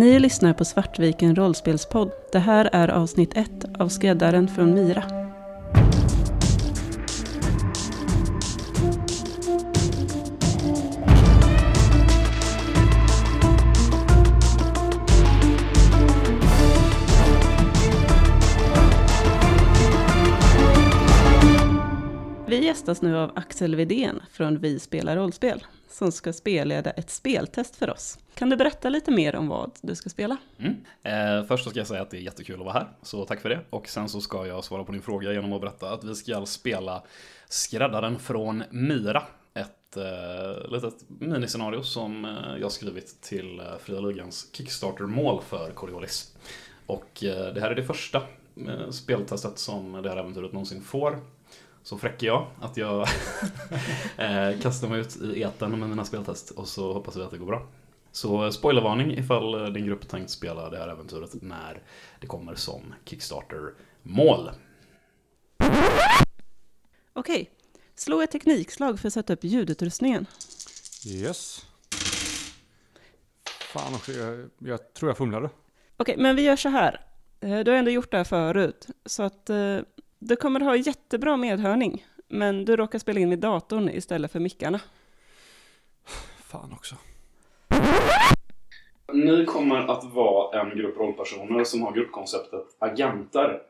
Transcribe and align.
Ni 0.00 0.18
lyssnar 0.18 0.52
på 0.52 0.64
Svartviken 0.64 1.36
rollspelspodd. 1.36 2.10
Det 2.32 2.38
här 2.38 2.70
är 2.72 2.88
avsnitt 2.88 3.36
ett 3.36 3.64
av 3.78 3.88
Skräddaren 3.88 4.48
från 4.48 4.74
Mira. 4.74 5.04
Vi 22.46 22.64
gästas 22.64 23.02
nu 23.02 23.16
av 23.16 23.32
Axel 23.34 23.76
Vidén 23.76 24.20
från 24.32 24.60
Vi 24.60 24.78
spelar 24.78 25.16
rollspel, 25.16 25.64
som 25.90 26.12
ska 26.12 26.32
spelleda 26.32 26.90
ett 26.90 27.10
speltest 27.10 27.76
för 27.76 27.90
oss. 27.90 28.18
Kan 28.34 28.50
du 28.50 28.56
berätta 28.56 28.88
lite 28.88 29.10
mer 29.10 29.36
om 29.36 29.48
vad 29.48 29.70
du 29.80 29.94
ska 29.94 30.10
spela? 30.10 30.36
Mm. 30.58 30.76
Eh, 31.02 31.46
först 31.46 31.70
ska 31.70 31.78
jag 31.78 31.86
säga 31.86 32.02
att 32.02 32.10
det 32.10 32.16
är 32.16 32.20
jättekul 32.20 32.60
att 32.60 32.66
vara 32.66 32.72
här, 32.72 32.88
så 33.02 33.24
tack 33.24 33.40
för 33.40 33.48
det. 33.48 33.60
Och 33.70 33.88
sen 33.88 34.08
så 34.08 34.20
ska 34.20 34.46
jag 34.46 34.64
svara 34.64 34.84
på 34.84 34.92
din 34.92 35.02
fråga 35.02 35.32
genom 35.32 35.52
att 35.52 35.60
berätta 35.60 35.92
att 35.92 36.04
vi 36.04 36.14
ska 36.14 36.46
spela 36.46 37.02
Skräddaren 37.48 38.18
från 38.18 38.62
Myra. 38.70 39.22
Ett 39.54 39.96
eh, 39.96 40.72
litet 40.72 40.94
miniscenario 41.08 41.82
som 41.82 42.24
eh, 42.24 42.60
jag 42.60 42.72
skrivit 42.72 43.20
till 43.20 43.60
eh, 43.60 43.64
Fria 43.80 44.00
Ligans 44.00 44.48
Kickstarter-mål 44.52 45.42
för 45.42 45.70
Coriolis. 45.70 46.36
Och 46.86 47.24
eh, 47.24 47.54
det 47.54 47.60
här 47.60 47.70
är 47.70 47.74
det 47.74 47.84
första 47.84 48.22
eh, 48.56 48.90
speltestet 48.90 49.58
som 49.58 50.02
det 50.02 50.08
här 50.08 50.16
äventyret 50.16 50.52
någonsin 50.52 50.82
får. 50.82 51.18
Så 51.82 51.98
fräck 51.98 52.22
är 52.22 52.26
jag 52.26 52.46
att 52.60 52.76
jag 52.76 53.00
eh, 54.16 54.60
kastar 54.60 54.88
mig 54.88 55.00
ut 55.00 55.16
i 55.16 55.40
eten 55.42 55.80
med 55.80 55.88
mina 55.88 56.04
speltest 56.04 56.50
och 56.50 56.68
så 56.68 56.92
hoppas 56.92 57.16
vi 57.16 57.22
att 57.22 57.30
det 57.30 57.38
går 57.38 57.46
bra. 57.46 57.66
Så 58.12 58.52
spoilervarning 58.52 59.18
ifall 59.18 59.54
eh, 59.54 59.72
din 59.72 59.86
grupp 59.86 60.08
tänkt 60.08 60.30
spela 60.30 60.70
det 60.70 60.78
här 60.78 60.88
äventyret 60.88 61.30
när 61.42 61.82
det 62.20 62.26
kommer 62.26 62.54
som 62.54 62.94
Kickstarter-mål. 63.04 64.50
Okej, 67.12 67.50
slå 67.94 68.20
ett 68.22 68.30
teknikslag 68.30 69.00
för 69.00 69.08
att 69.08 69.14
sätta 69.14 69.32
upp 69.32 69.44
ljudutrustningen. 69.44 70.26
Yes. 71.06 71.66
Fan 73.72 73.94
också, 73.94 74.12
jag, 74.12 74.50
jag 74.58 74.94
tror 74.94 75.10
jag 75.10 75.16
fumlade. 75.18 75.50
Okej, 75.96 76.16
men 76.18 76.36
vi 76.36 76.42
gör 76.42 76.56
så 76.56 76.68
här. 76.68 77.00
Eh, 77.40 77.58
Du 77.58 77.70
har 77.70 77.78
ändå 77.78 77.90
gjort 77.90 78.10
det 78.10 78.16
här 78.16 78.24
förut, 78.24 78.86
så 79.06 79.22
att 79.22 79.50
eh, 79.50 79.78
du 80.20 80.36
kommer 80.36 80.60
ha 80.60 80.76
jättebra 80.76 81.36
medhörning, 81.36 82.04
men 82.28 82.64
du 82.64 82.76
råkar 82.76 82.98
spela 82.98 83.20
in 83.20 83.28
med 83.28 83.38
datorn 83.38 83.88
istället 83.88 84.32
för 84.32 84.40
mickarna. 84.40 84.80
Fan 86.44 86.72
också. 86.72 86.94
Ni 89.12 89.44
kommer 89.44 89.76
att 89.76 90.04
vara 90.04 90.60
en 90.60 90.76
grupp 90.78 90.96
rollpersoner 90.98 91.64
som 91.64 91.82
har 91.82 91.92
gruppkonceptet 91.92 92.66
agenter. 92.78 93.62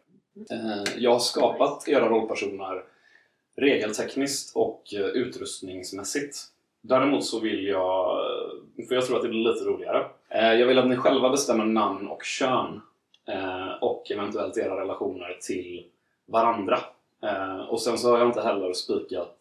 Eh, 0.50 0.92
Jag 0.96 1.12
har 1.12 1.18
skapat 1.18 1.88
era 1.88 2.08
rollpersoner 2.08 2.82
regeltekniskt 3.56 4.56
och 4.56 4.82
eh, 4.94 5.00
utrustningsmässigt. 5.00 6.36
Däremot 6.82 7.24
så 7.24 7.40
vill 7.40 7.66
jag, 7.66 8.18
för 8.88 8.94
jag 8.94 9.06
tror 9.06 9.16
att 9.16 9.22
det 9.22 9.28
blir 9.28 9.52
lite 9.52 9.64
roligare, 9.64 10.06
Eh, 10.32 10.52
jag 10.54 10.66
vill 10.66 10.78
att 10.78 10.88
ni 10.88 10.96
själva 10.96 11.30
bestämmer 11.30 11.64
namn 11.64 12.08
och 12.08 12.24
kön 12.24 12.80
och 13.80 14.10
eventuellt 14.10 14.56
era 14.58 14.80
relationer 14.80 15.38
till 15.46 15.84
varandra. 16.30 16.78
Eh, 17.22 17.60
Och 17.68 17.80
sen 17.82 17.98
så 17.98 18.10
har 18.10 18.18
jag 18.18 18.28
inte 18.28 18.42
heller 18.42 18.72
spikat 18.72 19.36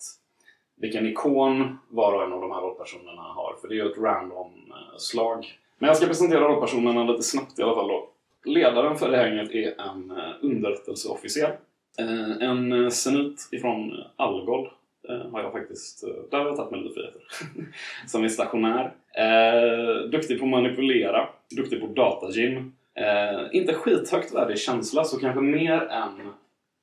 vilken 0.81 1.07
ikon 1.07 1.77
var 1.89 2.13
och 2.13 2.23
en 2.23 2.33
av 2.33 2.41
de 2.41 2.51
här 2.51 2.61
rollpersonerna 2.61 3.21
har, 3.21 3.55
för 3.61 3.67
det 3.67 3.73
är 3.73 3.83
ju 3.85 3.91
ett 3.91 3.97
random 3.97 4.51
eh, 4.69 4.97
slag. 4.97 5.45
Men 5.77 5.87
jag 5.87 5.97
ska 5.97 6.05
presentera 6.07 6.39
rollpersonerna 6.47 7.03
lite 7.03 7.23
snabbt 7.23 7.59
i 7.59 7.63
alla 7.63 7.75
fall 7.75 7.87
då. 7.87 8.09
Ledaren 8.45 8.97
för 8.97 9.11
det 9.11 9.17
här 9.17 9.27
gänget 9.27 9.51
är 9.51 9.81
en 9.81 10.11
eh, 10.11 10.31
underrättelseofficer. 10.41 11.57
Eh, 11.99 12.49
En 12.49 12.83
eh, 12.83 12.89
senit 12.89 13.49
ifrån 13.51 13.91
eh, 13.91 14.05
Algol 14.15 14.69
eh, 15.09 15.31
har 15.31 15.41
jag 15.43 15.51
faktiskt, 15.51 16.03
eh, 16.03 16.09
där 16.31 16.37
har 16.39 16.45
jag 16.45 16.55
tagit 16.55 16.71
mig 16.71 16.81
lite 16.81 16.93
friheter. 16.93 17.21
Som 18.07 18.23
är 18.23 18.27
stationär. 18.29 18.93
Eh, 19.17 20.09
duktig 20.09 20.39
på 20.39 20.45
att 20.45 20.51
manipulera, 20.51 21.29
duktig 21.57 21.81
på 21.81 21.87
datagym. 21.87 22.73
Eh, 22.95 23.41
inte 23.51 23.73
skithögt 23.73 24.33
värdig 24.35 24.59
känsla, 24.59 25.03
så 25.03 25.19
kanske 25.19 25.41
mer 25.41 25.81
än 25.81 26.11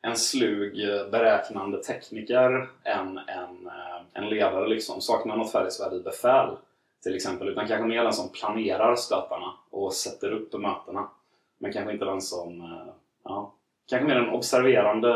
en 0.06 0.16
slug 0.16 0.88
eh, 0.88 1.10
beräknande 1.10 1.82
tekniker 1.82 2.68
än 2.84 3.18
en, 3.18 3.66
eh, 3.66 4.02
en 4.12 4.28
ledare 4.28 4.68
liksom. 4.68 5.00
Saknar 5.00 5.36
något 5.36 5.52
färdighetsvärde 5.52 5.96
i 5.96 6.00
befäl 6.00 6.56
till 7.02 7.16
exempel. 7.16 7.48
Utan 7.48 7.68
kanske 7.68 7.86
mer 7.86 8.02
den 8.02 8.12
som 8.12 8.28
planerar 8.32 8.96
stötarna 8.96 9.52
och 9.70 9.92
sätter 9.92 10.32
upp 10.32 10.52
mötena. 10.52 11.08
Men 11.58 11.72
kanske 11.72 11.92
inte 11.92 12.04
den 12.04 12.20
som... 12.20 12.60
Eh, 12.60 12.92
ja, 13.24 13.52
kanske 13.88 14.08
mer 14.08 14.16
en 14.16 14.30
observerande 14.30 15.08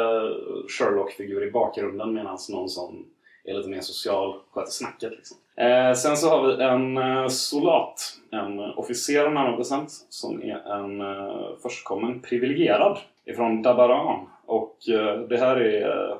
Sherlock-figur 0.68 1.48
i 1.48 1.50
bakgrunden 1.50 2.14
medan 2.14 2.38
någon 2.50 2.68
som 2.68 3.06
är 3.44 3.54
lite 3.54 3.68
mer 3.68 3.80
social 3.80 4.34
sköter 4.50 4.70
snacket. 4.70 5.12
Liksom. 5.12 5.36
Eh, 5.56 5.92
sen 5.92 6.16
så 6.16 6.28
har 6.28 6.46
vi 6.46 6.62
en 6.64 6.96
eh, 6.96 7.28
solat, 7.28 8.18
en 8.30 8.60
officer 8.60 9.30
närmare 9.30 9.56
bestämt, 9.56 9.90
som 10.08 10.42
är 10.42 10.72
en 10.72 11.00
eh, 11.00 11.56
förstkommen 11.62 12.20
privilegierad 12.20 12.98
ifrån 13.24 13.62
Dabaran. 13.62 14.26
Och 14.50 14.88
eh, 14.88 15.20
det 15.20 15.36
här 15.36 15.56
är, 15.56 16.10
eh, 16.10 16.16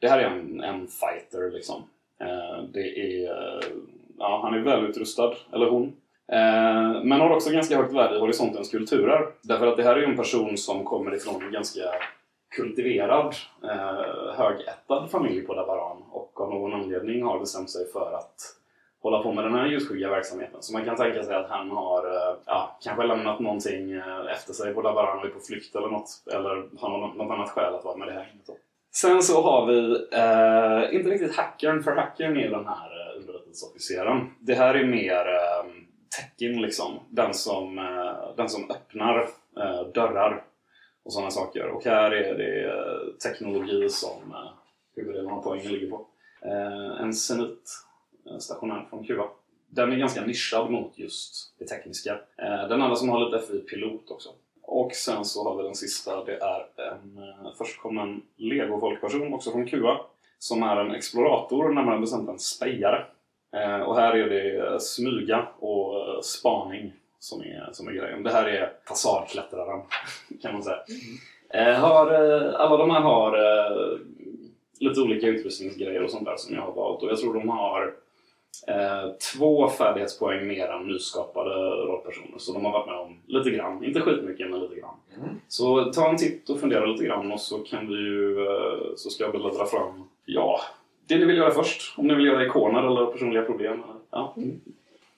det 0.00 0.08
här 0.08 0.18
är 0.18 0.24
en, 0.24 0.60
en 0.60 0.88
fighter 0.88 1.50
liksom. 1.50 1.82
Eh, 2.20 2.62
det 2.72 2.98
är, 2.98 3.30
ja, 4.18 4.40
han 4.42 4.54
är 4.54 4.58
välutrustad, 4.58 5.34
eller 5.52 5.70
hon. 5.70 5.96
Men 7.04 7.20
har 7.20 7.30
också 7.30 7.50
ganska 7.50 7.76
högt 7.76 7.94
värde 7.94 8.16
i 8.16 8.20
horisontens 8.20 8.70
kulturer. 8.70 9.28
Därför 9.42 9.66
att 9.66 9.76
det 9.76 9.82
här 9.82 9.96
är 9.96 10.00
ju 10.00 10.04
en 10.04 10.16
person 10.16 10.56
som 10.56 10.84
kommer 10.84 11.14
ifrån 11.14 11.42
en 11.42 11.52
ganska 11.52 11.82
kultiverad, 12.56 13.34
högättad 14.36 15.10
familj 15.10 15.40
på 15.40 15.54
Dabaran 15.54 16.02
och 16.10 16.40
av 16.40 16.50
någon 16.50 16.72
anledning 16.72 17.22
har 17.22 17.38
bestämt 17.38 17.70
sig 17.70 17.86
för 17.92 18.12
att 18.12 18.36
hålla 19.04 19.22
på 19.22 19.32
med 19.32 19.44
den 19.44 19.54
här 19.54 19.66
ljusskygga 19.66 20.10
verksamheten. 20.10 20.62
Så 20.62 20.72
man 20.72 20.84
kan 20.84 20.96
tänka 20.96 21.22
sig 21.22 21.34
att 21.34 21.50
han 21.50 21.70
har 21.70 22.06
eh, 22.06 22.36
ja, 22.46 22.78
kanske 22.82 23.06
lämnat 23.06 23.40
någonting 23.40 23.92
eh, 23.92 24.32
efter 24.32 24.52
sig 24.52 24.74
på 24.74 24.82
Dabaran 24.82 25.18
och 25.18 25.24
är 25.24 25.28
på 25.28 25.40
flykt 25.40 25.76
eller 25.76 25.88
något. 25.88 26.22
Eller 26.32 26.78
har 26.78 26.98
något, 26.98 27.16
något 27.16 27.30
annat 27.30 27.50
skäl 27.50 27.74
att 27.74 27.84
vara 27.84 27.96
med 27.96 28.08
det 28.08 28.12
här. 28.12 28.32
Sen 28.94 29.22
så 29.22 29.42
har 29.42 29.66
vi, 29.66 29.78
eh, 30.12 30.96
inte 30.96 31.10
riktigt 31.10 31.36
hackern, 31.36 31.82
för 31.82 31.96
hackern 31.96 32.36
är 32.36 32.50
den 32.50 32.66
här 32.66 32.90
eh, 33.00 33.20
underrättelseofficeren. 33.20 34.30
Det 34.40 34.54
här 34.54 34.74
är 34.74 34.86
mer 34.86 35.26
eh, 35.34 35.64
tecken 36.18 36.62
liksom. 36.62 36.98
Den 37.10 37.34
som, 37.34 37.78
eh, 37.78 38.36
den 38.36 38.48
som 38.48 38.70
öppnar 38.70 39.28
eh, 39.60 39.86
dörrar 39.94 40.44
och 41.04 41.12
sådana 41.12 41.30
saker. 41.30 41.68
Och 41.68 41.84
här 41.84 42.10
är 42.10 42.34
det 42.34 42.64
eh, 42.64 43.30
teknologi 43.30 43.88
som 43.88 44.32
eh, 44.32 44.50
huvuddelen 44.96 45.30
av 45.30 45.42
poängen 45.42 45.72
ligger 45.72 45.90
på. 45.90 46.06
Eh, 46.42 47.00
en 47.02 47.14
senit. 47.14 47.70
Eh, 48.30 48.38
stationär 48.38 48.86
från 48.90 49.04
Kuba. 49.04 49.28
Den 49.68 49.92
är 49.92 49.96
ganska 49.96 50.26
nischad 50.26 50.70
mot 50.70 50.98
just 50.98 51.54
det 51.58 51.64
tekniska. 51.64 52.12
Eh, 52.36 52.68
den 52.68 52.82
andra 52.82 52.96
som 52.96 53.08
har 53.08 53.30
lite 53.30 53.46
FI-pilot 53.46 54.10
också. 54.10 54.28
Och 54.62 54.92
sen 54.92 55.24
så 55.24 55.44
har 55.44 55.56
vi 55.56 55.62
den 55.62 55.74
sista, 55.74 56.24
det 56.24 56.36
är 56.36 56.66
en 56.92 57.18
eh, 57.18 57.54
förstkommen 57.58 58.22
Lego-folkperson 58.36 59.34
också 59.34 59.50
från 59.50 59.66
Kuba. 59.66 60.00
Som 60.38 60.62
är 60.62 60.76
en 60.76 60.94
explorator, 60.94 61.68
närmare 61.68 62.00
bestämt 62.00 62.28
en 62.28 62.38
spejare. 62.38 63.04
Och 63.86 63.96
här 63.96 64.16
är 64.16 64.28
det 64.30 64.80
smyga 64.80 65.46
och 65.58 66.24
spaning 66.24 66.92
som 67.18 67.40
är, 67.40 67.68
som 67.72 67.88
är 67.88 67.92
grejen. 67.92 68.22
Det 68.22 68.32
här 68.32 68.44
är 68.44 68.72
fasadklättraren, 68.88 69.82
kan 70.42 70.52
man 70.52 70.62
säga. 70.62 71.78
Har, 71.78 72.06
alla 72.54 72.76
de 72.76 72.90
här 72.90 73.00
har 73.00 73.36
lite 74.78 75.00
olika 75.00 75.26
utrustningsgrejer 75.26 76.02
och 76.02 76.10
sånt 76.10 76.24
där 76.24 76.36
som 76.36 76.54
jag 76.54 76.62
har 76.62 76.72
valt. 76.72 77.02
Och 77.02 77.10
jag 77.10 77.18
tror 77.18 77.34
de 77.34 77.48
har 77.48 77.94
två 79.32 79.68
färdighetspoäng 79.68 80.46
mer 80.46 80.68
än 80.68 80.86
nyskapade 80.88 81.54
rollpersoner. 81.60 82.38
Så 82.38 82.52
de 82.52 82.64
har 82.64 82.72
varit 82.72 82.86
med 82.86 82.96
om 82.96 83.18
lite 83.26 83.50
grann. 83.50 83.84
Inte 83.84 84.00
skitmycket, 84.00 84.50
men 84.50 84.60
lite 84.60 84.74
grann. 84.74 84.94
Så 85.48 85.84
ta 85.84 86.10
en 86.10 86.16
titt 86.16 86.50
och 86.50 86.60
fundera 86.60 86.86
lite 86.86 87.04
grann 87.04 87.32
och 87.32 87.40
så 87.40 87.58
kan 87.58 87.88
vi 87.88 87.94
ju, 87.94 88.46
eh, 88.46 88.94
så 88.96 89.10
ska 89.10 89.24
jag 89.24 89.32
bläddra 89.32 89.66
fram, 89.66 90.08
ja, 90.24 90.60
det 91.06 91.18
ni 91.18 91.24
vill 91.24 91.36
göra 91.36 91.50
först. 91.50 91.98
Om 91.98 92.06
ni 92.06 92.14
vill 92.14 92.26
göra 92.26 92.46
ikoner 92.46 92.82
eller 92.82 93.06
personliga 93.06 93.42
problem. 93.42 93.82
Ja. 94.10 94.34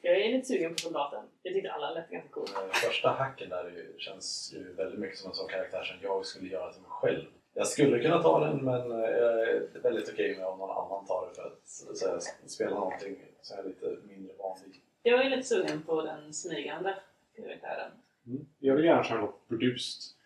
Jag 0.03 0.21
är 0.21 0.33
lite 0.33 0.47
sugen 0.47 0.73
på 0.73 0.79
soldaten. 0.79 1.23
Jag 1.43 1.55
tyckte 1.55 1.73
alla 1.73 1.91
lät 1.91 2.11
ganska 2.11 2.29
coola. 2.31 2.61
Den 2.61 2.71
första 2.73 3.11
hacken 3.11 3.49
där 3.49 3.73
känns 3.99 4.55
ju 4.55 4.75
väldigt 4.75 4.99
mycket 4.99 5.19
som 5.19 5.31
en 5.31 5.35
sån 5.35 5.49
karaktär 5.49 5.83
som 5.83 5.97
jag 6.03 6.27
skulle 6.27 6.49
göra 6.49 6.73
till 6.73 6.83
mig 6.83 6.91
själv. 6.91 7.25
Jag 7.59 7.67
skulle 7.67 8.03
kunna 8.03 8.23
ta 8.23 8.41
den 8.41 8.65
men 8.65 8.91
eh, 8.91 9.11
jag 9.11 9.41
är 9.43 9.63
väldigt 9.83 10.09
okej 10.13 10.37
med 10.37 10.47
om 10.47 10.59
någon 10.59 10.71
annan 10.71 11.07
tar 11.07 11.29
det 11.29 11.35
för 11.35 11.47
att 11.47 11.69
så 11.97 12.21
spela 12.47 12.71
någonting 12.71 13.17
som 13.43 13.59
är 13.59 13.63
lite 13.65 13.97
mindre 14.09 14.35
vanlig. 14.39 14.83
Jag 15.03 15.27
är 15.27 15.31
lite 15.31 15.43
sugen 15.43 15.83
på 15.83 16.03
den 16.03 16.35
smygande 16.35 16.95
karaktären. 17.37 17.91
Jag 18.59 18.75
vill 18.75 18.85
gärna 18.85 19.05
köra 19.05 19.21
något 19.21 19.49
burdust. 19.49 20.17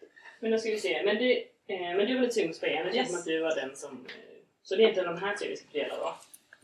Men 0.40 0.50
då 0.50 0.58
ska 0.58 0.70
vi 0.70 0.78
se. 0.80 1.02
Men 1.04 1.16
du, 1.16 1.32
eh, 1.66 1.96
men 1.96 2.06
du 2.06 2.14
var 2.14 2.20
lite 2.20 2.34
sugen 2.34 2.52
på. 2.60 2.66
Det 2.66 2.94
känns 2.94 3.10
som 3.10 3.18
att 3.18 3.24
du 3.24 3.40
var 3.40 3.54
den 3.54 3.76
som... 3.76 3.90
Eh, 3.90 4.40
så 4.62 4.76
det 4.76 4.84
är 4.84 4.88
inte 4.88 5.02
de 5.02 5.18
här 5.18 5.36
tre 5.36 5.48
vi 5.48 5.56
ska 5.56 5.68
dela 5.72 5.94
då? 5.96 6.14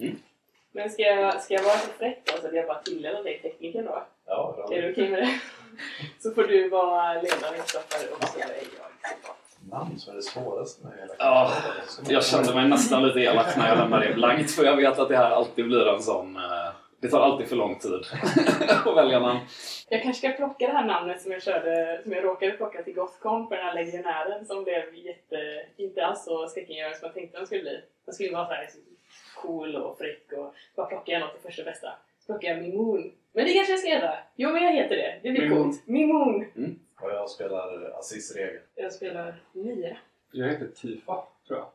Mm. 0.05 0.17
Men 0.73 0.91
ska 0.91 1.03
jag, 1.03 1.43
ska 1.43 1.55
jag 1.55 1.63
vara 1.63 1.79
så 1.79 1.89
fräck 1.89 2.19
då 2.25 2.41
så 2.41 2.47
att 2.47 2.55
jag 2.55 2.67
bara 2.67 2.83
tilldelar 2.83 3.25
dig 3.25 3.43
tekniken 3.43 3.85
då? 3.85 4.07
Ja, 4.27 4.55
bra. 4.57 4.77
Är 4.77 4.83
du 4.83 4.93
okej 4.93 5.09
med 5.11 5.23
det? 5.23 5.41
Så 6.19 6.31
får 6.35 6.43
du 6.45 6.69
vara 6.69 7.15
ledare 7.15 7.57
Kristoffer 7.57 8.13
och 8.13 8.25
så 8.25 8.39
är 8.39 8.43
jag. 8.43 9.37
Namn 9.71 9.99
som 9.99 10.13
är 10.13 10.17
det 10.17 10.23
svåraste 10.23 10.87
med 10.87 10.93
hela 10.99 11.15
Ja. 11.19 11.53
Jag 12.09 12.25
kände 12.25 12.55
mig 12.55 12.69
nästan 12.69 13.07
lite 13.07 13.21
elak 13.21 13.57
när 13.57 13.69
jag 13.69 13.79
lämnade 13.79 14.09
det 14.09 14.15
blankt 14.15 14.51
för 14.51 14.65
jag 14.65 14.77
vet 14.77 14.99
att 14.99 15.09
det 15.09 15.17
här 15.17 15.31
alltid 15.31 15.67
blir 15.67 15.87
en 15.95 16.03
sån... 16.03 16.37
eh, 16.37 16.43
Det 17.01 17.09
tar 17.09 17.21
alltid 17.21 17.49
för 17.49 17.57
lång 17.57 17.79
tid 17.79 17.93
att 18.87 18.97
välja 18.97 19.19
namn. 19.21 19.41
Jag 19.89 20.03
kanske 20.03 20.29
ska 20.29 20.37
plocka 20.37 20.67
det 20.67 20.73
här 20.73 20.85
namnet 20.87 21.23
som 21.23 21.33
jag 21.33 21.43
körde, 21.43 22.01
som 22.03 22.13
jag 22.13 22.25
råkade 22.25 22.53
plocka 22.53 22.83
till 22.83 22.95
Gothcon 22.95 23.49
för 23.49 23.57
den 23.57 23.65
här 23.65 23.75
legionären 23.75 24.47
som 24.47 24.65
blev 24.65 24.95
jätte, 24.95 25.37
inte 25.77 26.07
alls 26.07 26.25
så 26.25 26.47
skräckinjagande 26.49 26.99
som 26.99 27.07
jag 27.07 27.15
tänkte 27.15 27.39
den 27.39 27.47
skulle 27.47 27.63
bli. 27.63 27.81
Den 28.05 28.15
skulle 28.15 28.33
vara 28.33 28.47
så 28.47 28.53
här 28.53 28.69
cool 29.37 29.77
och 29.77 29.99
fräck 29.99 30.33
och 30.33 30.55
bara 30.77 30.87
plocka 30.87 31.13
jag 31.13 31.21
något 31.21 31.33
till 31.33 31.43
första 31.51 31.65
bästa. 31.65 31.89
Så 32.21 32.27
plockade 32.33 32.53
jag 32.55 32.63
Mimoon. 32.63 33.13
Men 33.33 33.45
det 33.45 33.53
kanske 33.53 33.73
jag 33.73 33.81
ska 33.81 33.89
göra. 33.91 34.15
Jo 34.37 34.51
men 34.53 34.63
jag 34.65 34.73
heter 34.73 34.97
det. 34.97 35.21
Det 35.23 35.31
blir 35.31 35.43
Mimoon. 35.43 35.63
coolt. 35.65 35.83
Mimoon. 35.87 36.45
Och 37.01 37.11
jag 37.11 37.31
spelar 37.31 37.99
assist-regel. 37.99 38.61
Jag 38.75 38.93
spelar 38.93 39.43
Mia. 39.53 39.97
Jag 40.33 40.49
heter 40.49 40.67
Tifa, 40.67 41.25
tror 41.47 41.59
jag. 41.59 41.69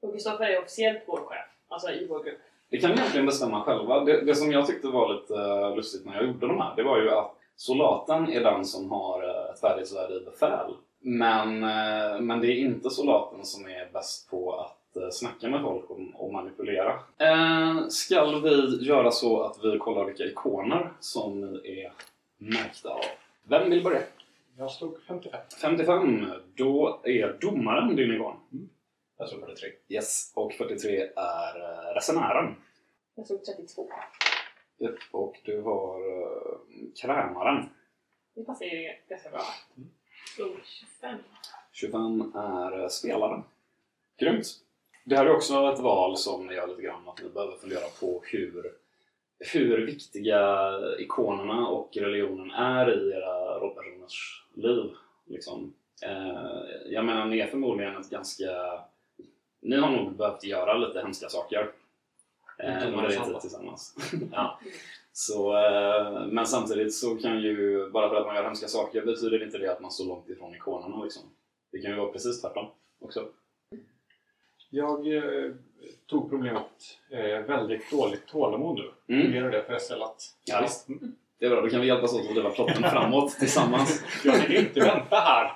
Och 0.00 0.12
Kristoffer 0.12 0.44
är 0.44 0.58
officiellt 0.58 1.02
vår 1.06 1.16
chef. 1.16 1.46
Alltså 1.68 1.90
i 1.90 2.06
vår 2.06 2.24
grupp. 2.24 2.38
Det 2.70 2.78
kan 2.78 2.90
vi 2.90 2.96
egentligen 2.96 3.26
bestämma 3.26 3.62
själva. 3.64 4.04
Det, 4.04 4.20
det 4.20 4.34
som 4.34 4.52
jag 4.52 4.66
tyckte 4.66 4.88
var 4.88 5.14
lite 5.14 5.34
eh, 5.34 5.76
lustigt 5.76 6.06
när 6.06 6.14
jag 6.14 6.26
gjorde 6.26 6.46
de 6.46 6.60
här, 6.60 6.76
det 6.76 6.82
var 6.82 7.02
ju 7.02 7.10
att 7.10 7.34
soldaten 7.56 8.32
är 8.32 8.40
den 8.40 8.64
som 8.64 8.90
har 8.90 9.22
eh, 9.22 9.50
ett 9.50 9.60
färdighetsvärde 9.60 10.14
i 10.14 10.20
befäl. 10.20 10.74
Men, 10.98 11.62
eh, 11.62 12.20
men 12.20 12.40
det 12.40 12.46
är 12.46 12.56
inte 12.56 12.90
soldaten 12.90 13.44
som 13.44 13.66
är 13.66 13.88
bäst 13.92 14.30
på 14.30 14.52
att 14.52 15.14
snacka 15.14 15.48
med 15.48 15.62
folk 15.62 15.90
och, 15.90 15.98
och 16.14 16.32
manipulera. 16.32 16.98
Eh, 17.18 17.88
skall 17.88 18.42
vi 18.42 18.84
göra 18.86 19.10
så 19.10 19.42
att 19.42 19.64
vi 19.64 19.78
kollar 19.78 20.04
vilka 20.04 20.24
ikoner 20.24 20.92
som 21.00 21.40
ni 21.40 21.80
är 21.80 21.92
märkta 22.38 22.88
av? 22.88 23.04
Vem 23.48 23.70
vill 23.70 23.84
börja? 23.84 24.02
Jag 24.56 24.70
slog 24.70 25.02
55. 25.02 25.40
55. 25.60 26.26
Då 26.54 27.00
är 27.04 27.38
domaren 27.40 27.96
din 27.96 28.14
ikon. 28.14 28.36
Jag 29.18 29.28
tror 29.28 29.40
43. 29.40 29.68
Yes. 29.88 30.32
Och 30.34 30.52
43 30.52 31.00
är 31.16 31.60
eh, 31.60 31.94
resenären. 31.94 32.54
Jag 33.14 33.26
såg 33.26 33.44
32. 33.44 33.88
Japp, 34.78 34.94
Och 35.10 35.40
du 35.44 35.60
har 35.60 36.00
uh, 36.00 36.58
krämaren. 37.02 37.68
Det 38.34 38.44
passar 38.44 38.64
ju 38.64 38.92
ganska 39.08 39.30
bra. 39.30 39.42
Slog 40.36 40.56
25. 40.64 41.18
25 41.72 42.32
är 42.34 42.82
eh, 42.82 42.88
spelaren. 42.88 43.42
Grymt! 44.20 44.46
Det 45.04 45.16
här 45.16 45.26
är 45.26 45.36
också 45.36 45.72
ett 45.72 45.80
val 45.80 46.16
som 46.16 46.50
gör 46.50 46.66
lite 46.66 46.82
grann 46.82 47.08
att 47.08 47.22
ni 47.22 47.28
behöver 47.28 47.56
fundera 47.56 47.88
på 48.00 48.22
hur, 48.24 48.72
hur 49.38 49.86
viktiga 49.86 50.70
ikonerna 50.98 51.68
och 51.68 51.96
religionen 51.96 52.50
är 52.50 52.90
i 52.90 53.12
era 53.12 53.58
rollpersoners 53.58 54.44
liv. 54.54 54.90
Liksom. 55.26 55.74
Eh, 56.02 56.92
jag 56.92 57.04
menar, 57.04 57.26
ni 57.26 57.38
är 57.38 57.46
förmodligen 57.46 57.96
ett 57.96 58.10
ganska... 58.10 58.50
Ni 59.60 59.76
har 59.76 59.90
nog 59.90 60.16
behövt 60.16 60.44
göra 60.44 60.78
lite 60.78 61.00
hemska 61.00 61.28
saker 61.28 61.70
eh, 62.58 62.88
under 62.88 63.04
er 63.04 63.24
tid 63.24 63.40
tillsammans. 63.40 63.96
ja. 64.32 64.60
Så, 65.12 65.58
eh, 65.58 66.26
men 66.26 66.46
samtidigt 66.46 66.94
så 66.94 67.16
kan 67.16 67.42
ju, 67.42 67.90
bara 67.90 68.08
för 68.08 68.16
att 68.16 68.26
man 68.26 68.36
gör 68.36 68.44
hemska 68.44 68.68
saker 68.68 69.06
betyder 69.06 69.44
inte 69.44 69.58
det 69.58 69.72
att 69.72 69.80
man 69.80 69.90
står 69.90 70.04
långt 70.04 70.28
ifrån 70.28 70.54
ikonerna. 70.54 71.04
Liksom. 71.04 71.22
Det 71.72 71.78
kan 71.78 71.90
ju 71.90 71.96
vara 71.96 72.12
precis 72.12 72.40
tvärtom 72.40 72.66
också. 73.00 73.28
Jag 74.70 75.14
eh, 75.16 75.52
tog 76.06 76.30
problemet 76.30 76.66
eh, 77.10 77.38
väldigt 77.46 77.90
dåligt 77.90 78.26
tålamod 78.26 78.78
nu. 78.78 79.14
Mm. 79.14 79.26
Fungerar 79.26 79.50
det 79.50 79.62
för 79.62 79.78
SL 79.78 80.02
att... 80.02 80.22
Ja, 80.44 80.60
visst. 80.62 80.88
Mm. 80.88 81.14
Det 81.38 81.46
är 81.46 81.50
bra, 81.50 81.60
då 81.60 81.68
kan 81.68 81.80
vi 81.80 81.86
hjälpas 81.86 82.14
åt 82.14 82.20
att 82.28 82.34
driva 82.34 82.50
plotten 82.50 82.82
framåt 82.90 83.30
tillsammans. 83.30 84.04
Jag 84.24 84.34
tänker 84.34 84.58
inte 84.60 84.80
vänta 84.80 85.16
här. 85.16 85.52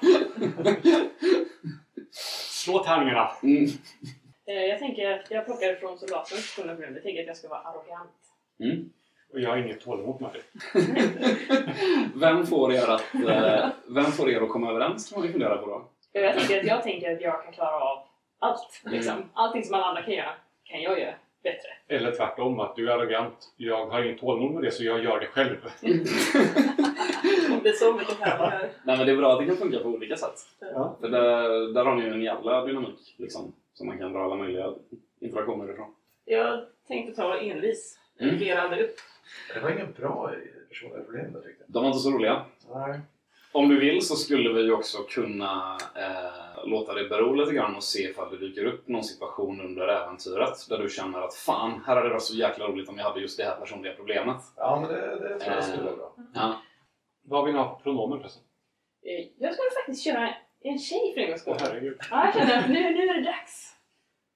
Slå 2.64 2.78
tärningarna. 2.78 3.30
Mm. 3.42 3.64
Eh, 4.46 4.54
Jag 4.54 4.78
tänker 4.78 5.10
att 5.10 5.30
jag 5.30 5.44
plockar 5.44 5.74
från 5.74 5.98
soldatens 5.98 6.54
kunna 6.56 6.74
problem. 6.74 6.94
Jag 6.94 7.02
tänker 7.02 7.20
att 7.20 7.26
jag 7.26 7.36
ska 7.36 7.48
vara 7.48 7.60
arrogant. 7.60 8.10
Mm. 8.62 8.90
Och 9.32 9.40
jag 9.40 9.50
har 9.50 9.56
inget 9.56 9.80
tålamod 9.80 10.20
med 10.20 10.30
det. 10.32 10.42
Vem, 12.20 12.46
får 12.46 12.72
er 12.72 12.90
att, 12.90 13.14
eh, 13.14 13.68
vem 13.88 14.04
får 14.04 14.30
er 14.30 14.40
att 14.40 14.48
komma 14.48 14.70
överens 14.70 15.10
kan 15.10 15.18
man 15.18 15.26
ju 15.26 15.32
fundera 15.32 15.56
på 15.56 15.66
då. 15.66 15.88
Jag 16.12 16.38
tänker 16.38 16.60
att 16.60 16.66
jag 16.66 16.82
tänker 16.82 17.12
att 17.14 17.20
jag 17.20 17.44
kan 17.44 17.52
klara 17.52 17.80
av 17.80 17.98
allt. 18.40 18.82
Liksom. 18.84 19.14
Mm. 19.14 19.28
Allting 19.34 19.64
som 19.64 19.74
alla 19.74 19.84
andra 19.84 20.02
kan 20.02 20.14
göra, 20.14 20.32
kan 20.64 20.82
jag 20.82 21.00
göra 21.00 21.14
bättre. 21.42 21.68
Eller 21.88 22.12
tvärtom, 22.12 22.60
att 22.60 22.76
du 22.76 22.90
är 22.90 22.94
arrogant. 22.98 23.52
Jag 23.56 23.86
har 23.86 24.02
inget 24.02 24.20
tålamod 24.20 24.52
med 24.52 24.62
det 24.62 24.70
så 24.70 24.84
jag 24.84 25.04
gör 25.04 25.20
det 25.20 25.26
själv. 25.26 25.56
Det 27.62 27.68
är 27.68 27.72
så 27.72 27.94
mycket 27.94 28.20
här. 28.20 28.70
Nej 28.84 28.96
men 28.96 29.06
det 29.06 29.12
är 29.12 29.16
bra 29.16 29.32
att 29.32 29.38
det 29.38 29.46
kan 29.46 29.56
funka 29.56 29.78
på 29.78 29.88
olika 29.88 30.16
sätt. 30.16 30.38
Ja. 30.60 30.96
För 31.00 31.08
där, 31.08 31.72
där 31.74 31.84
har 31.84 31.94
ni 31.94 32.02
ju 32.02 32.12
en 32.12 32.22
jävla 32.22 32.66
dynamik 32.66 33.14
liksom. 33.16 33.52
Som 33.74 33.86
man 33.86 33.98
kan 33.98 34.12
dra 34.12 34.24
alla 34.24 34.36
möjliga 34.36 34.74
interaktioner 35.20 35.72
ifrån. 35.72 35.94
Jag 36.24 36.64
tänkte 36.88 37.22
ta 37.22 37.38
envis. 37.38 37.98
Mm. 38.20 38.34
Jag 38.34 38.42
ger 38.42 38.56
aldrig 38.56 38.84
upp. 38.84 38.96
Det 39.54 39.60
var 39.60 39.70
inget 39.70 39.96
bra 39.96 40.30
personliga 40.68 41.04
problem 41.04 41.32
där 41.32 41.40
tyckte 41.40 41.64
De 41.66 41.82
var 41.82 41.90
inte 41.90 41.98
så 41.98 42.10
roliga. 42.10 42.44
jag. 42.68 42.88
Nej. 42.88 43.00
Om 43.52 43.68
du 43.68 43.80
vill 43.80 44.06
så 44.06 44.16
skulle 44.16 44.52
vi 44.62 44.70
också 44.70 44.98
kunna 45.02 45.78
eh, 45.96 46.64
låta 46.68 46.94
det 46.94 47.08
bero 47.08 47.34
lite 47.34 47.52
grann 47.54 47.76
och 47.76 47.82
se 47.84 48.02
ifall 48.02 48.30
det 48.30 48.38
dyker 48.38 48.64
upp 48.64 48.88
någon 48.88 49.04
situation 49.04 49.60
under 49.60 49.88
äventyret 49.88 50.68
där 50.68 50.78
du 50.78 50.88
känner 50.88 51.20
att 51.22 51.34
fan, 51.34 51.82
här 51.86 51.94
hade 51.96 52.08
det 52.08 52.12
varit 52.12 52.22
så 52.22 52.34
jäkla 52.36 52.66
roligt 52.66 52.88
om 52.88 52.98
jag 52.98 53.04
hade 53.04 53.20
just 53.20 53.38
det 53.38 53.44
här 53.44 53.56
personliga 53.56 53.94
problemet. 53.94 54.36
Ja, 54.56 54.80
men 54.80 54.90
det, 54.92 55.18
det 55.28 55.38
tror 55.40 55.54
jag 55.54 55.64
skulle 55.64 55.82
vara 55.82 55.96
bra. 55.96 56.14
Ja. 56.34 56.60
Vad 57.22 57.44
vill 57.44 57.54
ni 57.54 57.60
ha 57.60 57.80
pronomen 57.82 58.18
förresten? 58.18 58.42
Eh, 59.02 59.26
Jag 59.38 59.54
skulle 59.54 59.70
faktiskt 59.70 60.04
köra 60.04 60.34
en 60.60 60.78
tjej 60.78 61.14
för 61.14 61.20
en 61.20 61.28
gångs 61.28 61.40
skull. 61.40 61.54
Ja, 62.10 62.24
jag 62.24 62.34
känner 62.34 62.58
att 62.58 62.68
nu, 62.68 62.74
nu 62.90 63.08
är 63.08 63.14
det 63.14 63.24
dags. 63.24 63.76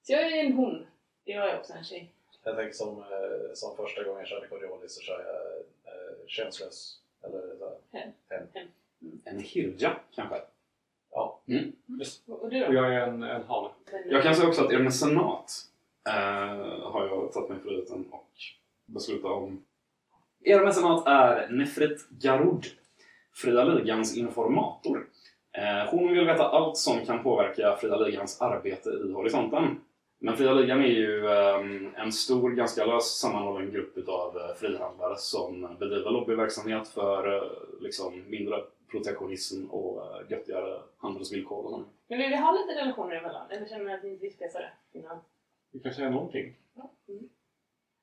Så 0.03 0.13
jag 0.13 0.21
är 0.21 0.43
en 0.45 0.53
hon. 0.53 0.87
Jag 1.23 1.49
är 1.49 1.59
också 1.59 1.73
en 1.73 1.83
tjej. 1.83 2.11
Jag 2.43 2.55
tänker 2.55 2.73
som, 2.73 2.99
eh, 2.99 3.53
som 3.53 3.75
första 3.75 4.03
gången 4.03 4.19
jag 4.19 4.27
körde 4.27 4.47
Coriolis 4.47 4.95
så 4.95 5.01
kör 5.01 5.19
jag 5.25 5.35
eh, 5.93 6.27
könslös. 6.27 6.99
Eller 7.23 7.41
så 7.59 7.71
här. 7.91 8.07
En 9.23 9.39
hirja 9.39 9.97
kanske? 10.15 10.35
Ja. 11.11 11.41
Och 12.27 12.41
och 12.41 12.49
du 12.49 12.63
Och 12.65 12.71
då? 12.71 12.75
jag 12.75 12.95
är 12.95 13.07
en, 13.07 13.23
en 13.23 13.43
hane. 13.43 13.69
Jag 14.05 14.23
kan 14.23 14.35
säga 14.35 14.47
också 14.47 14.63
att 14.65 14.71
er 14.71 14.79
mecenat 14.79 15.51
eh, 16.09 16.91
har 16.91 17.07
jag 17.07 17.31
tagit 17.33 17.49
mig 17.49 17.59
friheten 17.59 18.05
och 18.11 18.29
beslutat 18.85 19.31
om. 19.31 19.63
Er 20.43 20.65
mecenat 20.65 21.07
är 21.07 21.49
Nefret 21.49 22.09
Garud, 22.09 22.65
Fria 23.33 23.63
Ligans 23.63 24.17
informator. 24.17 25.07
Eh, 25.51 25.89
hon 25.91 26.13
vill 26.13 26.25
veta 26.25 26.47
allt 26.47 26.77
som 26.77 27.05
kan 27.05 27.23
påverka 27.23 27.75
Fria 27.75 27.97
Ligans 27.97 28.41
arbete 28.41 28.89
i 28.89 29.11
horisonten. 29.11 29.79
Men 30.19 30.37
Fria 30.37 30.53
Ligan 30.53 30.81
är 30.81 30.87
ju 30.87 31.27
eh, 31.27 32.01
en 32.03 32.11
stor, 32.11 32.51
ganska 32.51 32.85
lös 32.85 33.19
sammanhållen 33.19 33.71
grupp 33.71 33.97
utav 33.97 34.37
eh, 34.37 34.55
frihandlare 34.55 35.15
som 35.17 35.75
bedriver 35.79 36.11
lobbyverksamhet 36.11 36.87
för 36.87 37.35
eh, 37.35 37.43
liksom, 37.79 38.23
mindre 38.27 38.63
protektionism 38.91 39.65
och 39.69 40.05
eh, 40.05 40.31
göttigare 40.31 40.81
handelsvillkor 40.97 41.65
och. 41.65 41.81
Men 42.07 42.17
vill 42.17 42.29
vi 42.29 42.35
ha 42.35 42.51
lite 42.51 42.81
relationer 42.81 43.15
emellan? 43.15 43.51
Eller 43.51 43.65
känner 43.65 43.85
ni 43.85 43.93
att 43.93 44.03
ni 44.03 44.09
inte 44.09 44.29
spesa 44.29 44.59
det 44.59 44.71
innan? 44.99 45.19
Vi 45.71 45.79
kan 45.79 45.93
säga 45.93 46.09
någonting. 46.09 46.55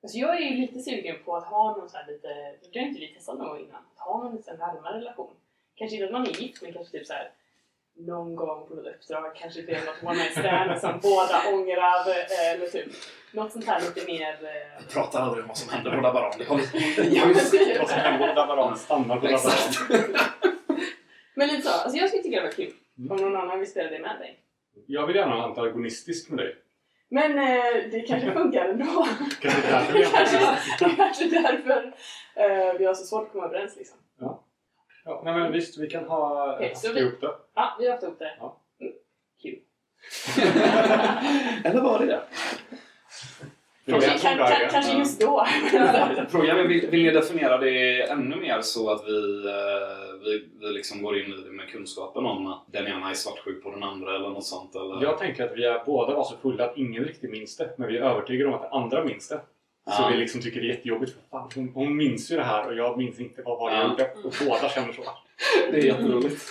Alltså 0.02 0.18
jag 0.18 0.36
är 0.36 0.40
ju 0.40 0.56
lite 0.56 0.80
sugen 0.80 1.16
på 1.24 1.36
att 1.36 1.44
ha 1.44 1.76
någon 1.76 1.88
sån 1.88 2.00
här 2.00 2.12
lite, 2.12 2.28
det 2.72 2.78
har 2.78 2.86
inte 2.86 3.00
vi 3.00 3.08
testat 3.14 3.38
någon 3.38 3.48
gång 3.48 3.58
innan, 3.58 3.82
att 3.94 3.98
ha 3.98 4.24
någon 4.24 4.36
lite 4.36 4.52
närmare 4.56 4.98
relation. 4.98 5.34
Kanske 5.74 5.96
inte 5.96 6.06
att 6.06 6.12
man 6.12 6.22
är 6.22 6.40
gift 6.40 6.62
men 6.62 6.72
kanske 6.72 6.98
typ 6.98 7.06
så 7.06 7.12
här 7.12 7.30
någon 7.94 8.36
gång 8.36 8.68
på 8.68 8.74
något 8.74 8.86
uppdrag, 8.86 9.36
kanske 9.36 9.62
det 9.62 9.74
är 9.74 9.86
något 9.86 10.02
one 10.02 10.14
night 10.14 10.32
stand 10.32 10.80
som 10.80 11.00
båda 11.02 11.54
ångrar 11.54 12.10
eh, 12.10 12.50
eller 12.52 12.66
typ 12.66 12.92
något 13.32 13.52
sånt 13.52 13.64
här 13.66 13.80
lite 13.80 14.06
mer... 14.06 14.32
eh, 14.44 14.86
pratar 14.94 15.20
aldrig 15.20 15.44
om 15.44 15.48
vad 15.48 15.56
som 15.56 15.72
händer 15.72 15.90
på 15.90 16.00
Labaran. 16.00 16.32
Det 16.38 16.44
har 16.44 16.56
vi... 16.56 17.78
Vad 17.78 17.88
som 17.88 17.98
händer 17.98 18.28
på 18.28 18.34
Dabaran 18.34 18.78
stannar 18.78 19.20
på 19.20 19.26
Exakt. 19.26 19.78
Men 21.42 21.49
lite 21.56 21.62
så, 21.68 21.70
alltså 21.80 21.99
jag 21.99 22.08
skulle 22.08 22.22
tycka 22.22 22.37
det 22.37 22.42
var 22.42 22.50
kul 22.52 22.72
Mm. 22.99 23.11
om 23.12 23.16
någon 23.16 23.37
annan 23.37 23.58
vill 23.58 23.70
spela 23.70 23.90
det 23.90 23.99
med 23.99 24.18
dig. 24.20 24.38
Jag 24.87 25.06
vill 25.06 25.16
gärna 25.16 25.37
vara 25.37 25.44
antagonistisk 25.46 26.28
med 26.30 26.38
dig. 26.38 26.56
Men 27.08 27.38
eh, 27.38 27.90
det 27.90 28.04
kanske 28.08 28.32
funkar 28.38 28.64
ändå. 28.68 29.06
Kanske 29.40 29.61
därför 29.70 29.92
det 29.92 29.99
vi 29.99 30.04
kanske, 30.12 30.37
är 30.37 30.88
det 30.88 30.96
kanske 30.96 31.25
är 31.25 31.42
därför 31.42 31.94
eh, 32.34 32.75
vi 32.78 32.84
har 32.84 32.94
så 32.94 33.04
svårt 33.04 33.26
att 33.26 33.32
komma 33.32 33.44
överens 33.44 33.76
liksom. 33.76 33.99
ja, 35.04 35.22
nej, 35.25 35.34
men 35.34 35.52
Visst, 35.52 35.78
vi 35.78 35.90
kan 35.90 36.04
ha 36.04 36.58
så 36.75 36.92
vi- 36.92 37.00
ihop 37.00 37.20
det. 37.20 37.30
Ja, 37.54 37.76
vi 37.78 37.84
har 37.87 37.92
haft 37.92 38.02
ihop 38.02 38.18
det. 38.18 38.37
Ja. 38.38 38.61
Mm. 38.80 38.92
Kul. 39.42 39.58
Eller 41.64 41.80
var 41.80 41.99
det 41.99 42.06
det? 42.06 42.22
Kanske, 43.86 44.18
kanske 44.70 44.92
Ja. 44.92 44.98
just 44.98 45.20
då. 45.20 45.46
Frågan 46.30 46.58
är, 46.58 46.62
vill, 46.68 46.86
vill 46.90 47.02
ni 47.02 47.10
definiera 47.10 47.58
det 47.58 48.02
ännu 48.02 48.36
mer 48.36 48.60
så 48.60 48.90
att 48.90 49.04
vi, 49.06 49.44
eh, 49.46 50.20
vi, 50.24 50.48
vi 50.60 50.66
liksom 50.72 51.02
går 51.02 51.18
in 51.18 51.32
i 51.32 51.36
det 51.44 51.50
med 51.52 51.68
kunskapen 51.68 52.26
om 52.26 52.46
att 52.46 52.64
den 52.72 52.86
ena 52.86 53.10
är 53.10 53.14
svartsjuk 53.14 53.62
på 53.62 53.70
den 53.70 53.82
andra 53.82 54.16
eller 54.16 54.28
något 54.28 54.44
sånt? 54.44 54.74
Eller? 54.74 55.02
Jag 55.02 55.18
tänker 55.18 55.44
att 55.44 55.56
vi 55.56 55.64
är 55.64 55.82
båda 55.86 56.14
var 56.14 56.24
så 56.24 56.36
fulla 56.42 56.64
att 56.64 56.76
ingen 56.76 57.04
riktigt 57.04 57.30
minns 57.30 57.56
det. 57.56 57.70
Men 57.78 57.88
vi 57.88 57.98
är 57.98 58.02
övertygade 58.02 58.48
om 58.48 58.54
att 58.54 58.62
den 58.62 58.72
andra 58.82 59.04
minns 59.04 59.28
det. 59.28 59.40
Så 59.90 60.02
Ja. 60.02 60.08
vi 60.12 60.16
liksom 60.16 60.40
tycker 60.42 60.60
det 60.60 60.66
är 60.66 60.68
jättejobbigt. 60.74 61.12
För 61.12 61.20
fan, 61.30 61.50
hon, 61.54 61.68
hon 61.74 61.96
minns 61.96 62.30
ju 62.32 62.36
det 62.36 62.44
här 62.44 62.66
och 62.66 62.74
jag 62.74 62.98
minns 62.98 63.20
inte 63.20 63.42
vad, 63.44 63.58
vad 63.58 63.72
jag 63.72 63.78
Ja. 63.78 63.88
gjorde. 63.90 64.10
Och 64.24 64.34
båda 64.48 64.68
känner 64.68 64.92
så. 64.92 65.02
Det 65.70 65.78
är 65.78 65.84
jätteroligt. 65.84 66.42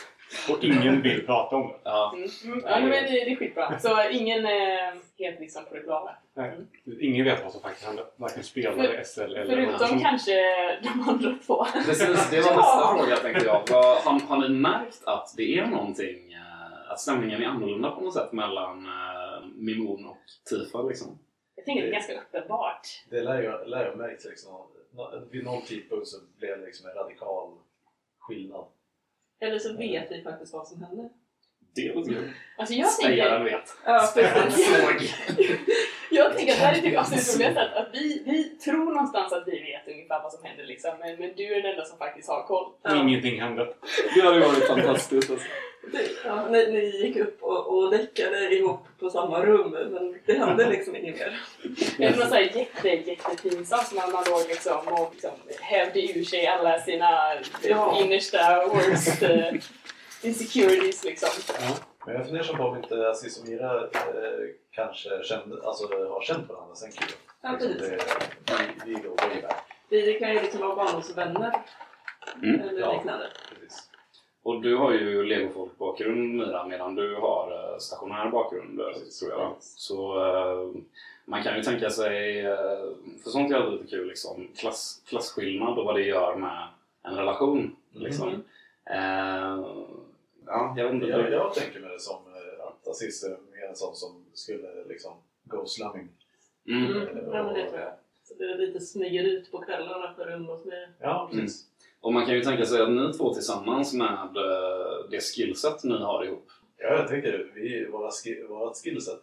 Och 0.50 0.63
ingen 0.63 1.01
vill 1.01 1.25
prata 1.25 1.55
om 1.55 1.67
det. 1.67 1.73
Ja. 1.83 2.13
Mm. 2.45 2.61
Ja, 2.65 2.79
men 2.79 2.89
det, 2.89 3.01
det 3.01 3.31
är 3.31 3.35
skitbra. 3.35 3.79
Så 3.79 4.09
ingen 4.11 4.45
är 4.45 4.93
helt 5.23 5.39
liksom 5.39 5.65
på 5.65 5.75
det. 5.75 6.15
Nej. 6.33 6.57
Ingen 6.99 7.25
vet 7.25 7.43
vad 7.43 7.51
som 7.51 7.61
faktiskt 7.61 7.85
hände. 7.87 8.05
Varken 8.15 8.43
spelare, 8.43 9.03
SL 9.05 9.21
eller 9.21 9.45
Förutom 9.45 9.79
person. 9.79 9.99
kanske 9.99 10.31
de 10.83 11.09
andra 11.09 11.35
två. 11.45 11.65
Precis, 11.65 12.29
det 12.29 12.41
var 12.41 12.55
nästa 12.57 12.97
fråga 12.97 13.15
tänkte 13.15 13.45
jag. 13.45 13.53
Har, 13.53 14.19
har 14.19 14.49
ni 14.49 14.49
märkt 14.49 15.01
att 15.05 15.33
det 15.37 15.59
är 15.59 15.65
någonting, 15.67 16.33
eh, 16.33 16.91
att 16.91 16.99
stämningen 16.99 17.41
är 17.43 17.47
annorlunda 17.47 17.91
på 17.91 18.01
något 18.01 18.13
sätt 18.13 18.31
mellan 18.31 18.85
eh, 18.85 19.45
Mimon 19.55 20.05
och 20.05 20.23
Tifa 20.49 20.81
liksom? 20.81 21.19
Jag 21.55 21.65
tänker 21.65 21.83
det 21.83 21.89
är 21.89 21.93
ganska 21.93 22.21
uppenbart. 22.21 22.87
Det 23.09 23.21
lär 23.21 23.41
jag, 23.41 23.67
lär 23.67 23.85
jag 23.85 23.97
märkt 23.97 24.25
liksom. 24.25 24.67
Vid 25.31 25.43
någon 25.43 25.61
tidpunkt 25.61 26.07
så 26.07 26.17
blev 26.39 26.59
det 26.59 26.65
liksom 26.65 26.89
en 26.89 26.95
radikal 26.95 27.49
skillnad. 28.19 28.65
Eller 29.39 29.59
så 29.59 29.77
vet 29.77 30.11
vi 30.11 30.21
faktiskt 30.23 30.53
vad 30.53 30.67
som 30.67 30.83
hände. 30.83 31.09
Det 31.75 31.93
låter 31.95 32.11
kul. 32.11 32.31
Alltså 32.57 32.73
jag 32.75 32.87
Spejaren 32.91 33.41
tänker, 33.41 33.57
vet. 33.57 33.75
Ja, 33.85 33.99
Spejaren 33.99 34.51
såg. 34.51 35.09
jag 36.11 36.37
tänker 36.37 36.53
att 36.53 36.59
det 36.59 36.65
här 36.65 36.77
är 36.77 36.81
typ 36.81 36.97
absolut 36.97 37.35
roligaste. 37.35 37.61
Att, 37.61 37.73
att 37.87 37.89
vi, 37.93 38.23
vi 38.25 38.43
tror 38.43 38.85
någonstans 38.93 39.33
att 39.33 39.47
vi 39.47 39.51
vet 39.51 39.87
ungefär 39.93 40.23
vad 40.23 40.31
som 40.33 40.43
händer 40.43 40.65
liksom. 40.65 40.91
Men, 40.99 41.15
men 41.19 41.33
du 41.37 41.43
är 41.55 41.61
den 41.61 41.71
enda 41.71 41.85
som 41.85 41.97
faktiskt 41.97 42.29
har 42.29 42.43
koll. 42.43 42.71
Och 42.83 42.95
ingenting 42.95 43.41
hände. 43.41 43.73
Det 44.15 44.21
hade 44.21 44.39
varit 44.39 44.67
fantastiskt. 44.67 45.31
Alltså. 45.31 45.47
Ja, 46.25 46.47
ni, 46.49 46.71
ni 46.71 47.05
gick 47.05 47.17
upp 47.17 47.43
och, 47.43 47.77
och 47.77 47.91
däckade 47.91 48.55
ihop 48.55 48.79
på 48.99 49.09
samma 49.09 49.45
rum 49.45 49.71
men 49.71 50.15
det 50.25 50.33
hände 50.33 50.69
liksom 50.69 50.95
inget 50.95 51.19
mer. 51.19 51.39
Det 51.97 52.03
är 52.05 52.17
något 52.17 52.27
så 52.29 52.35
här 52.35 52.41
jätte, 52.57 52.89
jättepinsamt 52.89 53.87
som 53.87 53.97
man 53.97 54.23
låg 54.29 54.47
liksom 54.49 54.87
och 54.87 55.09
liksom 55.13 55.31
hävde 55.59 56.01
ur 56.19 56.23
sig 56.23 56.47
alla 56.47 56.79
sina 56.79 57.19
Ja. 57.63 58.01
innersta 58.01 58.67
worst 58.67 59.23
uh, 59.23 59.59
insecurities 60.23 61.03
liksom. 61.03 61.29
Ja. 61.59 61.75
Men 62.05 62.15
jag 62.15 62.25
funderar 62.25 62.57
på 62.57 62.63
om 62.63 62.77
inte 62.77 63.09
Aziz 63.09 63.41
och 63.41 63.47
Mira 63.47 63.81
eh, 63.83 63.89
kanske 64.71 65.23
kände, 65.23 65.67
alltså, 65.67 65.87
har 66.09 66.21
känt 66.21 66.49
varandra 66.49 66.75
sen 66.75 66.91
Kiro. 66.91 67.17
Ja, 67.41 67.51
Liksom 67.51 67.73
precis. 67.73 67.89
det, 68.45 68.55
vi, 68.85 68.93
går 68.93 69.27
way 69.29 69.41
back. 69.41 69.63
Vi 69.89 70.13
kan 70.19 70.29
ju 70.33 70.41
liksom 70.41 70.61
vara 70.61 70.75
barndomsvänner 70.75 71.53
Mm. 72.43 72.61
eller 72.61 72.79
Ja. 72.81 72.93
liknande. 72.93 73.27
Precis. 73.49 73.89
Och 74.43 74.61
du 74.61 74.75
har 74.75 74.91
ju 74.91 75.23
legofolk-bakgrund 75.23 76.35
Mira, 76.35 76.65
medan 76.67 76.95
du 76.95 77.15
har 77.15 77.51
eh, 77.73 77.77
stationär 77.79 78.29
bakgrund 78.29 78.79
eh, 78.79 78.85
tror 79.19 79.31
jag. 79.31 79.55
Så 79.59 80.25
eh, 80.25 80.81
man 81.25 81.43
kan 81.43 81.55
ju 81.57 81.63
tänka 81.63 81.89
sig, 81.89 82.39
eh, 82.45 82.55
för 83.23 83.29
sånt 83.29 83.51
är 83.51 83.55
alltid 83.55 83.71
lite 83.79 83.87
kul, 83.89 84.07
liksom, 84.07 84.47
klass, 84.57 85.01
klasskillnad 85.09 85.77
och 85.79 85.85
vad 85.85 85.95
det 85.95 86.01
gör 86.03 86.35
med 86.35 86.67
en 87.03 87.15
relation. 87.15 87.75
Liksom. 87.91 88.27
Mm. 88.27 88.43
Eh, 88.85 89.65
ja, 90.51 90.74
jag 90.77 90.86
vet 90.86 90.93
inte. 90.93 91.08
Jag, 91.08 91.31
jag 91.31 91.53
tänker 91.53 91.79
mig 91.79 91.89
det 91.89 92.00
som 92.00 92.15
eh, 92.15 92.67
att 92.67 92.88
Aziz 92.88 93.24
är 93.24 93.70
en 93.70 93.75
sån 93.75 93.96
som 93.96 94.25
skulle 94.34 94.84
liksom 94.89 95.13
go 95.43 95.65
slumming. 95.65 96.10
Mm. 96.67 96.91
Mm. 96.91 97.08
Ja, 97.31 97.43
men 97.43 97.53
det 97.53 97.70
tror 97.70 97.79
jag. 97.79 97.93
Så 98.24 98.34
det 98.34 98.43
är 98.43 98.58
lite 98.58 98.79
smyger 98.79 99.24
ut 99.24 99.51
på 99.51 99.62
kvällarna 99.62 100.13
för 100.13 100.27
att 100.27 100.39
umgås 100.39 100.65
med 100.65 100.93
Ja, 101.00 101.29
precis. 101.31 101.67
Och 102.01 102.13
man 102.13 102.25
kan 102.25 102.36
ju 102.36 102.41
tänka 102.41 102.65
sig 102.65 102.81
att 102.81 102.91
ni 102.91 103.13
två 103.13 103.34
tillsammans 103.34 103.93
med 103.93 104.38
eh, 104.38 105.10
det 105.12 105.20
skillset 105.20 105.84
ni 105.84 105.98
har 105.98 106.25
ihop. 106.25 106.48
Ja, 106.77 106.88
jag 106.88 107.08
tänker 107.08 107.51
vi, 107.55 107.86
våra, 107.86 108.12
ski, 108.12 108.43
våra 108.50 108.74
skillset, 108.74 109.20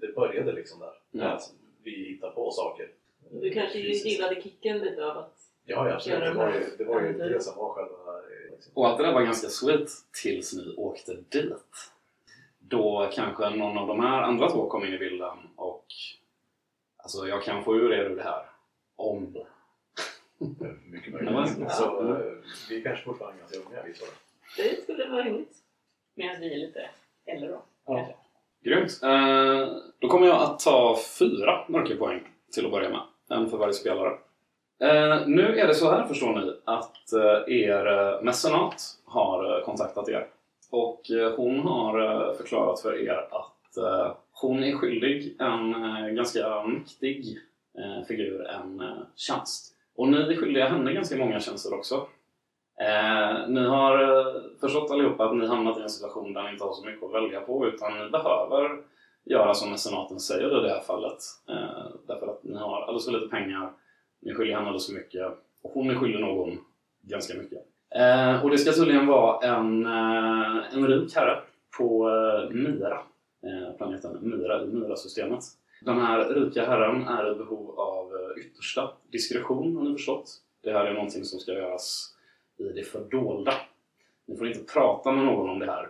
det 0.00 0.14
började 0.14 0.52
liksom 0.52 0.80
där. 0.80 0.92
Ja. 1.10 1.24
Att 1.24 1.52
vi 1.82 1.90
hittar 1.90 2.30
på 2.30 2.50
saker. 2.50 2.90
Du 3.30 3.50
kanske 3.50 3.78
Fysiskt. 3.82 4.06
gillade 4.06 4.42
kicken 4.42 4.78
lite 4.78 5.06
av 5.06 5.18
att... 5.18 5.34
Ja, 5.64 5.88
ja 5.88 5.94
absolut. 5.94 6.20
Det 6.20 6.32
var 6.32 6.52
ju 6.52 6.60
det, 6.78 6.84
var 6.84 7.02
ju 7.02 7.12
det 7.12 7.42
som 7.42 7.56
var 7.56 7.72
själva... 7.72 8.05
Liksom. 8.56 8.72
Och 8.76 8.86
allt 8.86 8.98
det 8.98 9.04
där 9.04 9.12
var 9.12 9.22
ganska 9.22 9.48
sweet 9.48 9.88
tills 10.22 10.54
ni 10.54 10.74
åkte 10.76 11.14
dit. 11.28 11.92
Då 12.58 13.10
kanske 13.12 13.50
någon 13.50 13.78
av 13.78 13.86
de 13.88 14.00
här 14.00 14.22
andra 14.22 14.50
två 14.50 14.68
kom 14.68 14.84
in 14.84 14.94
i 14.94 14.98
bilden 14.98 15.38
och 15.56 15.86
alltså 16.96 17.28
jag 17.28 17.42
kan 17.42 17.64
få 17.64 17.76
ur 17.76 17.92
er 17.92 18.04
ur 18.04 18.16
det 18.16 18.22
här. 18.22 18.46
Om. 18.96 19.36
Mycket 20.86 21.12
möjligt. 21.12 21.56
ja. 21.60 21.68
Så 21.70 22.12
eh, 22.12 22.18
vi 22.68 22.78
är 22.80 22.82
kanske 22.82 23.04
fortfarande 23.04 23.38
ganska 23.38 23.58
unga 23.58 23.82
vi 23.82 23.92
två. 23.92 24.06
Det 24.56 24.82
skulle 24.82 25.08
vara 25.08 25.24
rimligt. 25.24 25.56
Medan 26.14 26.40
vi 26.40 26.54
är 26.54 26.58
lite 26.58 26.90
äldre 27.26 27.48
då. 27.48 27.62
Ja. 27.86 27.94
kanske. 27.94 28.14
Grymt. 28.64 29.02
Eh, 29.02 29.76
då 29.98 30.08
kommer 30.08 30.26
jag 30.26 30.42
att 30.42 30.58
ta 30.60 30.98
fyra 31.18 31.64
mörkerpoäng 31.68 32.28
till 32.52 32.64
att 32.66 32.72
börja 32.72 32.88
med. 32.88 33.02
En 33.28 33.50
för 33.50 33.56
varje 33.56 33.72
spelare. 33.74 34.18
Eh, 34.80 35.26
nu 35.26 35.58
är 35.58 35.66
det 35.66 35.74
så 35.74 35.90
här 35.90 36.06
förstår 36.06 36.32
ni 36.32 36.52
att 36.64 37.12
eh, 37.12 37.54
er 37.54 37.86
eh, 37.86 38.22
mecenat 38.22 38.82
har 39.04 39.58
eh, 39.58 39.64
kontaktat 39.64 40.08
er. 40.08 40.26
Och 40.70 41.10
eh, 41.10 41.32
hon 41.36 41.60
har 41.60 42.00
eh, 42.00 42.36
förklarat 42.36 42.80
för 42.80 43.02
er 43.04 43.28
att 43.30 43.52
hon 44.32 44.64
är 44.64 44.76
skyldig 44.76 45.36
en 45.38 45.72
ganska 46.16 46.62
mäktig 46.62 47.38
figur 48.08 48.46
en 48.46 48.82
tjänst. 49.16 49.74
Och 49.96 50.08
ni 50.08 50.16
är 50.16 50.36
skyldiga 50.36 50.68
henne 50.68 50.92
ganska 50.92 51.16
många 51.16 51.40
tjänster 51.40 51.74
också. 51.74 51.94
Eh, 52.80 53.48
ni 53.48 53.60
har 53.66 53.98
förstått 54.60 54.90
allihopa 54.90 55.24
att 55.24 55.36
ni 55.36 55.46
hamnat 55.46 55.78
i 55.78 55.82
en 55.82 55.90
situation 55.90 56.32
där 56.32 56.42
ni 56.42 56.50
inte 56.50 56.64
har 56.64 56.72
så 56.72 56.86
mycket 56.86 57.02
att 57.02 57.14
välja 57.14 57.40
på 57.40 57.66
utan 57.66 57.98
ni 57.98 58.10
behöver 58.10 58.78
göra 59.24 59.54
som 59.54 59.70
mecenaten 59.70 60.20
säger 60.20 60.58
i 60.58 60.62
det 60.62 60.74
här 60.74 60.80
fallet. 60.80 61.18
Eh, 61.48 61.86
därför 62.06 62.26
att 62.26 62.44
ni 62.44 62.56
har 62.58 62.82
alldeles 62.82 63.04
för 63.04 63.12
lite 63.12 63.28
pengar, 63.28 63.72
ni 64.22 64.34
skyller 64.34 64.54
han 64.54 64.60
henne 64.60 64.68
alldeles 64.68 64.86
för 64.86 64.94
mycket 64.94 65.26
och 65.62 65.70
hon 65.70 65.90
är 65.90 65.94
skyldig 65.94 66.20
någon 66.20 66.58
ganska 67.02 67.38
mycket. 67.38 67.58
Eh, 67.94 68.44
och 68.44 68.50
det 68.50 68.58
ska 68.58 68.72
tydligen 68.72 69.06
vara 69.06 69.46
en, 69.56 69.86
eh, 69.86 70.74
en 70.74 70.86
rik 70.86 71.14
herre 71.14 71.42
på 71.78 72.08
eh, 72.08 72.54
Mira, 72.54 72.98
eh, 73.42 73.76
planeten 73.76 74.18
Mira 74.20 74.62
i 74.62 74.66
Mira-systemet. 74.66 75.44
Den 75.80 76.00
här 76.00 76.28
rika 76.28 76.66
herren 76.66 77.08
är 77.08 77.32
i 77.32 77.34
behov 77.34 77.80
av 77.80 78.12
eh, 78.14 78.44
yttersta 78.44 78.90
diskretion 79.10 79.76
har 79.76 79.84
ni 79.84 79.92
förstått. 79.92 80.30
Det 80.62 80.72
här 80.72 80.84
är 80.84 80.94
någonting 80.94 81.24
som 81.24 81.38
ska 81.38 81.52
göras 81.52 82.14
i 82.58 82.62
det 82.62 82.82
fördolda. 82.82 83.52
Ni 84.26 84.36
får 84.36 84.46
inte 84.48 84.72
prata 84.72 85.12
med 85.12 85.24
någon 85.24 85.50
om 85.50 85.58
det 85.58 85.66
här. 85.66 85.88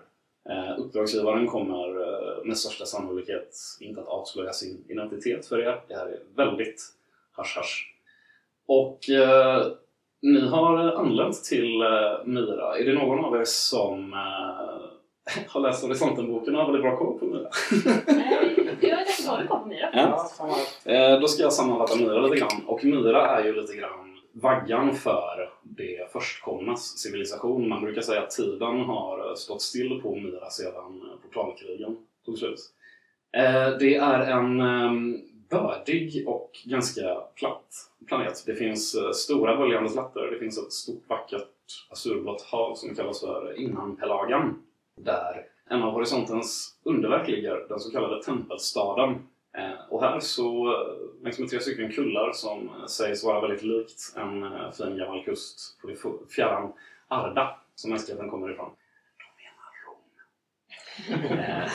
Eh, 0.49 0.79
uppdragsgivaren 0.79 1.47
kommer 1.47 1.89
eh, 1.89 2.45
med 2.45 2.59
största 2.59 2.87
sannolikhet 2.87 3.57
inte 3.81 4.01
att 4.01 4.09
avslöja 4.09 4.53
sin 4.53 4.85
identitet 4.89 5.47
för 5.47 5.59
er. 5.59 5.81
Det 5.89 5.95
här 5.95 6.07
är 6.07 6.21
väldigt 6.37 6.83
hasch-hasch. 7.33 7.96
Och 8.69 9.11
eh, 9.11 9.67
ni 10.23 10.49
har 10.49 10.77
anlänt 10.77 11.45
till 11.45 11.81
eh, 11.81 12.25
Mira. 12.25 12.79
Är 12.79 12.85
det 12.85 12.95
någon 12.95 13.25
av 13.25 13.37
er 13.37 13.45
som 13.45 14.13
eh, 14.13 15.47
har 15.49 15.61
läst 15.61 15.83
Horisonten-boken 15.83 16.55
och 16.55 16.61
har 16.61 16.73
väldigt 16.73 16.83
bra 16.83 16.97
koll 16.97 17.19
på 17.19 17.25
Mira? 17.25 17.49
Nej, 18.07 18.79
jag 18.81 18.91
är 18.91 19.05
ganska 19.05 19.33
dålig 19.33 19.49
koll 19.49 19.61
på 19.61 19.69
Myra. 19.69 19.91
Ja. 19.93 20.31
Eh, 20.85 21.21
då 21.21 21.29
ska 21.29 21.43
jag 21.43 21.53
sammanfatta 21.53 21.97
Myra 21.97 22.21
lite 22.21 22.37
grann. 22.37 22.63
Och 22.67 22.85
Myra 22.85 23.27
är 23.27 23.45
ju 23.45 23.61
lite 23.61 23.77
grann 23.77 24.19
vaggan 24.33 24.95
för 24.95 25.51
det 25.63 26.13
förstkomnas 26.13 26.99
civilisation. 26.99 27.69
Man 27.69 27.83
brukar 27.83 28.03
säga 28.03 28.23
att 28.23 28.31
tiden 28.31 28.81
har 28.81 29.35
stått 29.35 29.63
still 29.63 30.01
på 30.03 30.15
Myra 30.15 30.51
sedan 30.51 31.03
portalkrigen 31.23 31.97
tog 32.25 32.39
slut. 32.39 32.59
Eh, 33.37 33.79
det 33.79 33.97
är 33.97 34.21
en 34.21 34.61
eh, 34.61 35.21
bördig 35.49 36.29
och 36.29 36.51
ganska 36.65 37.17
platt 37.35 37.91
planet. 38.07 38.43
Det 38.47 38.55
finns 38.55 38.95
eh, 38.95 39.11
stora 39.11 39.57
böljande 39.57 39.91
slätter. 39.91 40.31
Det 40.31 40.39
finns 40.39 40.59
ett 40.59 40.73
stort 40.73 41.09
vackert 41.09 41.49
azurblått 41.91 42.43
hav 42.43 42.75
som 42.75 42.95
kallas 42.95 43.21
för 43.21 43.59
Innanpelagan. 43.59 44.63
Där 44.97 45.47
en 45.69 45.83
av 45.83 45.93
horisontens 45.93 46.79
underverk 46.83 47.29
ligger, 47.29 47.67
den 47.69 47.81
så 47.81 47.91
kallade 47.91 48.23
tempelstaden. 48.23 49.11
Eh, 49.57 49.91
och 49.91 50.03
här 50.03 50.21
så 50.21 50.73
eh, 50.73 51.23
längs 51.23 51.39
med 51.39 51.49
tre 51.49 51.61
stycken 51.61 51.93
kullar 51.93 52.33
som 52.33 52.71
sägs 52.89 53.25
vara 53.25 53.41
väldigt 53.41 53.63
likt 53.63 54.17
en 54.17 54.45
fin 54.73 54.99
gammal 54.99 55.25
kust 55.25 55.79
på 56.03 56.19
fjärran 56.29 56.73
Arda 57.09 57.59
som 57.75 57.91
mänskligheten 57.91 58.31
kommer 58.31 58.51
ifrån. 58.51 58.71
De 59.19 59.25
menar 59.43 59.71
Rom. 61.27 61.69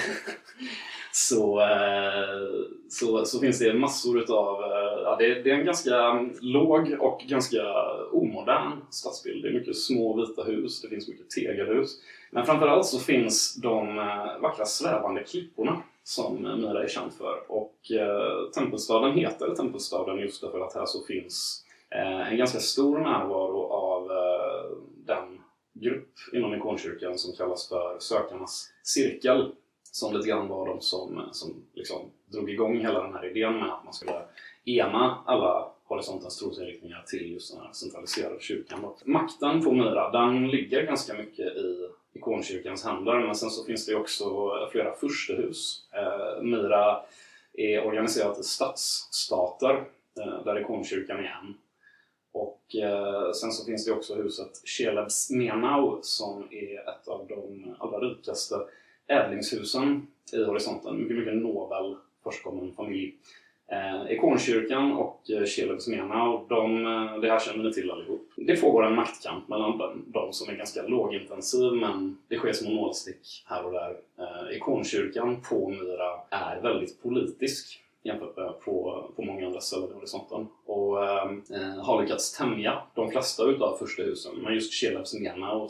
Så, 1.11 1.61
eh, 1.61 2.65
så, 2.89 3.25
så 3.25 3.39
finns 3.39 3.59
det 3.59 3.73
massor 3.73 4.19
utav... 4.19 4.61
Eh, 4.63 5.01
ja, 5.03 5.15
det, 5.19 5.43
det 5.43 5.51
är 5.51 5.55
en 5.55 5.65
ganska 5.65 6.27
låg 6.41 6.95
och 6.99 7.23
ganska 7.27 7.61
omodern 8.11 8.71
stadsbild. 8.89 9.43
Det 9.43 9.49
är 9.49 9.53
mycket 9.53 9.77
små 9.77 10.15
vita 10.15 10.43
hus, 10.43 10.81
det 10.81 10.89
finns 10.89 11.07
mycket 11.07 11.29
tegelhus. 11.29 11.97
Men 12.31 12.45
framförallt 12.45 12.85
så 12.85 12.99
finns 12.99 13.55
de 13.55 13.99
eh, 13.99 14.41
vackra 14.41 14.65
svävande 14.65 15.23
klipporna 15.23 15.81
som 16.03 16.41
Myra 16.41 16.83
är 16.83 16.87
känd 16.87 17.13
för. 17.13 17.51
Och 17.51 17.91
eh, 17.91 18.49
tempelstaden 18.53 19.17
heter 19.17 19.55
tempelstaden 19.55 20.19
just 20.19 20.41
därför 20.41 20.59
att 20.59 20.75
här 20.75 20.85
så 20.85 21.03
finns 21.03 21.65
eh, 21.89 22.31
en 22.31 22.37
ganska 22.37 22.59
stor 22.59 22.99
närvaro 22.99 23.63
av 23.63 24.11
eh, 24.11 24.77
den 25.05 25.41
grupp 25.73 26.13
inom 26.33 26.55
ikonkyrkan 26.55 27.17
som 27.17 27.35
kallas 27.35 27.69
för 27.69 27.99
Sökarnas 27.99 28.69
cirkel. 28.83 29.51
Som 29.91 30.13
lite 30.13 30.27
grann 30.27 30.47
var 30.47 30.67
de 30.67 30.81
som, 30.81 31.29
som 31.31 31.63
liksom 31.73 32.11
drog 32.25 32.49
igång 32.49 32.79
hela 32.79 33.03
den 33.03 33.13
här 33.13 33.25
idén 33.25 33.53
med 33.53 33.73
att 33.73 33.83
man 33.83 33.93
skulle 33.93 34.21
ena 34.65 35.17
alla 35.25 35.71
horisontens 35.83 36.37
trosinriktningar 36.37 37.03
till 37.07 37.31
just 37.31 37.53
den 37.53 37.61
här 37.61 37.73
centraliserade 37.73 38.41
kyrkan. 38.41 38.85
Makten 39.05 39.63
på 39.63 39.71
Myra, 39.71 40.11
den 40.11 40.47
ligger 40.47 40.83
ganska 40.83 41.13
mycket 41.13 41.45
i 41.45 41.89
ikonkyrkans 42.13 42.83
händer, 42.83 43.19
men 43.19 43.35
sen 43.35 43.49
så 43.49 43.63
finns 43.63 43.85
det 43.85 43.91
ju 43.91 43.97
också 43.97 44.51
flera 44.71 44.95
furstehus. 44.95 45.85
Eh, 45.93 46.43
Myra 46.43 47.01
är 47.53 47.85
organiserat 47.85 48.39
i 48.39 48.43
stadsstater, 48.43 49.83
eh, 50.19 50.43
där 50.45 50.59
ikonkyrkan 50.61 51.19
är 51.19 51.41
en. 51.43 51.53
Och 52.31 52.75
eh, 52.75 53.31
sen 53.31 53.51
så 53.51 53.65
finns 53.65 53.85
det 53.85 53.91
också 53.91 54.15
huset 54.15 54.61
Shelebs 54.65 55.29
Menau 55.29 55.99
som 56.01 56.47
är 56.51 56.89
ett 56.89 57.07
av 57.07 57.27
de 57.27 57.75
allra 57.79 57.99
rikaste 57.99 58.55
ädlingshusen 59.11 60.07
i 60.33 60.43
horisonten. 60.43 60.97
Mycket, 60.97 61.17
mycket 61.17 61.35
nobel 61.35 61.95
förstkommen 62.23 62.73
familj. 62.75 63.15
Eh, 63.71 64.11
ikonkyrkan 64.11 64.91
och 64.91 65.21
eh, 65.29 65.45
mena, 65.87 66.41
de, 66.49 66.85
eh, 66.85 67.19
det 67.19 67.29
här 67.29 67.39
känner 67.39 67.63
ni 67.63 67.73
till 67.73 67.91
allihop. 67.91 68.31
Det 68.35 68.61
pågår 68.61 68.85
en 68.85 68.95
maktkamp 68.95 69.47
mellan 69.47 69.77
dem, 69.77 70.05
de 70.07 70.33
som 70.33 70.53
är 70.53 70.57
ganska 70.57 70.81
lågintensiv 70.81 71.73
men 71.73 72.17
det 72.27 72.37
sker 72.37 72.53
små 72.53 72.71
nålstick 72.71 73.43
här 73.45 73.65
och 73.65 73.71
där. 73.71 73.95
Eh, 74.19 74.57
ikonkyrkan 74.57 75.41
på 75.49 75.69
Myra 75.69 76.19
är 76.29 76.61
väldigt 76.61 77.03
politisk 77.03 77.79
jämfört 78.03 78.37
med 78.37 78.59
på, 78.59 79.05
på 79.15 79.21
många 79.21 79.45
andra 79.45 79.61
ställen 79.61 79.89
i 79.89 79.93
horisonten. 79.93 80.47
Och 80.65 81.03
eh, 81.03 81.31
eh 81.49 81.83
har 81.83 82.01
lyckats 82.01 82.37
tämja 82.37 82.81
de 82.95 83.11
flesta 83.11 83.43
utav 83.43 83.77
första 83.77 84.03
husen. 84.03 84.31
Men 84.35 84.53
just 84.53 84.73
Chelebs 84.73 85.13
och 85.53 85.69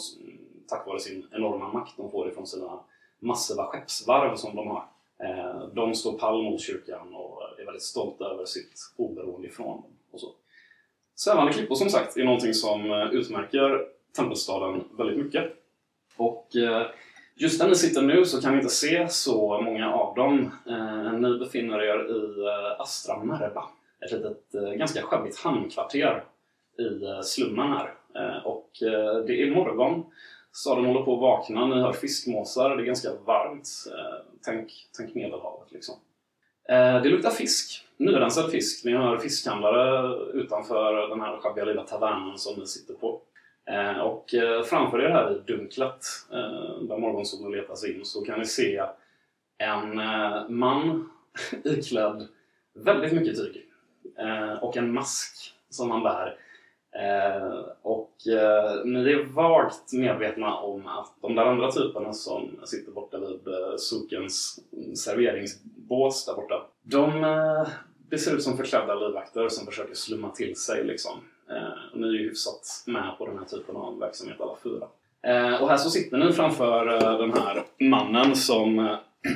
tack 0.67 0.88
vare 0.88 1.00
sin 1.00 1.27
enorma 1.31 1.74
makt 1.74 1.98
de 1.98 2.12
får 2.12 2.27
ifrån 2.29 2.48
sina 2.48 2.79
massiva 3.21 3.65
skeppsvarv 3.65 4.35
som 4.35 4.55
de 4.55 4.67
har. 4.67 4.85
Eh, 5.23 5.67
de 5.73 5.95
står 5.95 6.17
pall 6.17 6.43
mot 6.43 6.61
kyrkan 6.61 7.15
och 7.15 7.41
är 7.59 7.65
väldigt 7.65 7.83
stolta 7.83 8.25
över 8.25 8.45
sitt 8.45 8.93
oberoende 8.97 9.47
ifrån 9.47 9.81
dem. 9.81 9.91
Och 10.11 10.19
så. 10.19 10.27
Svävande 11.15 11.53
klippor 11.53 11.75
som 11.75 11.89
sagt 11.89 12.17
är 12.17 12.23
någonting 12.23 12.53
som 12.53 12.91
eh, 12.91 13.07
utmärker 13.11 13.85
tempelstaden 14.15 14.83
väldigt 14.97 15.25
mycket. 15.25 15.53
Och 16.17 16.55
eh, 16.55 16.87
just 17.35 17.59
där 17.59 17.67
ni 17.67 17.75
sitter 17.75 18.01
nu 18.01 18.25
så 18.25 18.41
kan 18.41 18.51
ni 18.51 18.57
inte 18.57 18.73
se 18.73 19.09
så 19.09 19.61
många 19.61 19.93
av 19.93 20.15
dem. 20.15 20.51
Ni 21.21 21.39
befinner 21.39 21.79
er 21.83 22.11
i 22.11 22.47
Astra 22.79 23.23
Merba, 23.23 23.63
ett 24.05 24.11
litet 24.11 24.77
ganska 24.77 25.01
skäbbigt 25.01 25.37
hamnkvarter 25.39 26.23
i 26.79 27.23
slummen 27.23 27.67
här. 27.67 27.93
Och 28.45 28.69
det 29.27 29.41
är 29.41 29.55
morgon 29.55 30.05
Staden 30.53 30.86
håller 30.86 31.01
på 31.01 31.13
att 31.13 31.22
vakna, 31.22 31.65
ni 31.67 31.81
hör 31.81 31.93
fiskmåsar, 31.93 32.75
det 32.75 32.84
är 32.84 32.86
ganska 32.86 33.10
varmt. 33.25 33.70
Eh, 33.88 34.25
tänk, 34.46 34.72
tänk 34.98 35.15
Medelhavet 35.15 35.72
liksom. 35.72 35.96
Eh, 36.70 37.01
det 37.01 37.10
luktar 37.10 37.29
fisk, 37.29 37.86
nyrensad 37.98 38.51
fisk. 38.51 38.86
Ni 38.86 38.91
hör 38.91 39.17
fiskhandlare 39.17 40.15
utanför 40.34 41.10
den 41.10 41.22
här 41.22 41.38
sjabbiga 41.38 41.65
lilla 41.65 41.84
tavernan 41.84 42.38
som 42.38 42.60
ni 42.60 42.67
sitter 42.67 42.93
på. 42.93 43.22
Eh, 43.65 44.00
och 44.00 44.34
eh, 44.34 44.63
framför 44.63 45.01
er 45.01 45.10
här 45.10 45.31
i 45.31 45.51
dunklet, 45.51 46.05
eh, 46.31 46.81
där 46.81 46.98
morgonsolen 46.98 47.51
letar 47.51 47.75
sig 47.75 47.96
in, 47.96 48.05
så 48.05 48.25
kan 48.25 48.39
ni 48.39 48.46
se 48.46 48.81
en 49.58 50.00
eh, 50.00 50.50
man 50.50 51.10
iklädd 51.63 52.27
väldigt 52.74 53.13
mycket 53.13 53.36
tyg 53.36 53.67
och 54.62 54.77
en 54.77 54.93
mask 54.93 55.53
som 55.70 55.91
han 55.91 56.03
bär 56.03 56.36
Eh, 56.95 57.60
och 57.81 58.27
eh, 58.27 58.86
ni 58.86 59.12
är 59.12 59.24
vagt 59.24 59.93
medvetna 59.93 60.55
om 60.55 60.88
att 60.88 61.13
de 61.21 61.36
där 61.36 61.45
andra 61.45 61.71
typerna 61.71 62.13
som 62.13 62.60
sitter 62.65 62.91
borta 62.91 63.17
vid 63.17 63.48
eh, 63.48 63.75
Sokens 63.77 64.60
serveringsbås 64.95 66.25
där 66.25 66.36
borta. 66.36 66.65
De, 66.81 67.24
eh, 67.24 67.67
det 68.10 68.17
ser 68.17 68.36
ut 68.36 68.43
som 68.43 68.57
förklädda 68.57 68.95
livvakter 68.95 69.50
som 69.50 69.65
försöker 69.65 69.93
slumma 69.93 70.29
till 70.29 70.55
sig 70.55 70.83
liksom. 70.83 71.19
Eh, 71.50 72.00
ni 72.00 72.07
är 72.07 72.11
ju 72.11 72.29
hyfsat 72.29 72.83
med 72.85 73.18
på 73.18 73.25
den 73.25 73.37
här 73.37 73.46
typen 73.46 73.75
av 73.75 74.00
verksamhet 74.00 74.42
alla 74.42 74.55
fyra. 74.63 74.87
Eh, 75.24 75.61
och 75.61 75.70
här 75.70 75.77
så 75.77 75.89
sitter 75.89 76.18
ni 76.18 76.33
framför 76.33 76.87
eh, 76.87 77.18
den 77.18 77.33
här 77.33 77.63
mannen 77.79 78.35
som... 78.35 78.79
Eh, 78.79 78.96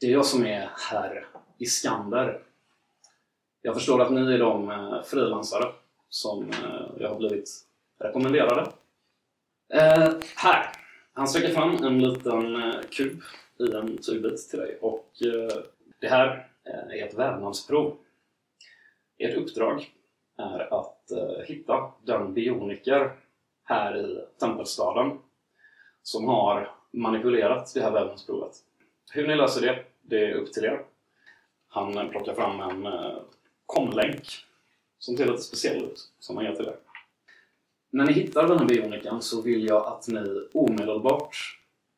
det 0.00 0.06
är 0.06 0.10
jag 0.10 0.26
som 0.26 0.46
är 0.46 0.70
herr 0.90 1.26
Iskander. 1.58 2.40
Jag 3.62 3.74
förstår 3.74 4.02
att 4.02 4.12
ni 4.12 4.34
är 4.34 4.38
de 4.38 4.70
eh, 4.70 5.02
frilansare 5.02 5.64
som 6.10 6.50
eh, 6.50 6.86
jag 6.98 7.08
har 7.08 7.18
blivit 7.18 7.50
rekommenderade. 7.98 8.70
Eh, 9.72 10.12
här! 10.36 10.72
Han 11.12 11.28
sträcker 11.28 11.54
fram 11.54 11.84
en 11.84 11.98
liten 11.98 12.56
eh, 12.56 12.80
kub 12.90 13.22
i 13.58 13.72
en 13.72 13.98
tygbit 13.98 14.48
till 14.50 14.58
dig 14.58 14.78
och 14.80 15.06
eh, 15.22 15.62
det 16.00 16.08
här 16.08 16.48
eh, 16.64 17.00
är 17.00 17.06
ett 17.06 17.14
vävnadsprov. 17.14 17.96
Ert 19.18 19.36
uppdrag 19.36 19.90
är 20.38 20.80
att 20.80 21.10
eh, 21.10 21.44
hitta 21.46 21.92
den 22.04 22.34
bioniker 22.34 23.12
här 23.64 23.96
i 23.96 24.24
tempelstaden 24.40 25.18
som 26.02 26.28
har 26.28 26.70
manipulerat 26.92 27.74
det 27.74 27.82
här 27.82 27.90
vävnadsprovet. 27.90 28.52
Hur 29.12 29.28
ni 29.28 29.34
löser 29.36 29.60
det, 29.60 29.84
det 30.02 30.24
är 30.24 30.34
upp 30.34 30.52
till 30.52 30.64
er. 30.64 30.84
Han 31.68 32.08
plockar 32.10 32.34
fram 32.34 32.60
en 32.60 32.92
komlänk 33.66 34.46
som 35.00 35.16
ser 35.16 35.26
lite 35.26 35.42
speciell 35.42 35.84
ut, 35.84 36.12
som 36.18 36.34
man 36.34 36.44
gör 36.44 36.54
till 36.54 36.64
det. 36.64 36.76
När 37.90 38.04
ni 38.04 38.12
hittar 38.12 38.48
den 38.48 38.58
här 38.58 38.66
bioniken 38.66 39.22
så 39.22 39.42
vill 39.42 39.66
jag 39.66 39.86
att 39.86 40.08
ni 40.08 40.48
omedelbart 40.52 41.36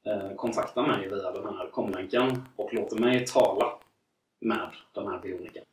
eh, 0.06 0.34
kontaktar 0.36 0.86
mig 0.86 1.08
via 1.08 1.32
den 1.32 1.54
här 1.54 1.70
komlänken 1.70 2.42
och 2.56 2.74
låter 2.74 2.96
mig 2.96 3.26
tala 3.26 3.78
med 4.40 4.70
den 4.94 5.06
här 5.06 5.20
bioniken. 5.20 5.64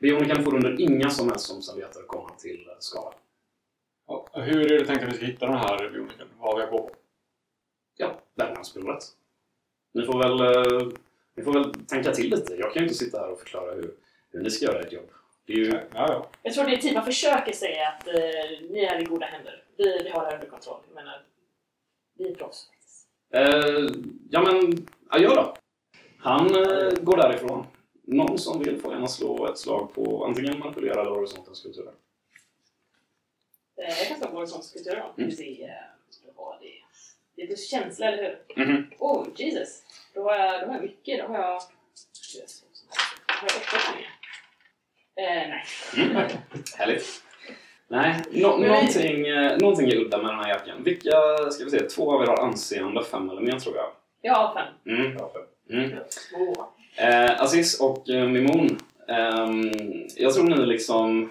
Bioniken 0.00 0.44
får 0.44 0.54
under 0.54 0.80
inga 0.80 1.10
som 1.10 1.28
helst 1.28 1.52
omständigheter 1.52 2.02
komma 2.02 2.30
till 2.38 2.68
eh, 2.68 2.74
skada. 2.78 3.16
Ja, 4.06 4.28
hur 4.32 4.72
är 4.72 4.78
det 4.78 4.86
tänkt 4.86 5.02
att 5.02 5.12
vi 5.12 5.16
ska 5.16 5.26
hitta 5.26 5.46
den 5.46 5.58
här 5.58 5.90
bioniken? 5.90 6.28
Vad 6.38 6.50
har 6.50 6.58
vi 6.58 6.64
att 6.64 6.70
gå 6.70 6.78
på? 6.78 6.94
Ja, 7.96 8.20
värdlandsprovet. 8.34 9.04
Ni 9.94 10.02
får 10.02 10.18
väl 10.18 10.40
eh, 10.40 10.92
ni 11.34 11.42
får 11.42 11.52
väl 11.52 11.74
tänka 11.74 12.12
till 12.12 12.30
lite. 12.30 12.54
Jag 12.54 12.72
kan 12.72 12.82
ju 12.82 12.88
inte 12.88 12.98
sitta 12.98 13.18
här 13.18 13.30
och 13.30 13.38
förklara 13.38 13.74
hur, 13.74 13.94
hur 14.30 14.42
ni 14.42 14.50
ska 14.50 14.64
göra 14.64 14.80
ert 14.80 14.92
jobb. 14.92 15.10
Det 15.50 15.54
är 15.54 15.58
ju... 15.58 15.70
Ja, 15.70 16.06
ja. 16.08 16.28
Jag 16.42 16.54
tror 16.54 16.64
det 16.64 16.72
är 16.74 16.76
typ 16.76 16.94
man 16.94 17.04
försöker 17.04 17.52
säga 17.52 17.88
att 17.88 18.08
eh, 18.08 18.14
ni 18.70 18.80
är 18.80 19.02
i 19.02 19.04
goda 19.04 19.26
händer. 19.26 19.64
Vi, 19.76 20.02
vi 20.04 20.10
har 20.10 20.26
det 20.26 20.34
under 20.34 20.46
kontroll. 20.46 20.80
Jag 20.86 20.94
menar, 20.94 21.22
vi 22.18 22.28
är 22.28 22.34
proffs 22.34 22.68
faktiskt. 22.68 23.08
Eh, 23.34 24.02
ja 24.30 24.42
men, 24.42 24.86
adjö 25.08 25.28
då. 25.28 25.56
Han 26.18 26.46
eh, 26.46 26.92
går 27.00 27.16
därifrån. 27.16 27.66
Någon 28.02 28.38
som 28.38 28.62
vill 28.62 28.80
får 28.80 28.92
gärna 28.92 29.08
slå 29.08 29.46
ett 29.46 29.58
slag 29.58 29.94
på 29.94 30.24
antingen 30.24 30.58
manipulera 30.58 31.00
eller 31.00 31.10
horisontens 31.10 31.62
kulturer. 31.62 31.92
Eh, 33.76 33.98
jag 33.98 34.08
kan 34.08 34.18
slå 34.18 34.26
på 34.26 34.36
horisontens 34.36 34.72
kulturer 34.72 35.12
då. 35.16 35.22
Mm. 35.22 35.30
Ser, 35.30 35.62
eh, 35.62 36.58
det. 36.60 36.72
Det 37.36 37.42
är 37.42 37.46
plus 37.46 37.70
känsla, 37.70 38.06
eller 38.06 38.22
hur? 38.54 38.64
Mhm. 38.64 38.90
Oh, 38.98 39.26
Jesus! 39.36 39.82
Då 40.14 40.22
har 40.22 40.36
jag, 40.36 40.60
då 40.60 40.66
har 40.66 40.74
jag 40.74 40.82
mycket. 40.82 41.18
Då 41.18 41.26
har 41.26 41.38
jag... 41.38 41.62
Då 43.26 43.46
har 43.46 43.48
jag 43.48 43.56
åtta 43.56 43.78
tärningar. 43.86 44.19
Eh, 45.16 45.48
nej. 45.48 45.64
Mm. 45.96 46.16
Härligt. 46.78 47.06
Nej, 47.88 48.14
no 48.32 48.48
Men 48.48 48.60
vi- 48.62 48.68
någonting, 48.68 49.26
eh, 49.26 49.58
någonting 49.58 49.88
är 49.88 49.96
udda 49.96 50.16
med 50.22 50.26
den 50.26 50.38
här 50.38 50.48
jackan. 50.48 50.82
Vilka, 50.84 51.10
ska 51.50 51.64
vi 51.64 51.70
se, 51.70 51.80
två 51.80 52.12
av 52.14 52.22
er 52.22 52.26
har 52.26 52.36
anseende, 52.46 53.04
fem 53.04 53.30
eller 53.30 53.40
mer 53.40 53.58
tror 53.58 53.76
jag. 53.76 53.86
Jag 54.22 54.34
har 54.34 54.54
fem. 54.54 54.96
Mm. 54.98 55.12
Ja, 55.18 55.30
för- 55.32 55.74
Mm. 55.76 55.90
Två. 56.30 56.64
Eh, 57.02 57.42
Aziz 57.42 57.80
och 57.80 58.08
eh, 58.10 58.28
Mimon, 58.28 58.78
ehm, 59.08 59.70
jag 60.16 60.34
tror 60.34 60.44
ni 60.44 60.66
liksom, 60.66 61.30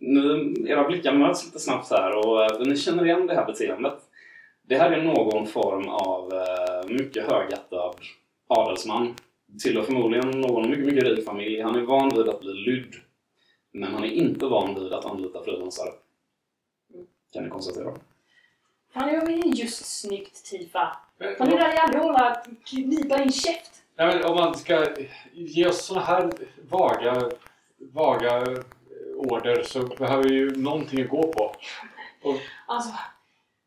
ni, 0.00 0.54
era 0.70 0.88
blickar 0.88 1.12
möts 1.12 1.44
lite 1.46 1.58
snabbt 1.58 1.90
här 1.90 2.16
och 2.26 2.44
eh, 2.44 2.60
ni 2.60 2.76
känner 2.76 3.04
igen 3.04 3.26
det 3.26 3.34
här 3.34 3.46
beteendet. 3.46 3.98
Det 4.68 4.76
här 4.76 4.90
är 4.90 5.02
någon 5.02 5.46
form 5.46 5.88
av 5.88 6.32
eh, 6.32 6.88
mycket 6.94 7.26
högättad 7.32 7.94
adelsman. 8.48 9.14
Tillhör 9.62 9.82
förmodligen 9.82 10.30
någon 10.30 10.70
mycket, 10.70 10.84
mycket 10.84 11.04
rik 11.04 11.24
familj. 11.24 11.60
Han 11.60 11.76
är 11.76 11.80
van 11.80 12.08
vid 12.16 12.28
att 12.28 12.40
bli 12.40 12.52
lydd. 12.52 12.94
Men 13.76 13.94
han 13.94 14.04
är 14.04 14.08
inte 14.12 14.46
van 14.46 14.74
vid 14.74 14.92
att 14.92 15.04
anlita 15.04 15.42
frilansare. 15.44 15.90
Kan 17.32 17.44
ni 17.44 17.50
konstatera. 17.50 17.94
Jag 18.94 19.08
är 19.08 19.46
just 19.46 20.00
snyggt, 20.00 20.44
Tifa. 20.44 20.96
Fan, 21.38 21.48
det 21.48 21.56
där 21.56 21.72
jävla 21.72 21.98
hålla 21.98 22.42
knipa 22.64 23.16
din 23.16 23.32
käft. 23.32 23.70
Nej, 23.96 24.06
men 24.06 24.24
om 24.24 24.36
man 24.36 24.54
ska 24.54 24.86
ge 25.32 25.66
oss 25.68 25.86
såna 25.86 26.00
här 26.00 26.32
vaga, 26.70 27.30
vaga 27.78 28.36
eh, 28.36 28.58
order 29.16 29.62
så 29.62 29.82
behöver 29.86 30.22
vi 30.28 30.34
ju 30.34 30.56
någonting 30.56 31.02
att 31.02 31.10
gå 31.10 31.22
på. 31.22 31.54
Alltså, 32.66 32.90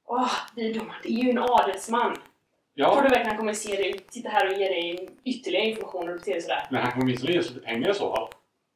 åh, 0.05 0.31
vi 0.55 0.69
är 0.69 0.73
dumma. 0.73 0.95
Det 1.03 1.09
är 1.09 1.23
ju 1.23 1.29
en 1.29 1.37
adelsman. 1.37 2.13
Tror 2.13 2.23
Ja, 2.73 2.95
du 2.95 3.01
verkligen 3.01 3.27
han 3.27 3.37
kommer 3.37 3.53
se 3.53 3.75
dig, 3.75 3.99
sitta 4.09 4.29
här 4.29 4.47
och 4.47 4.53
ge 4.53 4.67
dig 4.67 5.09
ytterligare 5.23 5.65
information 5.65 6.09
och 6.09 6.15
bete 6.15 6.31
dig 6.31 6.41
sådär? 6.41 6.67
men 6.71 6.81
han 6.81 6.91
kommer 6.91 7.03
åtminstone 7.05 7.33
ge 7.33 7.39
oss 7.39 7.49
lite 7.49 7.65
pengar 7.65 7.89
i 7.89 7.93
så 7.93 8.15
fall. 8.15 8.29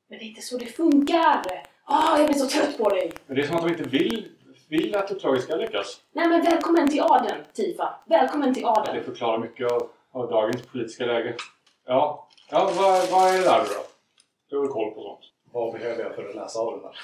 Men 0.10 0.20
det 0.20 0.26
är 0.26 0.28
inte 0.28 0.42
så 0.42 0.58
det 0.58 0.66
funkar! 0.66 1.42
Åh, 1.90 2.16
jag 2.18 2.28
blir 2.28 2.38
så 2.40 2.48
trött 2.48 2.78
på 2.78 2.90
dig! 2.90 3.12
Men 3.28 3.36
det 3.36 3.42
är 3.42 3.48
som 3.48 3.56
att 3.56 3.64
de 3.64 3.70
inte 3.70 3.84
vill, 3.84 4.28
vill 4.70 4.96
att 4.96 5.12
uppdraget 5.12 5.44
ska 5.44 5.56
lyckas. 5.56 6.02
Nej 6.12 6.28
men 6.28 6.42
välkommen 6.42 6.90
till 6.90 7.02
adeln, 7.02 7.44
Tifa. 7.54 7.96
Välkommen 8.06 8.54
till 8.54 8.64
Det 8.64 8.70
adeln. 8.70 9.04
förklarar 9.04 9.38
mycket 9.38 9.72
av, 9.72 9.90
av 10.12 10.30
dagens 10.30 10.62
politiska 10.62 11.06
läge. 11.06 11.36
Ja, 11.86 12.30
ja 12.50 12.72
vad, 12.78 13.10
vad 13.12 13.30
är 13.34 13.38
det 13.38 13.44
där 13.44 13.60
då? 13.60 13.86
Du 14.50 14.58
har 14.58 14.68
koll 14.68 14.92
på 14.94 15.02
sånt? 15.04 15.20
Vad 15.52 15.74
behöver 15.74 16.04
jag 16.04 16.16
för 16.16 16.30
att 16.30 16.36
läsa 16.36 16.60
av 16.60 16.72
den 16.72 16.82
här? 16.84 16.96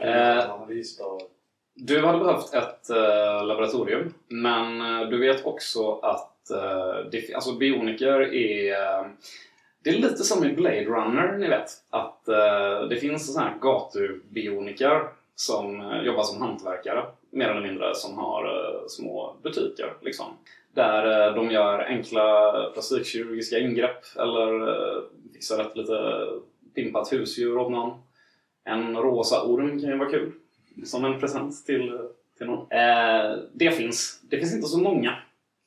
Det 0.00 0.44
Eh. 0.44 0.50
analys 0.54 1.00
av... 1.00 1.20
Du 1.74 2.06
hade 2.06 2.18
behövt 2.18 2.54
ett 2.54 2.90
eh, 2.90 3.44
laboratorium, 3.46 4.14
men 4.28 4.80
eh, 4.80 5.08
du 5.08 5.18
vet 5.18 5.44
också 5.46 5.98
att 5.98 6.34
det, 7.10 7.34
alltså 7.34 7.52
bioniker 7.52 8.34
är 8.34 8.76
det 9.84 9.90
är 9.90 9.98
lite 9.98 10.24
som 10.24 10.44
i 10.44 10.52
Blade 10.52 10.84
Runner, 10.84 11.38
ni 11.38 11.48
vet. 11.48 11.70
Att 11.90 12.28
eh, 12.28 12.88
det 12.88 12.96
finns 12.96 13.32
sådana 13.32 13.50
här 13.50 13.58
gatubioniker 13.58 15.08
som 15.34 15.80
eh, 15.80 16.02
jobbar 16.02 16.22
som 16.22 16.42
hantverkare, 16.42 17.04
mer 17.30 17.48
eller 17.48 17.68
mindre, 17.68 17.94
som 17.94 18.18
har 18.18 18.44
eh, 18.44 18.86
små 18.88 19.36
butiker. 19.42 19.92
Liksom. 20.02 20.26
Där 20.74 21.28
eh, 21.28 21.34
de 21.34 21.50
gör 21.50 21.78
enkla 21.78 22.52
plastikkirurgiska 22.72 23.58
ingrepp 23.58 24.04
eller 24.16 24.68
eh, 24.68 25.02
fixar 25.32 25.60
ett 25.60 25.76
lite 25.76 26.26
pimpat 26.74 27.12
husdjur 27.12 27.58
åt 27.58 27.72
någon. 27.72 27.98
En 28.64 28.96
rosa 28.96 29.42
orm 29.42 29.80
kan 29.80 29.90
ju 29.90 29.96
vara 29.96 30.10
kul 30.10 30.32
som 30.84 31.04
en 31.04 31.20
present 31.20 31.66
till, 31.66 31.98
till 32.38 32.46
någon. 32.46 32.72
Eh, 32.72 33.38
det 33.52 33.70
finns. 33.70 34.20
Det 34.30 34.38
finns 34.38 34.54
inte 34.54 34.68
så 34.68 34.78
många. 34.78 35.14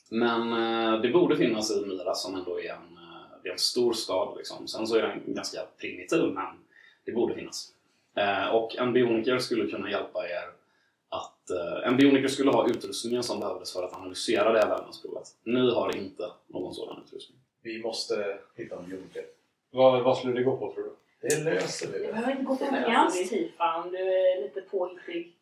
Men 0.10 0.54
eh, 0.54 1.02
det 1.02 1.10
borde 1.10 1.38
finnas 1.38 1.72
i 1.72 1.86
Mira 1.86 2.14
som 2.14 2.36
ändå 2.36 2.60
är 2.62 2.70
en, 2.70 2.98
eh, 2.98 3.01
det 3.44 3.50
är 3.50 3.54
en 3.54 3.60
stor 3.60 3.94
stad. 3.94 4.38
Liksom. 4.38 4.68
Sen 4.68 4.88
så 4.88 4.96
är 4.98 5.02
den 5.02 5.22
ganska 5.34 5.62
primitiv, 5.78 6.24
men 6.34 6.46
det 7.06 7.12
borde 7.12 7.36
finnas. 7.36 7.74
Eh, 8.16 8.56
och 8.56 8.76
en 8.76 8.94
bioniker 8.94 9.38
skulle 9.38 9.72
kunna 9.72 9.92
hjälpa 9.92 10.26
er 10.30 10.50
att... 11.10 11.50
Eh, 11.50 11.88
en 11.88 11.98
bioniker 11.98 12.28
skulle 12.28 12.52
ha 12.52 12.68
utrustningen 12.70 13.24
som 13.24 13.40
behövdes 13.40 13.74
för 13.74 13.84
att 13.84 13.94
analysera 13.94 14.52
det 14.52 14.60
här 14.60 14.70
vävnadsprovet. 14.70 15.28
Ni 15.44 15.72
har 15.74 15.96
inte 15.98 16.32
någon 16.48 16.74
sådan 16.74 17.04
utrustning. 17.06 17.38
Vi 17.62 17.84
måste 17.84 18.38
hitta 18.56 18.80
en 18.80 18.90
junker. 18.90 19.24
Vad, 19.72 20.04
vad 20.04 20.18
skulle 20.18 20.34
det 20.34 20.44
gå 20.44 20.58
på 20.58 20.74
tror 20.74 20.84
du? 20.84 20.92
Det 21.30 21.44
löser 21.44 21.92
Du 21.92 22.00
vi. 22.00 22.08
behöver 22.08 22.32
inte 22.32 22.44
gå 22.44 22.52
alltså, 22.52 22.76
alls 22.92 23.30
Tifa 23.30 23.82
om 23.86 23.92
du 23.92 23.98
är 23.98 24.42
lite 24.42 24.62
påhittig. 24.62 25.36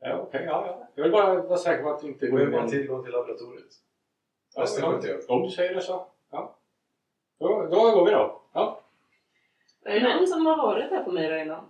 Ja, 0.00 0.16
okej, 0.18 0.44
ja, 0.46 0.66
ja. 0.66 0.88
Jag 0.94 1.02
vill 1.02 1.12
bara 1.12 1.42
vara 1.42 1.58
säker 1.58 1.82
på 1.82 1.90
att 1.90 2.00
det 2.00 2.06
inte 2.06 2.26
Det 2.26 2.30
går 2.30 2.40
ju 2.40 2.50
bara 2.50 2.62
in- 2.62 2.70
tillgång 2.70 3.02
till 3.04 3.12
laboratoriet. 3.12 3.64
Ja, 4.54 4.66
ja. 4.80 4.92
sköter 4.92 5.08
jag. 5.08 5.20
Om 5.30 5.42
du 5.42 5.50
säger 5.50 5.74
det 5.74 5.80
så. 5.80 6.06
Ja. 7.38 7.48
Då, 7.48 7.66
då 7.76 7.90
går 7.90 8.04
vi 8.04 8.10
då. 8.12 8.40
Ja. 8.52 8.80
Är 9.84 10.00
det 10.00 10.14
någon 10.16 10.26
som 10.26 10.46
har 10.46 10.56
varit 10.56 10.90
här 10.90 11.04
på 11.04 11.12
Mira 11.12 11.42
innan? 11.42 11.64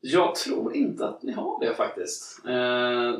Jag 0.00 0.34
tror 0.34 0.76
inte 0.76 1.08
att 1.08 1.22
ni 1.22 1.32
har 1.32 1.60
det 1.60 1.74
faktiskt. 1.74 2.46
Eh, 2.46 3.12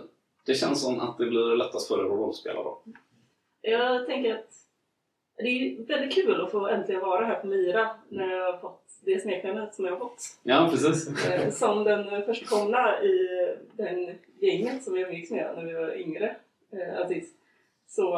det 0.46 0.54
känns 0.54 0.82
som 0.82 1.00
att 1.00 1.18
det 1.18 1.26
blir 1.26 1.56
lättast 1.56 1.88
för 1.88 1.98
er 2.00 2.04
att 2.04 2.10
rollspela 2.10 2.62
då. 2.62 2.82
Jag 3.60 4.06
tänker 4.06 4.34
att 4.34 4.50
det 5.36 5.42
är 5.48 5.86
väldigt 5.86 6.14
kul 6.14 6.40
att 6.40 6.50
få 6.50 6.66
äntligen 6.68 7.00
vara 7.00 7.24
här 7.26 7.40
på 7.40 7.46
Mira 7.46 7.90
när 8.08 8.28
jag 8.36 8.52
har 8.52 8.58
fått 8.58 8.82
det 9.04 9.22
smeknamnet 9.22 9.74
som 9.74 9.84
jag 9.84 9.92
har 9.92 9.98
fått. 9.98 10.22
Ja, 10.42 10.68
precis. 10.70 11.26
Eh, 11.28 11.50
Som 11.50 11.84
den 11.84 12.24
förstkomna 12.26 13.02
i 13.02 13.18
den 13.72 14.18
gänget 14.40 14.84
som 14.84 14.96
jag 14.96 15.08
umgicks 15.08 15.30
med 15.30 15.52
när 15.56 15.64
vi 15.64 15.72
var 15.72 15.96
yngre. 15.96 16.36
eh, 16.72 17.00
Aziz. 17.00 17.32
Så 17.86 18.16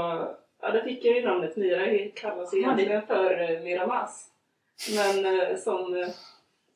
ja, 0.61 0.71
där 0.71 0.83
fick 0.83 1.05
jag 1.05 1.16
ju 1.16 1.23
namnet 1.23 1.57
Mira. 1.57 1.87
Det 1.87 2.09
kallas 2.09 2.55
egentligen 2.55 3.07
för 3.07 3.51
eh, 3.51 3.61
Miramas. 3.61 4.31
Men 4.94 5.40
eh, 5.40 5.57
som, 5.57 5.97
eh, 5.97 6.09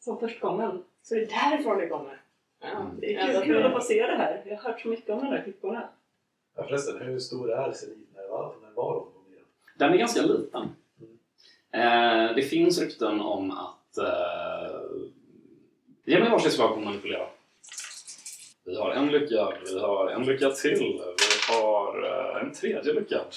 som 0.00 0.20
förstkommen. 0.20 0.84
Så 1.02 1.14
det 1.14 1.22
är 1.22 1.50
därifrån 1.50 1.78
det 1.78 1.88
kommer? 1.88 2.20
Ja, 2.60 2.90
Det 2.98 3.14
är 3.16 3.32
kul, 3.32 3.42
kul 3.42 3.66
att 3.66 3.72
få 3.72 3.80
se 3.80 4.06
det 4.06 4.16
här. 4.16 4.42
Jag 4.44 4.56
har 4.56 4.62
hört 4.62 4.80
så 4.80 4.88
mycket 4.88 5.10
om 5.10 5.18
de 5.18 5.30
där 5.30 5.42
klipporna. 5.42 5.88
Ja, 6.56 6.64
förresten, 6.64 7.02
hur 7.02 7.18
stor 7.18 7.52
är 7.52 7.72
Selin? 7.72 8.06
När 8.14 8.28
var, 8.28 8.54
på 8.74 9.12
Mira? 9.30 9.42
Den 9.78 9.92
är 9.92 9.96
ganska 9.96 10.22
liten. 10.22 10.62
Eh, 11.72 12.34
det 12.34 12.42
finns 12.42 12.80
rykten 12.80 13.20
om 13.20 13.50
att... 13.50 13.98
Eh, 13.98 14.80
ge 16.04 16.20
mig 16.20 16.30
varsitt 16.30 16.52
slag 16.52 16.74
på 16.74 16.80
manipulera. 16.80 17.26
Vi 18.64 18.76
har 18.76 18.90
en 18.90 19.08
lyckad, 19.08 19.54
vi 19.64 19.78
har 19.80 20.10
en 20.10 20.22
lyckad 20.22 20.54
till, 20.54 20.78
vi 20.78 21.54
har 21.54 22.02
eh, 22.04 22.42
en 22.42 22.52
tredje 22.52 22.92
lyckad. 22.92 23.34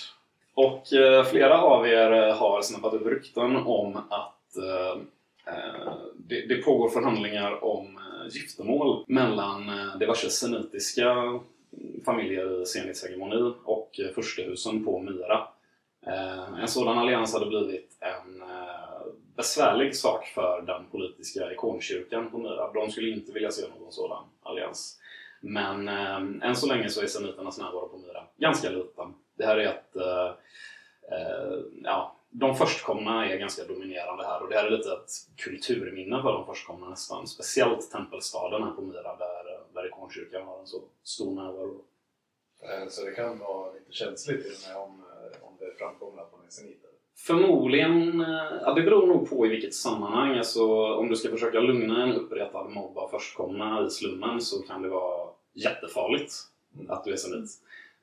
Och 0.55 0.93
eh, 0.93 1.23
flera 1.23 1.61
av 1.61 1.87
er 1.87 2.11
eh, 2.11 2.35
har 2.35 2.61
snappat 2.61 2.93
upp 2.93 3.07
rykten 3.07 3.55
om 3.55 3.95
att 3.95 4.57
eh, 4.57 5.01
eh 5.53 5.93
det, 6.15 6.47
det 6.47 6.55
pågår 6.55 6.89
förhandlingar 6.89 7.63
om 7.63 7.85
eh, 7.97 8.35
giftermål 8.35 9.05
mellan 9.07 9.71
diverse 9.99 10.29
senitiska 10.29 11.39
familjer 12.05 12.61
i 12.61 12.65
Zenitshegemoni 12.65 13.53
och 13.63 13.99
furstehusen 14.15 14.85
på 14.85 14.99
Myra. 14.99 15.47
Eh, 16.07 16.59
En 16.61 16.67
sådan 16.67 16.97
allians 16.97 17.33
hade 17.33 17.45
blivit 17.45 17.97
en 17.99 18.41
eh, 18.41 19.05
besvärlig 19.35 19.95
sak 19.95 20.25
för 20.25 20.61
den 20.61 20.85
politiska 20.91 21.51
ikonkyrkan 21.51 22.31
på 22.31 22.37
Myra. 22.37 22.73
De 22.73 22.91
skulle 22.91 23.09
inte 23.09 23.31
vilja 23.31 23.51
se 23.51 23.61
någon 23.61 23.91
sådan 23.91 24.23
allians. 24.43 24.99
Men 25.41 25.87
eh, 25.87 26.47
än 26.49 26.55
så 26.55 26.67
länge 26.67 26.89
så 26.89 27.01
är 27.01 27.07
semiternas 27.07 27.57
närvaro 27.57 27.87
på 27.87 27.97
Myra 27.97 28.23
ganska 28.37 28.69
liten. 28.69 29.13
Det 29.36 29.45
här 29.45 29.58
är 29.58 29.65
ett... 29.65 29.95
Eh, 29.95 30.28
eh, 31.17 31.60
ja, 31.84 32.15
de 32.30 32.56
förstkomna 32.56 33.30
är 33.30 33.38
ganska 33.38 33.63
dominerande 33.63 34.24
här 34.26 34.43
och 34.43 34.50
det 34.50 34.56
här 34.56 34.65
är 34.65 34.69
lite 34.78 34.89
ett 34.91 35.12
kulturminne 35.38 36.21
för 36.21 36.34
de 36.34 36.45
förstkomna 36.45 36.89
nästan. 36.89 37.28
Speciellt 37.28 37.91
tempelstaden 37.91 38.63
här 38.63 38.71
på 38.71 38.82
Myra 38.82 39.15
där, 39.15 39.60
där 39.74 39.88
ikonkyrkan 39.88 40.48
har 40.48 40.60
en 40.60 40.67
så 40.67 40.82
stor 41.04 41.36
närvaro. 41.36 41.82
Eh, 42.63 42.88
Så 42.89 43.06
det 43.06 43.12
kan 43.12 43.39
vara 43.39 43.74
lite 43.74 43.91
känsligt 43.91 44.43
till 44.43 44.52
och 44.52 44.69
med 44.69 44.84
om, 44.84 45.00
eh, 45.00 45.48
om 45.48 45.54
det 45.60 45.78
framkommer 45.78 46.21
att 46.21 46.32
man 46.32 46.41
är 46.45 46.50
seniter. 46.50 46.89
Förmodligen, 47.17 48.21
eh, 48.21 48.54
ja 48.62 48.74
det 48.74 48.82
beror 48.82 49.08
nog 49.08 49.30
på 49.30 49.45
i 49.45 49.50
vilket 49.50 49.74
sammanhang. 49.74 50.38
Alltså, 50.38 50.93
om 50.95 51.10
du 51.10 51.15
ska 51.15 51.30
försöka 51.30 51.60
lugna 51.60 52.04
en 52.04 52.13
uppretad 52.13 52.69
mobb 52.69 52.98
av 52.98 53.10
förstkomna 53.10 53.86
i 53.86 53.89
slummen 53.89 54.41
så 54.41 54.62
kan 54.62 54.82
det 54.82 54.89
vara 54.89 55.30
jättefarligt 55.54 56.34
att 56.89 57.04
du 57.04 57.12
är 57.12 57.17
senit. 57.17 57.50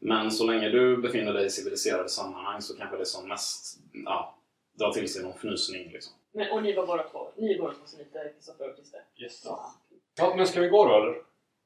Men 0.04 0.30
så 0.30 0.46
länge 0.46 0.68
du 0.68 0.96
befinner 0.96 1.32
dig 1.32 1.46
i 1.46 1.50
civiliserade 1.50 2.08
sammanhang 2.08 2.60
så 2.62 2.76
kanske 2.78 2.96
det 2.96 3.06
som 3.06 3.28
mest 3.28 3.78
ja, 4.04 4.38
drar 4.78 4.92
till 4.92 5.12
sig 5.12 5.22
någon 5.22 5.32
fnysning. 5.32 5.90
Liksom. 5.92 6.12
Men, 6.32 6.50
och 6.52 6.62
ni 6.62 6.72
var 6.74 6.86
båda 6.86 7.02
två, 7.02 7.28
ni 7.36 7.54
är 7.54 7.58
båda 7.58 7.74
två 7.74 7.86
som 7.86 7.98
lite 7.98 8.32
Kristoffer 8.34 8.68
och 8.70 8.76
Christer? 8.76 9.00
Yes. 9.16 9.42
Ja. 9.44 9.74
Ja, 10.18 10.34
men 10.36 10.46
ska 10.46 10.60
vi 10.60 10.68
gå 10.68 10.84
då 10.84 10.94
eller? 10.94 11.14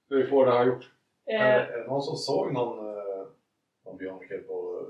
Vi 0.08 0.26
får 0.26 0.46
det 0.46 0.52
här 0.52 0.66
gjort. 0.66 0.90
Eh, 1.30 1.40
Är, 1.40 1.60
är 1.60 1.78
det 1.78 1.86
någon 1.86 2.02
som 2.02 2.16
såg 2.16 2.52
någon, 2.52 2.78
eh, 2.78 3.26
någon 3.84 3.96
bioniker 3.96 4.38
på, 4.38 4.86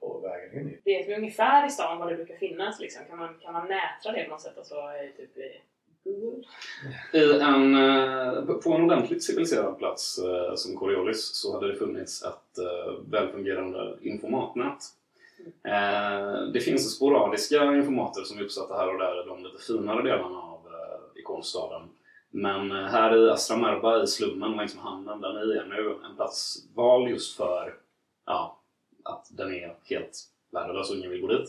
på 0.00 0.20
vägen 0.20 0.60
in 0.60 0.68
hit? 0.68 0.82
vet 0.84 1.08
vi 1.08 1.16
ungefär 1.16 1.66
i 1.66 1.70
stan 1.70 1.98
vad 1.98 2.08
det 2.08 2.16
brukar 2.16 2.36
finnas? 2.36 2.80
Liksom? 2.80 3.04
Kan, 3.04 3.18
man, 3.18 3.38
kan 3.38 3.52
man 3.52 3.68
nätra 3.68 4.12
det 4.12 4.24
på 4.24 4.30
något 4.30 4.40
sätt? 4.40 4.58
Alltså, 4.58 4.74
typ 5.16 5.36
i? 5.36 5.60
I 7.12 7.40
en, 7.40 7.74
eh, 7.74 8.42
på 8.42 8.72
en 8.72 8.82
ordentligt 8.82 9.24
civiliserad 9.24 9.78
plats 9.78 10.18
eh, 10.18 10.54
som 10.54 10.76
Coriolis 10.76 11.34
så 11.34 11.54
hade 11.54 11.68
det 11.68 11.78
funnits 11.78 12.22
ett 12.22 12.58
eh, 12.58 12.92
välfungerande 13.10 13.98
informatnät. 14.02 14.84
Det 16.52 16.60
finns 16.60 16.94
sporadiska 16.94 17.64
informater 17.64 18.22
som 18.22 18.38
är 18.38 18.42
uppsatta 18.42 18.74
här 18.74 18.92
och 18.92 18.98
där 18.98 19.22
i 19.22 19.26
de 19.26 19.44
lite 19.44 19.62
finare 19.62 20.02
delarna 20.02 20.38
av 20.38 20.60
ikonstaden. 21.14 21.82
Men 22.30 22.70
här 22.70 23.16
i 23.16 23.30
Astra 23.30 23.56
Merba 23.56 24.02
i 24.02 24.06
slummen 24.06 24.56
längs 24.56 24.74
med 24.74 24.84
hamnen 24.84 25.20
där 25.20 25.32
ni 25.32 25.56
är 25.56 25.64
nu, 25.64 25.96
en 26.10 26.16
plats 26.16 26.56
vald 26.74 27.08
just 27.08 27.36
för 27.36 27.74
ja, 28.26 28.60
att 29.04 29.26
den 29.30 29.54
är 29.54 29.76
helt 29.82 30.18
värdelös 30.50 30.90
och 30.90 30.96
ingen 30.96 31.10
vill 31.10 31.20
gå 31.20 31.26
dit. 31.26 31.48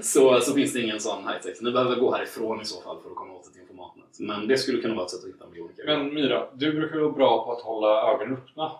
så, 0.00 0.40
så 0.40 0.54
finns 0.54 0.72
det 0.72 0.80
ingen 0.80 1.00
sån 1.00 1.28
high-tech. 1.28 1.56
Ni 1.60 1.70
behöver 1.72 1.96
gå 1.96 2.14
härifrån 2.14 2.60
i 2.60 2.64
så 2.64 2.80
fall 2.80 3.00
för 3.02 3.10
att 3.10 3.16
komma 3.16 3.34
åt 3.34 3.46
ett 3.46 3.56
informatnät. 3.56 4.20
Men 4.20 4.48
det 4.48 4.58
skulle 4.58 4.82
kunna 4.82 4.94
vara 4.94 5.04
ett 5.04 5.10
sätt 5.10 5.20
att 5.24 5.28
hitta 5.28 5.46
bioniker. 5.46 5.84
Men 5.86 6.14
Myra, 6.14 6.46
du 6.54 6.72
brukar 6.72 6.98
vara 6.98 7.12
bra 7.12 7.44
på 7.44 7.52
att 7.52 7.62
hålla 7.62 8.12
ögonen 8.12 8.36
öppna 8.36 8.72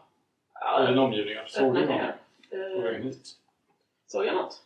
i 0.82 0.86
dina 0.86 1.02
omgivningar. 1.02 1.44
Såg 1.48 1.74
du 1.74 1.80
någon 1.86 1.98
på 1.98 2.04
Eh, 2.56 2.82
vägen 2.82 3.02
hit? 3.02 3.28
Såg 4.06 4.26
jag 4.26 4.34
något? 4.34 4.60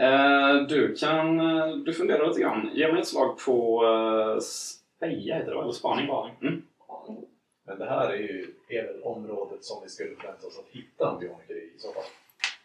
Eh, 0.00 0.54
du 0.68 0.94
kan... 0.94 1.40
eh, 1.40 1.76
Du 1.76 1.92
funderar 1.92 2.28
lite 2.28 2.40
grann. 2.40 2.70
Ge 2.74 2.92
mig 2.92 3.00
ett 3.00 3.08
slag 3.08 3.38
på 3.38 3.84
uh, 3.86 4.38
speja 4.40 5.34
heter 5.36 5.54
det? 5.54 5.60
Eller 5.60 5.72
spaning? 5.72 6.08
Mm. 6.42 6.62
Men 7.66 7.78
det 7.78 7.84
här 7.84 8.10
är 8.10 8.16
ju 8.16 8.54
är 8.68 8.82
väl 8.82 9.02
området 9.02 9.64
som 9.64 9.82
vi 9.82 9.88
skulle 9.88 10.16
förvänta 10.16 10.46
oss 10.46 10.58
att 10.58 10.68
hitta 10.76 11.10
en 11.12 11.18
bioniker 11.18 11.54
i 11.54 11.72
i 11.76 11.78
så 11.78 11.92
fall. 11.92 12.02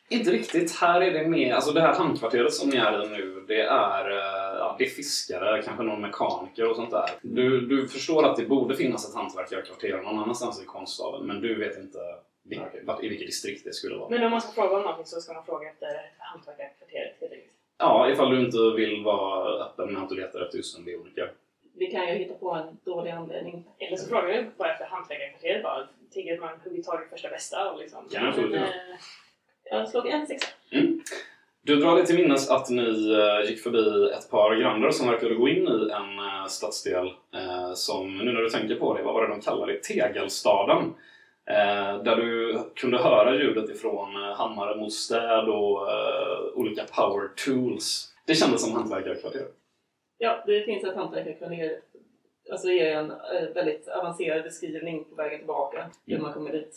Inte 0.10 0.32
riktigt. 0.32 0.76
Här 0.80 1.02
är 1.02 1.12
det 1.12 1.28
mer... 1.28 1.54
Alltså 1.54 1.72
det 1.72 1.82
här 1.82 1.94
hamnkvarteret 1.94 2.54
som 2.54 2.70
ni 2.70 2.78
är 2.78 3.06
i 3.06 3.10
nu, 3.10 3.44
det 3.48 3.62
är, 3.62 4.10
eh, 4.12 4.58
ja, 4.60 4.76
det 4.78 4.86
är 4.86 4.90
fiskare, 4.90 5.62
kanske 5.64 5.84
någon 5.84 6.02
mekaniker 6.02 6.70
och 6.70 6.76
sånt 6.76 6.92
där. 6.92 7.10
Du, 7.22 7.62
du 7.62 7.88
förstår 7.88 8.26
att 8.26 8.36
det 8.36 8.46
borde 8.46 8.76
finnas 8.76 9.10
ett 9.10 9.16
hantverkarkvarter 9.16 9.98
någon 9.98 10.20
annanstans 10.20 10.62
i 10.64 10.66
konststaden, 10.66 11.28
men 11.28 11.42
du 11.42 11.60
vet 11.60 11.78
inte 11.78 11.98
vil- 12.50 12.86
vart, 12.86 13.04
i 13.04 13.10
vilket 13.10 13.28
distrikt 13.28 13.64
det 13.66 13.74
skulle 13.74 13.96
vara. 13.96 14.10
Men 14.10 14.24
om 14.24 14.32
man 14.32 14.42
ska 14.42 14.52
fråga 14.52 14.76
om 14.76 14.82
någonting 14.82 15.06
så 15.06 15.22
ska 15.22 15.34
man 15.34 15.46
fråga 15.46 15.70
efter 15.70 15.88
hantverkarkvarteret 16.18 17.16
helt 17.20 17.32
enkelt. 17.34 17.54
Ja, 17.78 18.10
ifall 18.12 18.30
du 18.32 18.46
inte 18.46 18.58
vill 18.76 19.04
vara 19.04 19.64
öppen 19.66 19.94
med 19.94 20.04
att 20.04 20.10
du 20.10 20.16
letar 20.16 20.42
efter 20.46 20.58
just 20.58 20.78
en 20.78 20.86
bioniker. 20.86 21.32
Vi 21.76 21.88
kan 21.92 22.08
ju 22.08 22.14
hitta 22.14 22.34
på 22.34 22.52
en 22.52 22.78
dålig 22.86 23.12
anledning. 23.12 23.66
Eller 23.80 23.98
så 23.98 24.10
frågar 24.10 24.28
vi 24.28 24.46
bara 24.58 24.74
efter 24.74 24.86
hantverkarkvarteret 24.86 25.64
bara. 25.64 25.88
Tänker 26.14 26.34
att 26.34 26.40
man 26.40 26.60
hugger 26.64 26.84
tag 26.84 27.04
i 27.06 27.10
första 27.10 27.30
bästa 27.30 27.72
och 27.72 27.80
liksom. 27.80 28.10
Få 28.10 28.42
Men, 28.42 28.52
det? 28.52 28.58
eh, 28.58 28.64
Jag 29.72 29.90
slog 29.90 30.08
en 30.08 30.28
sexa. 30.28 30.48
Du 31.62 31.76
drar 31.76 31.96
dig 31.96 32.06
till 32.06 32.16
minnes 32.16 32.50
att 32.50 32.70
ni 32.70 33.14
eh, 33.14 33.50
gick 33.50 33.64
förbi 33.64 34.12
ett 34.18 34.30
par 34.32 34.56
gränder 34.56 34.92
som 34.92 35.08
verkade 35.08 35.36
gå 35.36 35.50
in 35.50 35.68
i 35.68 35.92
en 35.92 36.20
eh, 36.20 36.46
stadsdel 36.48 37.08
eh, 37.36 37.74
som, 37.74 38.18
nu 38.18 38.32
när 38.32 38.42
du 38.42 38.50
tänker 38.50 38.76
på 38.76 38.94
det, 38.94 39.04
vad 39.04 39.14
var 39.14 39.28
det 39.28 39.34
de 39.34 39.42
kallade 39.42 39.74
det? 39.74 39.80
Tegelstaden. 39.80 40.94
Där 42.04 42.16
du 42.16 42.60
kunde 42.76 42.98
höra 42.98 43.36
ljudet 43.36 43.70
ifrån 43.70 44.16
hammare 44.16 44.76
mot 44.76 44.94
städ 44.94 45.50
och 45.50 45.88
olika 46.56 46.84
power 46.84 47.30
tools. 47.46 48.14
Det 48.26 48.36
kändes 48.36 48.62
som 48.66 48.74
hantverkarkvarter. 48.74 49.46
Ja, 50.18 50.44
det 50.48 50.62
finns 50.62 50.84
ett 50.84 50.96
hantverkarkvarter. 50.96 51.80
Alltså 52.52 52.68
ger 52.68 52.96
en 52.96 53.14
väldigt 53.54 53.88
avancerad 53.88 54.44
beskrivning 54.44 55.04
på 55.04 55.16
vägen 55.16 55.40
tillbaka 55.40 55.90
hur 56.06 56.20
man 56.20 56.34
kommer 56.34 56.52
dit. 56.52 56.76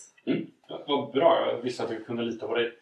Ja, 0.68 0.78
Vad 0.86 1.12
bra, 1.12 1.46
jag 1.50 1.62
visste 1.62 1.84
att 1.84 1.90
jag 1.90 2.06
kunde 2.06 2.22
lita 2.22 2.46
på 2.46 2.54
dig. 2.54 2.72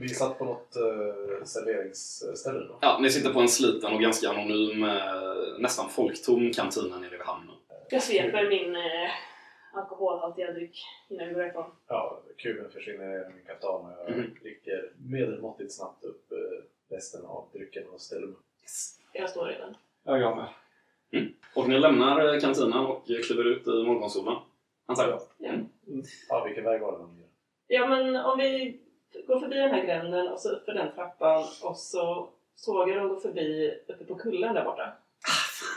Vi 0.00 0.08
satt 0.08 0.38
på 0.38 0.44
något 0.44 0.76
uh, 0.76 1.44
serveringsställe 1.44 2.58
då. 2.58 2.78
Ja, 2.80 2.98
ni 3.02 3.10
sitter 3.10 3.32
på 3.32 3.40
en 3.40 3.48
sliten 3.48 3.94
och 3.94 4.00
ganska 4.00 4.28
anonym, 4.28 4.84
eh, 4.84 4.98
nästan 5.58 5.88
folktom 5.90 6.52
kantina 6.52 6.98
nere 6.98 7.10
vid 7.10 7.20
hamnen. 7.20 7.54
Jag 7.90 8.02
sveper 8.02 8.48
min 8.48 8.76
eh, 8.76 9.10
alkoholhaltiga 9.74 10.52
dryck 10.52 10.84
innan 11.08 11.28
vi 11.28 11.34
går 11.34 11.46
ifrån. 11.46 11.70
Ja, 11.88 12.22
kuben 12.36 12.70
försvinner 12.70 13.30
i 13.30 13.34
min 13.34 13.44
kaftan 13.46 13.84
och 13.84 13.90
jag 14.06 14.16
Mhm. 14.16 14.34
dricker 14.42 14.92
medelmåttigt 14.98 15.72
snabbt 15.72 16.04
upp 16.04 16.32
uh, 16.32 16.38
resten 16.96 17.24
av 17.24 17.48
drycken 17.52 17.88
och 17.88 18.00
ställer 18.00 18.26
mig. 18.26 18.36
Jag 19.12 19.30
står 19.30 19.46
redan. 19.46 19.76
Ja, 20.04 20.18
jag 20.18 20.36
med. 20.36 20.48
Och 21.54 21.68
ni 21.68 21.78
lämnar 21.78 22.40
kantinen 22.40 22.72
och 22.86 23.06
kliver 23.06 23.44
ut 23.44 23.66
i 23.66 23.70
morgonsolen. 23.84 24.36
Antar 24.86 25.08
jag. 25.08 25.20
Ja, 26.28 26.44
vilken 26.44 26.64
väg 26.64 26.80
var 26.80 26.98
det 26.98 27.22
Ja, 27.66 27.86
men 27.86 28.16
om 28.16 28.38
vi 28.38 28.80
går 29.26 29.40
förbi 29.40 29.56
den 29.56 29.70
här 29.70 29.84
gränden 29.84 30.28
och 30.28 30.40
så 30.40 30.48
upp 30.48 30.64
för 30.64 30.72
den 30.72 30.94
trappan 30.94 31.44
och 31.62 31.76
så 31.76 32.28
såg 32.56 32.90
jag 32.90 32.96
dem 32.96 33.08
gå 33.08 33.20
förbi 33.20 33.74
uppe 33.88 34.04
på 34.04 34.14
kullen 34.14 34.54
där 34.54 34.64
borta. 34.64 34.92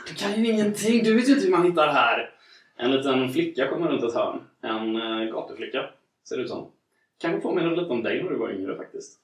Du 0.08 0.14
kan 0.14 0.32
ju 0.32 0.52
ingenting, 0.52 1.04
du 1.04 1.14
vet 1.14 1.28
ju 1.28 1.32
inte 1.32 1.44
hur 1.44 1.50
man 1.50 1.66
hittar 1.66 1.88
här. 1.88 2.30
En 2.76 2.90
liten 2.90 3.32
flicka 3.32 3.68
kommer 3.68 3.88
runt 3.88 4.04
ett 4.04 4.14
hörn. 4.14 4.40
En 4.60 4.96
uh, 4.96 5.32
gatuflicka, 5.32 5.90
ser 6.28 6.36
det 6.36 6.42
ut 6.42 6.48
som. 6.48 6.70
Kanske 7.18 7.40
påminner 7.40 7.76
lite 7.76 7.90
om 7.90 8.02
dig 8.02 8.22
när 8.22 8.30
du 8.30 8.36
var 8.36 8.50
yngre 8.50 8.76
faktiskt. 8.76 9.20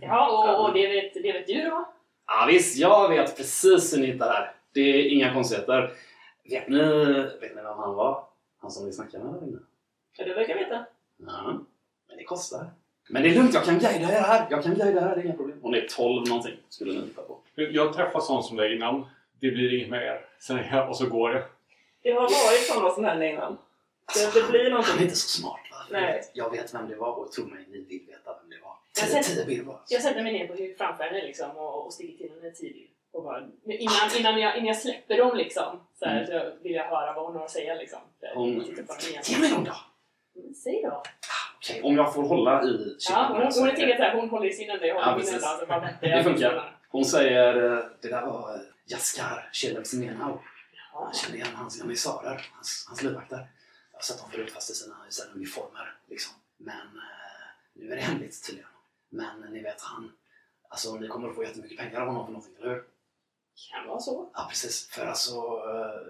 Ja, 0.00 0.56
och, 0.58 0.64
och 0.68 0.74
det, 0.74 0.88
vet, 0.88 1.14
det 1.14 1.32
vet 1.32 1.46
du 1.46 1.62
då? 1.62 1.88
Ja 2.26 2.46
visst, 2.48 2.78
jag 2.78 3.08
vet 3.08 3.36
precis 3.36 3.94
hur 3.94 4.00
ni 4.00 4.06
hittar 4.06 4.32
här. 4.32 4.52
Det 4.72 4.80
är 4.80 5.08
inga 5.08 5.34
konstigheter. 5.34 5.90
Vet 6.50 6.68
ni, 6.68 6.78
vet 7.40 7.56
ni 7.56 7.62
vem 7.62 7.78
han 7.78 7.94
var? 7.94 8.24
Han 8.58 8.70
som 8.70 8.86
vi 8.86 8.92
snackade 8.92 9.24
med 9.24 9.34
där 9.34 9.46
inne? 9.46 9.58
Ja, 10.18 10.24
det 10.24 10.34
verkar 10.34 10.54
veta. 10.54 10.86
Ja, 11.16 11.60
men 12.08 12.16
det 12.16 12.24
kostar. 12.24 12.70
Men 13.08 13.22
det 13.22 13.28
är 13.28 13.34
lugnt, 13.34 13.54
jag 13.54 13.64
kan 13.64 13.78
guida 13.78 14.12
er 14.12 14.20
här. 14.22 14.46
Jag 14.50 14.62
kan 14.62 14.74
guida 14.74 15.00
er 15.00 15.00
här, 15.00 15.14
det 15.16 15.20
är 15.22 15.24
inga 15.24 15.34
problem. 15.36 15.58
Hon 15.62 15.74
är 15.74 15.86
12 15.90 16.28
någonting, 16.28 16.56
skulle 16.68 16.92
ni 16.92 17.00
hitta 17.00 17.22
på. 17.22 17.38
Jag 17.54 17.86
har 17.86 17.92
träffat 17.92 18.24
sån 18.24 18.42
som 18.42 18.56
dig 18.56 18.74
innan. 18.76 19.06
Det 19.40 19.50
blir 19.50 19.74
inget 19.78 19.88
med 19.90 20.02
er. 20.02 20.26
Säger 20.46 20.68
jag 20.72 20.88
och 20.88 20.96
så 20.96 21.06
går 21.06 21.32
jag. 21.32 21.42
Det 22.02 22.10
har 22.12 22.20
varit 22.20 22.66
sådana 22.72 22.90
som 22.94 23.04
hände 23.04 23.30
innan. 23.30 23.58
Det, 24.14 24.34
det 24.40 24.48
blir 24.50 24.58
Han 24.58 24.66
är 24.66 24.70
någonting. 24.70 25.02
inte 25.02 25.16
så 25.16 25.28
smart 25.40 25.60
va? 25.70 25.76
Jag 25.90 26.00
Nej. 26.02 26.12
vet- 26.12 26.30
Jag 26.34 26.50
vet 26.50 26.74
vem 26.74 26.88
det 26.88 26.96
var 26.96 27.12
och 27.18 27.32
tro 27.32 27.44
mig, 27.46 27.64
ni 27.70 27.78
vill 27.78 28.00
veta 28.06 28.30
vem 28.40 28.50
det 28.50 28.56
var. 28.64 28.74
Jag 29.00 29.10
10 29.10 29.22
ser- 29.22 29.34
10 29.34 29.44
bild 29.46 29.66
bara. 29.66 29.80
Jag 29.88 30.02
sätter 30.02 30.22
mig 30.22 30.32
ner 30.32 30.46
på 30.46 30.54
framför 30.84 31.04
henne 31.04 31.22
liksom, 31.22 31.50
och, 31.56 31.86
och 31.86 31.92
sticker 31.92 32.16
till 32.16 32.30
henne 32.40 32.50
tidigt. 32.54 32.90
Och 33.12 33.22
bara, 33.24 33.38
innan, 33.64 34.10
innan, 34.18 34.40
jag, 34.40 34.56
innan 34.56 34.66
jag 34.66 34.76
släpper 34.76 35.16
dem 35.18 35.36
liksom, 35.36 35.80
så, 35.98 36.04
här, 36.04 36.16
Mm. 36.16 36.26
så 36.26 36.56
vill 36.62 36.72
jag 36.72 36.84
höra 36.84 37.12
vad 37.12 37.26
hon 37.26 37.36
har 37.36 37.44
att 37.44 37.50
säga. 37.50 37.74
Liksom. 37.74 37.98
Så 38.20 38.26
Hon-. 38.34 38.64
Ge 39.24 39.38
mig 39.38 39.50
dem 39.50 39.64
då! 39.64 39.76
Mm, 40.40 40.54
Säg 40.54 40.82
då. 40.82 41.02
Okej, 41.56 41.82
om 41.82 41.96
jag 41.96 42.14
får 42.14 42.22
hålla 42.28 42.62
i 42.64 42.96
Ja, 43.10 43.26
hon, 43.32 43.42
hon, 43.42 43.52
så 43.52 43.60
hon 43.60 43.68
är 43.68 43.72
är 43.72 43.76
det- 43.76 43.86
tänkt 43.96 44.00
att 44.14 44.20
hon 44.20 44.28
håller 44.30 44.46
i 44.48 44.52
sin 44.52 44.70
ända, 44.70 44.86
jag 44.86 44.94
håller 44.94 45.06
Ja, 45.06 45.16
min 45.16 45.26
väntar 45.26 45.98
Det 46.00 46.24
funkar. 46.24 46.76
Hon 46.88 47.04
säger 47.04 47.72
eh, 47.78 47.84
det 48.00 48.08
där 48.08 48.26
var 48.26 48.54
eh, 48.54 48.60
Jaskar 48.86 49.50
Kjellöfs-Menau. 49.52 50.38
Ja. 50.92 51.08
Jag 51.12 51.16
kände 51.16 51.36
igen 51.36 51.48
hans 51.54 51.80
emissarer, 51.82 52.46
hans, 52.54 52.84
hans 52.88 53.02
livvakter. 53.02 53.36
Jag 53.92 53.98
har 53.98 54.02
sett 54.02 54.18
dem 54.18 54.30
förut 54.30 54.52
fast 54.52 54.70
i 54.70 54.74
sina, 54.74 54.94
i 55.08 55.12
sina 55.12 55.34
uniformer. 55.34 55.94
Liksom. 56.08 56.34
Men 56.56 56.76
eh, 56.76 57.46
nu 57.74 57.92
är 57.92 57.96
det 57.96 58.02
hemligt 58.02 58.46
tydligen. 58.46 58.70
Men 59.08 59.40
ni 59.52 59.62
vet 59.62 59.80
han, 59.80 60.12
alltså 60.68 60.94
ni 60.94 61.08
kommer 61.08 61.28
att 61.28 61.34
få 61.34 61.42
jättemycket 61.42 61.78
pengar 61.78 62.00
av 62.00 62.06
honom 62.06 62.24
för 62.26 62.32
någonting, 62.32 62.54
eller 62.60 62.68
hur? 62.74 62.82
Kan 63.72 63.88
vara 63.88 64.00
så. 64.00 64.30
Ja 64.34 64.46
precis, 64.50 64.88
för 64.88 65.06
alltså 65.06 65.34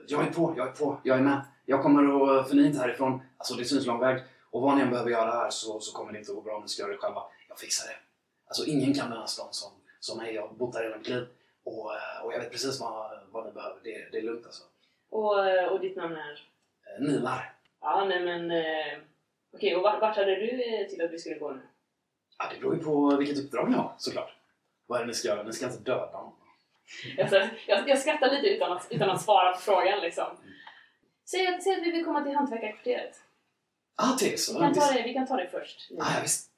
jag 0.09 0.27
är 0.27 0.33
på, 0.33 0.55
jag 0.57 0.69
är 0.69 0.73
på, 0.73 1.01
jag 1.03 1.19
är 1.19 1.23
med. 1.23 1.41
Jag 1.65 1.83
kommer 1.83 2.03
att, 2.41 2.49
för 2.49 2.55
ni 2.57 2.63
är 2.63 2.67
inte 2.67 2.79
härifrån, 2.79 3.21
alltså 3.39 3.55
det 3.55 3.65
syns 3.65 3.87
lång 3.87 4.01
väg. 4.01 4.23
Och 4.57 4.63
vad 4.63 4.77
ni 4.77 4.83
än 4.83 4.91
behöver 4.91 5.11
göra 5.11 5.31
här 5.31 5.51
så, 5.51 5.81
så 5.81 5.97
kommer 5.97 6.13
det 6.13 6.19
inte 6.19 6.31
att 6.31 6.37
gå 6.37 6.43
bra 6.43 6.57
om 6.57 6.63
ni 6.63 6.69
ska 6.69 6.83
göra 6.83 6.93
det 6.93 6.99
själva. 6.99 7.23
Jag 7.49 7.59
fixar 7.59 7.89
det. 7.89 7.97
Alltså 8.47 8.67
ingen 8.67 8.95
kan 8.95 9.11
den 9.11 9.19
här 9.19 9.27
stan 9.27 9.49
som, 9.51 9.71
som 10.01 10.19
mig. 10.19 10.35
Jag 10.35 10.43
har 10.43 10.55
bott 10.55 10.75
här 10.75 10.83
hela 10.83 10.97
mitt 10.97 11.09
liv. 11.09 11.27
Och, 11.65 11.95
eh, 11.95 12.25
och 12.25 12.33
jag 12.33 12.39
vet 12.39 12.51
precis 12.51 12.81
vad, 12.81 13.19
vad 13.31 13.47
ni 13.47 13.53
behöver. 13.53 13.77
Det, 13.85 14.09
det 14.13 14.19
är 14.19 14.23
lugnt 14.23 14.47
alltså. 14.47 14.63
Och, 15.11 15.49
eh, 15.49 15.65
och 15.69 15.81
ditt 15.81 15.97
namn 15.97 16.17
är? 16.17 16.49
Eh, 16.87 17.03
Nilar. 17.09 17.55
Ja, 17.81 18.05
nej 18.05 18.25
men... 18.25 18.51
Eh, 18.51 18.99
Okej, 19.55 19.77
och 19.77 19.83
vart, 19.83 20.01
vart 20.01 20.17
hade 20.17 20.37
du 20.37 20.49
till 20.89 21.03
att 21.05 21.11
vi 21.11 21.19
skulle 21.19 21.39
gå 21.39 21.51
nu? 21.51 21.61
Ja, 22.39 22.45
det 22.55 22.61
beror 22.61 22.75
ju 22.75 22.83
på 22.83 23.17
vilket 23.17 23.45
uppdrag 23.45 23.71
ni 23.71 23.77
har 23.77 23.95
såklart. 23.99 24.37
Vad 24.87 24.99
är 24.99 25.03
det 25.03 25.09
ni 25.09 25.15
ska 25.15 25.29
göra? 25.29 25.43
Ni 25.43 25.53
ska 25.53 25.67
inte 25.67 25.79
döda 25.79 26.17
honom. 26.17 26.33
Alltså, 27.21 27.49
jag, 27.67 27.89
jag 27.89 27.99
skrattar 27.99 28.31
lite 28.31 28.47
utan 28.49 28.73
att, 28.73 28.87
utan 28.91 29.11
att 29.11 29.23
svara 29.23 29.53
på 29.53 29.61
frågan 29.61 30.01
liksom. 30.01 30.27
Säg 31.25 31.47
att, 31.47 31.63
säg 31.63 31.73
att 31.73 31.83
vi 31.83 31.91
vill 31.91 32.05
komma 32.05 32.23
till 32.23 32.35
hantverkarkvarteret. 32.35 33.21
Ah, 33.97 34.13
Vi 34.13 34.25
Tegelstaden. 34.25 34.75
kan 34.75 34.75
ta 34.75 34.93
det, 34.93 35.03
vi 35.03 35.13
kan 35.15 35.27
ta 35.27 35.37
det 35.37 35.49
först. 35.49 35.91
Ah, 36.01 36.13
ja, 36.17 36.23
visst. 36.23 36.51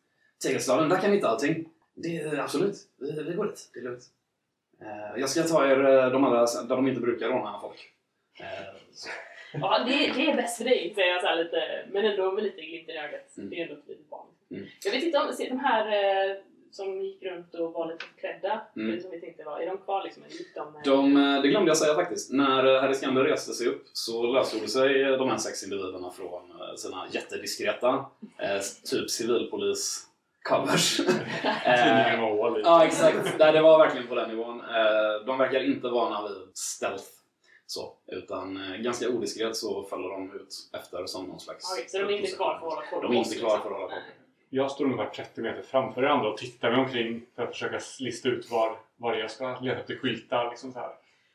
Tegelstaden, 0.42 0.88
där 0.88 0.96
kan 1.00 1.10
vi 1.10 1.16
hitta 1.16 1.28
allting. 1.28 1.68
Det 1.94 2.16
är 2.20 2.38
absolut. 2.38 2.76
Vi, 2.96 3.22
vi 3.22 3.34
går 3.34 3.46
dit. 3.46 3.70
Det 3.74 3.78
är 3.80 3.84
lugnt. 3.84 4.04
Eh, 4.80 5.20
jag 5.20 5.30
ska 5.30 5.42
ta 5.42 5.66
er 5.66 5.84
eh, 5.84 6.10
de 6.10 6.24
andra 6.24 6.46
där 6.46 6.76
de 6.76 6.88
inte 6.88 7.00
brukar 7.00 7.28
råna 7.28 7.60
folk. 7.60 7.90
Eh. 8.40 8.46
Ja, 9.52 9.84
det, 9.86 10.12
det 10.12 10.30
är 10.30 10.36
bäst 10.36 10.56
för 10.56 10.64
dig, 10.64 10.92
säger 10.94 11.08
jag 11.08 11.22
så 11.22 11.34
lite, 11.42 11.86
men 11.92 12.04
ändå 12.04 12.32
med 12.32 12.44
lite 12.44 12.60
glimt 12.60 12.88
i 12.88 12.92
ögat. 12.92 13.36
Mm. 13.36 13.50
Det 13.50 13.56
är 13.56 13.62
ändå 13.62 13.74
ett 13.74 13.88
litet 13.88 14.10
barn. 14.10 14.26
Mm. 14.50 14.66
Jag 14.84 14.92
vet 14.92 15.02
inte 15.02 15.18
om 15.18 15.32
se, 15.32 15.48
de 15.48 15.58
här 15.60 15.86
eh, 15.86 16.36
som 16.70 17.00
gick 17.02 17.22
runt 17.22 17.54
och 17.54 17.72
var 17.72 17.86
lite 17.92 18.04
klädda, 18.20 18.60
Mm. 18.76 19.00
som 19.00 19.10
vi 19.10 19.20
tänkte 19.20 19.44
var, 19.44 19.60
är 19.60 19.66
de 19.66 19.78
kvar 19.78 20.04
liksom? 20.04 20.22
Eller 20.22 20.32
gick 20.34 20.54
de, 20.54 20.76
eh, 20.76 20.82
De, 20.84 21.16
eh, 21.16 21.42
det 21.42 21.48
glömde 21.48 21.70
jag 21.70 21.76
säga 21.76 21.94
faktiskt. 21.94 22.32
När 22.32 22.74
eh, 22.74 22.80
Harry 22.80 22.94
Skander 22.94 23.24
reste 23.24 23.52
sig 23.52 23.66
upp 23.66 23.82
så 23.92 24.22
lösgjorde 24.32 24.68
sig 24.68 25.02
de 25.04 25.28
här 25.30 25.36
sex 25.36 25.62
individerna 25.64 26.10
från 26.10 26.42
sina 26.76 27.06
jättediskreta, 27.10 28.06
typ. 28.90 29.08
Tidningen 31.84 32.20
och 32.24 32.36
Wall. 32.36 32.60
Ja, 32.64 32.84
exakt. 32.84 33.38
Nej, 33.38 33.52
det 33.52 33.62
var 33.62 33.78
verkligen 33.78 34.06
på 34.06 34.14
den 34.14 34.28
nivån. 34.28 34.62
De 35.26 35.38
verkar 35.38 35.64
inte 35.64 35.88
vana 35.88 36.28
vid 36.28 36.56
stealth. 36.56 37.04
Så, 37.66 37.92
utan 38.06 38.58
ganska 38.82 39.08
odiskret 39.08 39.56
så 39.56 39.82
faller 39.84 40.08
de 40.08 40.32
ut 40.36 40.54
efter 40.72 41.06
som 41.06 41.24
någon 41.26 41.40
slags... 41.40 41.72
Okej, 41.72 41.88
så 41.88 41.98
de 41.98 42.04
är 42.04 42.10
inte 42.18 42.30
kvar 42.36 42.58
för 42.60 42.66
att 42.66 42.72
hålla 42.72 42.86
koll 42.90 43.02
De 43.02 43.12
är 43.12 43.18
inte 43.18 43.34
kvar 43.34 43.48
liksom? 43.48 43.62
för 43.62 43.70
att 43.70 43.76
hålla 43.80 43.88
koll. 43.94 44.02
Jag 44.50 44.70
står 44.70 44.84
ungefär 44.84 45.10
30 45.10 45.40
meter 45.40 45.62
framför 45.62 46.02
er 46.02 46.06
andra 46.06 46.28
och 46.28 46.36
tittar 46.36 46.70
mig 46.70 46.80
omkring 46.80 47.22
för 47.36 47.42
att 47.42 47.50
försöka 47.50 47.78
lista 48.00 48.28
ut 48.28 48.50
var, 48.50 48.76
var 48.96 49.14
jag 49.14 49.30
ska 49.30 49.58
leta 49.60 49.80
efter 49.80 49.96
skyltar. 49.96 50.50
Liksom 50.50 50.72
så 50.72 50.78
här. 50.78 50.90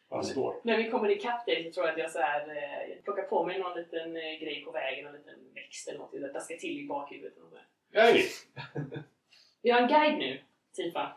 Jag 0.10 0.26
Mm. 0.38 0.54
När 0.63 0.78
vi 0.78 0.89
kommer 0.89 1.10
ikapp 1.10 1.45
dig 1.45 1.63
så 1.63 1.71
tror 1.71 1.86
jag 1.86 1.93
att 1.93 1.99
jag, 1.99 2.12
så 2.12 2.19
här, 2.19 2.49
eh, 2.49 2.89
jag 2.95 3.04
plockar 3.04 3.23
på 3.23 3.45
mig 3.45 3.60
någon 3.60 3.78
liten 3.78 4.15
eh, 4.17 4.21
grej 4.41 4.63
på 4.65 4.71
vägen, 4.71 5.08
en 5.08 5.13
liten 5.13 5.34
växt 5.56 5.88
eller 5.88 5.99
något. 5.99 6.10
Jag 6.13 6.34
daskar 6.34 6.56
till 6.56 6.80
i 6.80 6.88
bakhuvudet. 6.88 7.34
Hej! 7.93 8.26
Vi 9.62 9.71
har 9.71 9.82
en 9.82 9.88
guide 9.88 10.17
nu, 10.17 10.39
Tifa. 10.76 11.12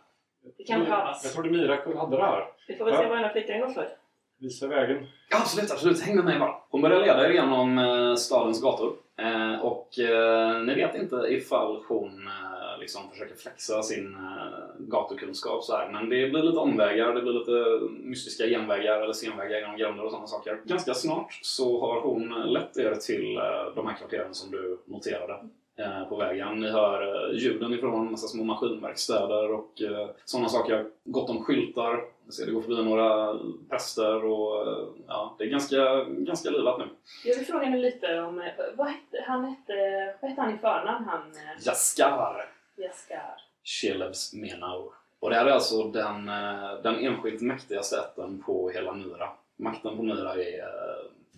Det 0.59 0.65
kan 0.65 0.79
Jag 0.79 0.89
behövas. 0.89 1.33
trodde 1.35 1.51
Mira 1.51 1.99
hade 1.99 2.17
det 2.17 2.23
här. 2.23 2.47
Vi 2.69 2.77
får 2.77 2.85
väl 2.85 2.95
Ja. 2.95 3.01
se 3.01 3.07
vad 3.09 3.17
den 3.17 3.25
här 3.25 3.33
flickan 3.33 3.61
går 3.61 3.69
för. 3.69 3.89
Visa 4.39 4.67
vägen. 4.67 5.07
Ja, 5.31 5.39
absolut, 5.41 5.71
absolut. 5.71 6.01
Häng 6.03 6.17
med 6.17 6.25
mig 6.25 6.39
bara. 6.39 6.55
Hon 6.71 6.83
börjar 6.83 7.01
leda 7.01 7.29
er 7.29 7.33
genom 7.33 7.79
eh, 7.79 8.15
stadens 8.15 8.63
gator. 8.63 8.97
Eh, 9.19 9.61
och 9.61 9.99
eh, 9.99 10.63
ni 10.63 10.75
vet 10.75 10.95
inte 10.95 11.17
ifall 11.17 11.85
hon 11.89 12.27
eh, 12.27 12.81
liksom 12.81 13.11
försöker 13.11 13.35
flexa 13.35 13.83
sin 13.83 14.15
eh, 14.15 14.59
gatukunskap 14.79 15.65
så 15.65 15.77
här. 15.77 15.93
Men 15.93 16.09
det 16.09 16.31
blir 16.31 16.43
lite 16.43 16.59
omvägar, 16.59 17.15
det 17.15 17.23
blir 17.23 17.33
lite 17.33 17.85
mystiska 18.09 18.47
genvägar 18.47 19.03
eller 19.03 19.13
senvägar 19.13 19.59
genom 19.59 19.77
gränder 19.77 20.05
och 20.05 20.11
sådana 20.11 20.27
saker. 20.27 20.61
Ganska 20.65 20.95
snart 20.95 21.39
så 21.43 21.81
har 21.81 22.01
hon 22.01 22.53
lett 22.53 22.77
er 22.77 22.95
till 22.95 23.37
eh, 23.37 23.75
de 23.75 23.87
här 23.87 23.97
kvarteren 23.97 24.35
som 24.35 24.51
du 24.51 24.79
noterade 24.85 25.39
eh, 25.79 26.09
på 26.09 26.17
vägen. 26.17 26.61
Ni 26.61 26.71
hör 26.71 27.31
eh, 27.31 27.39
ljuden 27.39 27.73
ifrån 27.73 28.07
en 28.07 28.11
massa 28.11 28.27
små 28.27 28.45
maskinverkstäder 28.45 29.53
och 29.53 29.83
eh, 29.83 30.09
sådana 30.25 30.49
saker. 30.49 30.87
Gott 31.05 31.31
om 31.31 31.45
skyltar. 31.45 32.01
Ser 32.31 32.47
det 32.47 32.53
går 32.53 32.63
förbi 32.63 32.83
några 32.83 33.39
präster 33.71 34.25
och 34.25 34.67
ja, 35.09 35.35
det 35.39 35.45
är 35.45 35.49
ganska, 35.49 36.05
ganska 36.05 36.51
livat 36.51 36.79
nu. 36.79 36.85
Jag 37.25 37.37
vill 37.37 37.47
fråga 37.47 37.65
henne 37.65 37.77
lite 37.79 38.21
om... 38.21 38.41
eh, 38.41 38.47
Vad 38.77 38.87
hette 38.89 39.25
han, 39.27 39.45
hette, 39.45 39.73
vad 40.21 40.31
hette 40.31 40.43
han 40.43 40.55
i 40.55 40.59
förnamn? 40.59 41.05
Han 41.09 41.21
eh, 41.21 41.67
Jaskar 41.67 42.49
Jaskar. 42.77 43.35
Shelebs 43.65 44.35
Menau. 44.35 44.93
Och 45.21 45.31
det 45.31 45.37
här 45.37 45.47
är 45.47 45.51
alltså 45.51 45.83
den, 45.85 46.29
eh, 46.29 46.75
den 46.83 46.95
enskilt 46.99 47.41
mäktigaste 47.43 47.97
ätten 47.97 48.43
på 48.43 48.71
hela 48.71 48.93
Myra. 48.93 49.29
Makten 49.57 49.97
på 49.97 50.03
Myra 50.03 50.35
är 50.35 50.69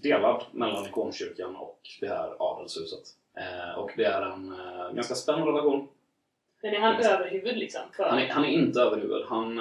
delad 0.02 0.42
mellan 0.52 0.86
ikonkyrkan 0.86 1.56
och 1.56 1.80
det 2.00 2.08
här 2.08 2.30
adelshuset. 2.38 3.04
Och 3.76 3.90
det 3.96 4.04
är 4.04 4.22
en 4.22 4.54
ganska 4.94 5.14
spänd 5.14 5.44
relation. 5.46 5.88
Men 6.62 6.74
är 6.74 6.78
han 6.80 6.94
överhuvud 7.04 7.56
liksom? 7.56 7.80
För... 7.96 8.04
Han 8.04 8.18
är, 8.18 8.28
han 8.28 8.44
är 8.44 8.48
inte 8.48 8.80
överhuvud. 8.80 9.24
Han, 9.28 9.58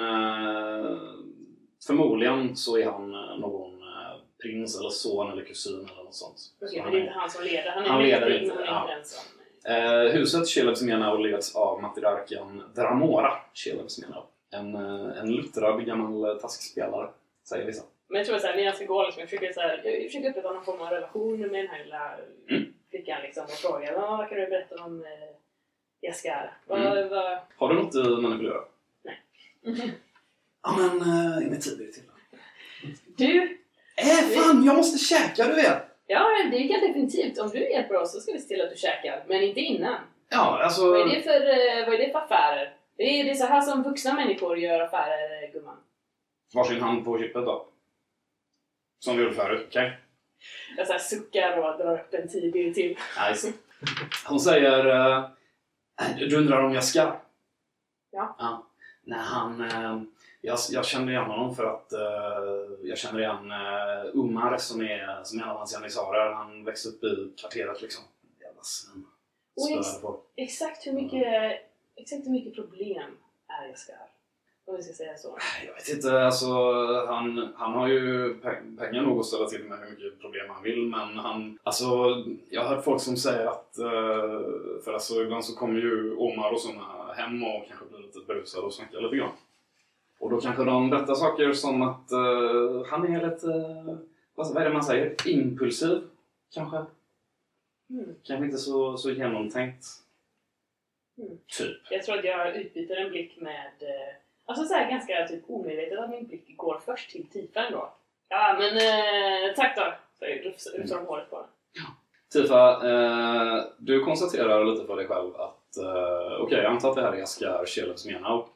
förmodligen 1.86 2.56
så 2.56 2.78
är 2.78 2.84
han 2.86 3.14
eh, 3.14 3.38
någon 3.38 3.82
eh, 3.82 4.16
prins 4.42 4.80
eller 4.80 4.90
son 4.90 5.32
eller 5.32 5.44
kusin 5.44 5.88
eller 5.92 6.04
något 6.04 6.14
sånt. 6.14 6.38
Okej, 6.62 6.68
Så 6.68 6.74
men 6.76 6.82
han 6.84 6.92
det 6.92 6.98
är 6.98 7.00
inte 7.00 7.12
han 7.18 7.30
som 7.30 7.44
leder. 7.44 7.70
Han 7.70 7.84
är 7.84 7.88
Han 7.88 8.02
leder 8.02 8.42
inte, 8.42 8.56
ja. 8.66 8.90
Eh, 9.64 10.12
huset 10.12 10.48
Shelevsmenau 10.48 11.16
leds 11.18 11.56
av 11.56 11.82
matriarken 11.82 12.62
Dramora 12.74 13.32
Shelevsmenau. 13.54 14.22
En, 14.50 14.74
eh, 14.74 15.18
en 15.18 15.32
luttrad 15.32 15.86
gammal 15.86 16.38
taskspelare, 16.40 17.08
säger 17.48 17.66
vissa. 17.66 17.82
Men 18.08 18.18
jag 18.18 18.26
tror 18.26 18.36
att 18.36 18.42
när 18.42 18.62
jag 18.62 18.76
ska 18.76 18.84
gå 18.84 19.02
liksom, 19.02 19.20
jag 19.20 19.28
försöker, 19.30 19.52
så 19.52 19.60
här, 19.60 19.80
jag 19.84 20.02
försöker 20.06 20.30
upprätta 20.30 20.52
någon 20.52 20.64
form 20.64 20.80
av 20.80 20.90
relation 20.90 21.40
med 21.40 21.50
den 21.50 21.68
här 21.68 21.84
lilla 21.84 22.14
Mm. 22.50 22.72
flickan 22.90 23.22
liksom, 23.22 23.44
och 23.44 23.50
fråga 23.50 23.92
"Ja, 23.92 24.16
vad 24.16 24.28
kan 24.28 24.38
du 24.38 24.46
berätta 24.46 24.84
om 24.84 25.02
eh, 25.04 25.08
Jaskar? 26.00 26.56
Vad, 26.66 26.80
Mm. 26.80 27.08
vad... 27.08 27.38
Har 27.56 27.68
du 27.68 27.74
något 27.74 27.96
att 27.96 28.22
manipulera? 28.22 28.60
Nej. 29.02 29.20
Ja 30.62 30.76
men, 30.76 31.02
uh, 31.02 31.46
inget 31.46 31.62
tid 31.62 31.92
till. 31.92 32.02
Du! 33.16 33.58
Äh 33.96 34.06
fan, 34.06 34.64
jag 34.64 34.76
måste 34.76 34.98
käka 34.98 35.48
du 35.48 35.54
vet! 35.54 35.82
Ja, 36.06 36.28
det 36.50 36.68
kan 36.68 36.80
definitivt. 36.80 37.38
Om 37.38 37.48
du 37.48 37.70
hjälper 37.70 37.96
oss 37.96 38.12
så 38.12 38.20
ska 38.20 38.32
vi 38.32 38.38
se 38.38 38.48
till 38.48 38.60
att 38.60 38.70
du 38.70 38.76
käkar, 38.76 39.24
men 39.28 39.42
inte 39.42 39.60
innan. 39.60 40.00
Ja, 40.28 40.62
alltså... 40.62 40.90
Vad 40.90 41.00
är 41.00 41.14
det 41.14 41.22
för, 41.22 41.40
eh, 41.40 41.86
vad 41.86 41.94
är 41.94 41.98
det 41.98 42.12
för 42.12 42.18
affärer? 42.18 42.76
Det 42.96 43.02
är, 43.02 43.24
det 43.24 43.30
är 43.30 43.34
så 43.34 43.46
här 43.46 43.60
som 43.60 43.82
vuxna 43.82 44.14
människor 44.14 44.58
gör 44.58 44.80
affärer, 44.80 45.44
eh, 45.44 45.52
gumman. 45.52 45.76
Varsin 46.54 46.80
hand 46.80 47.04
på 47.04 47.18
chippet 47.18 47.44
då. 47.44 47.68
Som 48.98 49.16
vi 49.16 49.22
gjorde 49.22 49.34
förut, 49.34 49.64
okej? 49.68 49.98
Jag 50.76 50.86
så 50.86 50.92
här 50.92 51.00
suckar 51.00 51.58
och 51.58 51.78
drar 51.78 51.94
upp 51.94 52.14
en 52.14 52.28
tidig 52.28 52.74
till. 52.74 52.98
Nice. 53.30 53.52
Hon 54.26 54.40
säger... 54.40 54.86
eh, 54.86 55.28
du 56.16 56.36
undrar 56.36 56.64
om 56.64 56.74
jag 56.74 56.84
ska? 56.84 57.16
Ja. 58.10 58.36
ja. 58.38 58.66
Nej, 59.02 59.18
han... 59.22 59.60
eh, 59.60 60.00
jag, 60.40 60.58
jag 60.70 60.84
kände 60.86 61.12
igen 61.12 61.24
honom 61.24 61.54
för 61.54 61.64
att 61.64 61.92
eh, 61.92 62.78
jag 62.82 62.98
känner 62.98 63.20
igen 63.20 63.50
uh, 63.50 64.10
Umar 64.20 64.56
som 64.58 64.80
är, 64.80 65.20
som 65.24 65.38
är 65.38 65.42
en 65.42 65.48
av 65.48 65.56
hans 65.56 65.72
janissarer. 65.72 66.32
Han 66.32 66.64
växte 66.64 66.88
upp 66.88 67.04
i 67.04 67.32
kvarteret 67.40 67.82
liksom. 67.82 68.04
Jävla 68.40 68.62
svin. 68.62 69.06
Ex- 69.78 69.88
exakt 70.36 70.86
hur 70.86 70.92
mycket, 70.92 71.60
exakt 71.96 72.26
hur 72.26 72.30
mycket 72.30 72.54
problem 72.54 73.16
är 73.48 73.68
Jaskar? 73.68 73.96
Om 74.66 74.76
vi 74.76 74.82
ska 74.82 74.92
säga 74.94 75.16
så. 75.16 75.38
Jag 75.66 75.74
vet 75.74 75.88
inte, 75.88 76.22
alltså 76.22 76.46
han, 77.06 77.52
han 77.56 77.72
har 77.72 77.88
ju 77.88 78.34
pe- 78.34 78.78
pengar 78.78 79.02
nog 79.02 79.20
att 79.20 79.26
ställa 79.26 79.46
till 79.46 79.64
med 79.64 79.78
hur 79.78 79.90
mycket 79.90 80.20
problem 80.20 80.46
han 80.50 80.62
vill 80.62 80.86
men 80.86 81.18
han, 81.18 81.58
alltså 81.62 81.84
jag 82.50 82.62
har 82.64 82.74
hört 82.76 82.84
folk 82.84 83.02
som 83.02 83.16
säger 83.16 83.46
att, 83.46 83.78
eh, 83.78 84.40
för 84.84 84.92
alltså 84.92 85.22
ibland 85.22 85.44
så 85.44 85.56
kommer 85.56 85.80
ju 85.80 86.16
Omar 86.16 86.52
och 86.52 86.60
såna 86.60 87.12
hem 87.16 87.44
och 87.44 87.64
kanske 87.68 87.86
blir 87.86 87.98
lite 87.98 88.20
berusade 88.26 88.66
och 88.66 88.74
snackar 88.74 89.00
lite 89.00 89.16
grann. 89.16 89.30
Och 90.18 90.30
då 90.30 90.40
kanske 90.40 90.64
de 90.64 90.90
berättar 90.90 91.14
saker 91.14 91.52
som 91.52 91.82
att 91.82 92.12
eh, 92.12 92.86
han 92.90 93.14
är 93.14 93.30
lite, 93.30 93.46
vad, 94.34 94.54
vad 94.54 94.56
är 94.56 94.64
det 94.64 94.72
man 94.72 94.84
säger, 94.84 95.28
impulsiv 95.28 96.02
kanske? 96.54 96.76
Mm. 97.90 98.14
Kanske 98.22 98.44
inte 98.44 98.58
så, 98.58 98.96
så 98.96 99.10
genomtänkt. 99.10 99.86
Mm. 101.18 101.38
Typ. 101.58 101.76
Jag 101.90 102.02
tror 102.02 102.18
att 102.18 102.24
jag 102.24 102.56
utbyter 102.56 102.96
en 102.96 103.10
blick 103.10 103.40
med, 103.40 103.72
eh, 103.80 104.14
alltså 104.44 104.64
så 104.64 104.74
här 104.74 104.90
ganska 104.90 105.26
typ 105.28 105.44
omedvetet 105.50 105.98
att 105.98 106.10
min 106.10 106.26
blick 106.26 106.56
går 106.56 106.80
först 106.84 107.10
till 107.10 107.26
Tifa 107.26 107.70
då. 107.70 107.92
Ja 108.28 108.56
men 108.58 108.76
eh, 108.76 109.54
tack 109.56 109.76
då! 109.76 109.94
Jag 110.20 110.46
rufsar 110.46 110.98
om 110.98 111.06
håret 111.06 111.30
på 111.30 111.36
den. 111.36 111.48
Tifa, 112.32 112.90
eh, 112.90 113.64
du 113.78 114.04
konstaterar 114.04 114.64
lite 114.64 114.86
för 114.86 114.96
dig 114.96 115.06
själv 115.06 115.36
att 115.36 115.54
okej, 116.40 116.58
jag 116.58 116.72
antar 116.72 116.90
att 116.90 116.96
det 116.96 117.02
här 117.02 117.12
är 117.12 117.16
Jaskar 117.18 117.66
Shelevsmenau. 117.66 118.38
Eh, 118.38 118.46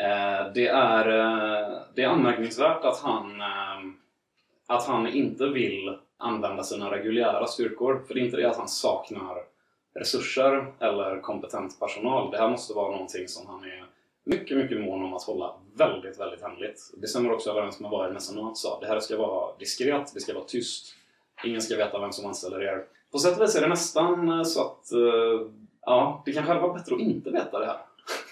Eh, 0.00 0.52
det, 0.54 0.66
är, 0.66 1.08
eh, 1.08 1.78
det 1.94 2.02
är 2.02 2.08
anmärkningsvärt 2.08 2.84
att 2.84 2.98
han, 2.98 3.40
eh, 3.40 3.92
att 4.66 4.86
han 4.86 5.06
inte 5.06 5.48
vill 5.48 5.96
använda 6.16 6.62
sina 6.62 6.90
reguljära 6.90 7.46
styrkor. 7.46 8.02
För 8.06 8.14
det 8.14 8.20
är 8.20 8.24
inte 8.24 8.36
det 8.36 8.50
att 8.50 8.56
han 8.56 8.68
saknar 8.68 9.36
resurser 9.94 10.72
eller 10.78 11.20
kompetent 11.20 11.80
personal. 11.80 12.30
Det 12.30 12.38
här 12.38 12.50
måste 12.50 12.74
vara 12.74 12.90
någonting 12.90 13.28
som 13.28 13.46
han 13.46 13.64
är 13.64 13.84
mycket, 14.24 14.56
mycket 14.56 14.80
mån 14.80 15.04
om 15.04 15.14
att 15.14 15.22
hålla 15.22 15.54
väldigt, 15.74 16.20
väldigt 16.20 16.42
hemligt. 16.42 16.94
Det 16.96 17.06
stämmer 17.06 17.32
också 17.32 17.50
överens 17.50 17.80
med 17.80 17.90
vad 17.90 18.08
er 18.08 18.12
mecenat 18.12 18.56
sa. 18.56 18.80
Det 18.80 18.86
här 18.86 19.00
ska 19.00 19.16
vara 19.16 19.56
diskret, 19.58 20.10
det 20.14 20.20
ska 20.20 20.34
vara 20.34 20.44
tyst. 20.44 20.94
Ingen 21.44 21.62
ska 21.62 21.76
veta 21.76 22.00
vem 22.00 22.12
som 22.12 22.26
anställer 22.26 22.62
er. 22.62 22.84
På 23.12 23.18
sätt 23.18 23.36
och 23.36 23.42
vis 23.42 23.56
är 23.56 23.60
det 23.60 23.68
nästan 23.68 24.28
eh, 24.28 24.42
så 24.42 24.60
att 24.60 24.92
eh, 24.92 25.48
ja, 25.86 26.22
det 26.24 26.32
kanske 26.32 26.52
hade 26.52 26.66
varit 26.66 26.82
bättre 26.82 26.94
att 26.94 27.00
inte 27.00 27.30
veta 27.30 27.58
det 27.58 27.66
här. 27.66 27.78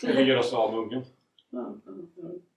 Eller 0.03 0.23
göra 0.23 0.41
oss 0.41 0.53
av 0.53 0.73
med 0.73 0.81
ungen. 0.81 1.05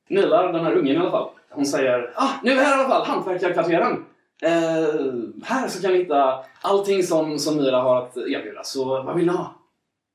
Nila, 0.09 0.51
den 0.51 0.65
här 0.65 0.73
ungen 0.75 0.95
i 0.95 0.99
alla 0.99 1.11
fall, 1.11 1.29
hon 1.49 1.65
säger 1.65 2.11
ah, 2.15 2.29
nu 2.43 2.51
är 2.51 2.55
vi 2.55 2.61
här 2.61 2.77
i 2.77 2.79
alla 2.79 2.89
fall, 2.89 3.05
hantverkarkvarteren. 3.05 4.05
Eh, 4.43 5.13
här 5.43 5.67
så 5.67 5.81
kan 5.81 5.91
ni 5.91 5.97
hitta 5.97 6.43
allting 6.61 7.03
som, 7.03 7.39
som 7.39 7.57
Mira 7.57 7.77
har 7.77 8.01
att 8.01 8.17
erbjuda, 8.17 8.63
så 8.63 8.85
vad 8.85 9.15
vill 9.15 9.25
ni 9.25 9.31
ha? 9.31 9.55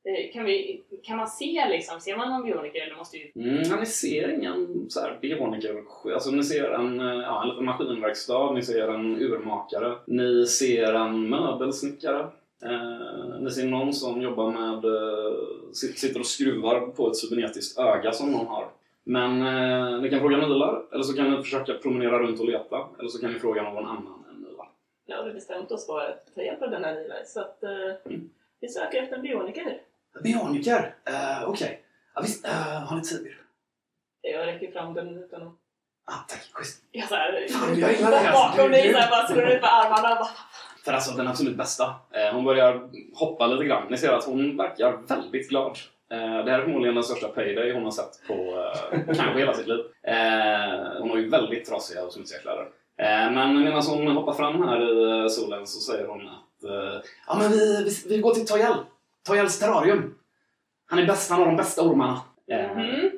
Eh, 0.08 0.32
Kan, 0.32 0.44
vi, 0.44 0.82
kan 1.02 1.16
man 1.16 1.28
se 1.28 1.68
liksom, 1.68 2.00
ser 2.00 2.16
man 2.16 2.28
någon 2.28 2.42
bioniker 2.44 2.86
eller 2.86 2.96
måste 2.96 3.16
ju... 3.16 3.32
Mm, 3.36 3.62
ja, 3.62 3.76
ni 3.76 3.86
ser 3.86 4.34
ingen 4.34 4.86
så 4.88 5.00
här 5.00 5.18
bioniker. 5.20 5.84
Alltså 6.14 6.30
ni 6.30 6.44
ser 6.44 6.70
en, 6.70 7.00
eh, 7.00 7.06
ja, 7.06 7.42
en 7.42 7.48
liten 7.48 7.64
maskinverkstad, 7.64 8.52
ni 8.52 8.62
ser 8.62 8.88
en 8.88 9.22
urmakare, 9.22 9.94
ni 10.06 10.46
ser 10.46 10.94
en 10.94 11.28
möbelsnickare. 11.28 12.26
Eh, 12.64 13.40
ni 13.40 13.50
ser 13.50 13.66
någon 13.66 13.92
som 13.92 14.22
jobbar 14.22 14.50
med, 14.50 14.84
eh, 14.84 15.32
sit- 15.72 15.96
sitter 15.98 16.20
och 16.20 16.26
skruvar 16.26 16.80
på 16.80 17.08
ett 17.10 17.16
cybernetiskt 17.16 17.78
öga 17.78 18.12
som 18.12 18.32
någon 18.32 18.46
har. 18.46 18.68
Men 19.04 19.42
eh, 19.42 20.00
ni 20.00 20.10
kan 20.10 20.20
fråga 20.20 20.36
Nilar, 20.36 20.82
eller 20.92 21.02
så 21.02 21.16
kan 21.16 21.30
ni 21.30 21.42
försöka 21.42 21.74
promenera 21.74 22.18
runt 22.18 22.40
och 22.40 22.46
leta, 22.46 22.88
eller 22.98 23.08
så 23.08 23.20
kan 23.20 23.32
ni 23.32 23.38
fråga 23.38 23.62
någon 23.62 23.86
annan 23.86 24.24
än 24.30 24.36
Nilar. 24.42 24.68
Nu 25.08 25.14
har 25.16 25.24
vi 25.24 25.32
bestämt 25.32 25.70
oss 25.72 25.86
för 25.86 26.00
att 26.10 26.34
ta 26.34 26.42
hjälp 26.42 26.62
av 26.62 26.70
den 26.70 26.84
här 26.84 26.94
Levi, 26.94 27.14
så 27.26 27.40
att 27.40 27.62
eh, 27.62 27.70
Mm. 28.04 28.30
vi 28.60 28.68
söker 28.68 29.02
efter 29.02 29.16
en 29.16 29.22
bioniker. 29.22 29.80
Bioniker? 30.22 30.94
Uh, 31.10 31.48
Okej. 31.48 31.82
Ja, 32.14 32.20
visst, 32.22 32.46
eh, 32.46 32.52
har 32.52 32.96
ni 32.96 33.02
tid? 33.02 33.32
Jag 34.22 34.46
räcker 34.46 34.70
fram 34.72 34.94
den 34.94 35.08
utan 35.18 35.42
att... 35.42 35.52
Ah, 36.04 36.24
tack, 36.28 36.48
schysst. 36.52 36.82
Jag 36.92 37.08
så 37.08 37.14
här, 37.14 37.46
Fan, 37.50 37.78
jag 37.80 37.92
gillar 37.92 38.10
det 38.10 38.16
här. 38.16 38.32
bakom 38.32 38.70
dig 38.70 38.92
så 38.92 38.98
här, 38.98 39.10
bara 39.10 39.26
slår 39.26 39.48
ut 39.48 39.60
med 39.60 39.70
armarna 39.74 40.10
och 40.12 40.16
bara... 40.18 40.30
För 40.86 40.92
alltså 40.92 41.12
den 41.12 41.28
absolut 41.28 41.56
bästa. 41.56 41.84
Eh, 41.84 42.34
hon 42.34 42.44
börjar 42.44 42.88
hoppa 43.14 43.46
lite 43.46 43.64
grann. 43.64 43.86
Ni 43.90 43.98
ser 43.98 44.12
att 44.12 44.24
hon 44.24 44.56
verkar 44.56 44.98
väldigt 45.08 45.48
glad. 45.48 45.78
Eh, 46.10 46.44
det 46.44 46.50
här 46.50 46.58
är 46.58 46.62
förmodligen 46.62 46.94
den 46.94 47.04
största 47.04 47.28
payday 47.28 47.72
hon 47.72 47.84
har 47.84 47.90
sett 47.90 48.26
på 48.28 48.34
eh, 48.92 49.00
kanske 49.06 49.38
hela 49.38 49.54
sitt 49.54 49.66
liv. 49.66 49.84
Hon 50.98 51.10
har 51.10 51.16
ju 51.16 51.28
väldigt 51.28 51.68
trasiga 51.68 52.04
och 52.04 52.12
smutsiga 52.12 52.40
kläder. 52.40 52.68
Men 53.30 53.64
medan 53.64 53.82
hon 53.82 54.08
hoppar 54.08 54.32
fram 54.32 54.62
här 54.62 55.26
i 55.26 55.30
solen 55.30 55.66
så 55.66 55.92
säger 55.92 56.06
hon 56.06 56.28
att 56.28 56.70
ja, 57.26 57.38
men 57.38 57.50
vi, 57.50 57.84
vi, 57.84 58.08
vi 58.08 58.18
går 58.18 58.34
till 58.34 58.46
Toyel. 58.46 58.74
Toyels 59.26 59.58
terrarium. 59.58 60.14
Han 60.86 60.98
är 60.98 61.06
bäst, 61.06 61.30
han 61.30 61.38
har 61.38 61.46
de 61.46 61.56
bästa 61.56 61.82
ormarna. 61.82 62.20
Mm. 62.50 63.10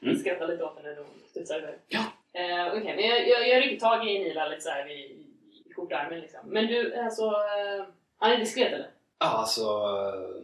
Jag 0.00 0.20
skrattar 0.20 0.48
lite 0.48 0.64
åt 0.64 0.76
henne 0.76 0.88
när 0.88 0.96
hon 0.96 1.06
studsar 1.30 1.58
iväg. 1.58 1.74
Ja. 1.88 2.00
Eh, 2.32 2.66
Okej, 2.66 2.96
men 2.96 3.04
jag, 3.04 3.28
jag, 3.28 3.48
jag 3.48 3.62
rycker 3.62 3.80
tag 3.80 4.08
i 4.08 4.18
Nila 4.18 4.48
lite 4.48 4.62
så 4.62 4.70
här 4.70 4.84
i 5.78 5.80
skjortärmen 5.80 6.20
liksom. 6.20 6.40
Men 6.44 6.66
du, 6.66 6.94
alltså... 6.94 7.22
Eh, 7.24 7.84
han 8.18 8.32
är 8.32 8.36
diskret 8.38 8.72
eller? 8.72 8.90
Ja, 9.18 9.26
alltså 9.26 9.64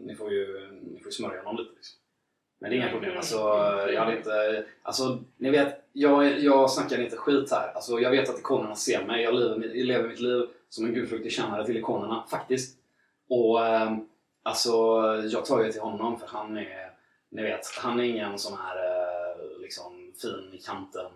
ni 0.01 0.15
får 0.15 0.33
ju, 0.33 0.71
ni 0.83 0.99
får 0.99 1.07
ju 1.07 1.13
smörja 1.13 1.43
honom 1.43 1.57
lite. 1.57 1.75
Liksom. 1.77 1.99
Men 2.61 2.71
det 2.71 2.77
är 2.77 2.79
inga 2.79 2.89
Mm. 2.89 3.01
problem. 3.01 3.17
Alltså, 3.17 3.37
jag 3.93 4.01
hade 4.01 4.17
inte, 4.17 4.65
alltså, 4.83 5.19
ni 5.37 5.51
vet, 5.51 5.85
jag, 5.93 6.39
jag 6.41 6.71
snackar 6.71 7.01
inte 7.01 7.17
skit 7.17 7.51
här. 7.51 7.73
Alltså, 7.75 7.99
jag 8.01 8.11
vet 8.11 8.29
att 8.31 8.39
ikonerna 8.39 8.75
ser 8.75 9.05
mig. 9.05 9.23
Jag 9.23 9.35
lever, 9.35 9.57
mitt- 9.57 9.75
jag 9.75 9.87
lever 9.87 10.09
mitt 10.09 10.21
liv 10.21 10.47
som 10.69 10.85
en 10.85 10.95
gudfruktig 10.95 11.33
tjänare 11.33 11.67
till 11.67 11.77
ikonerna, 11.77 12.25
faktiskt. 12.31 12.79
Och 13.31 13.67
eh, 13.67 13.97
alltså, 14.43 14.73
jag 15.31 15.45
tar 15.45 15.65
ju 15.65 15.73
till 15.73 15.81
honom 15.81 16.19
för 16.19 16.27
han 16.27 16.57
är, 16.59 16.91
ni 17.31 17.43
vet, 17.43 17.61
han 17.79 18.01
är 18.01 18.05
ingen 18.05 18.39
sån 18.39 18.59
här 18.59 18.77
eh, 18.77 19.61
liksom, 19.61 20.13
fin 20.23 20.51
i 20.55 20.59
kanten 20.59 21.11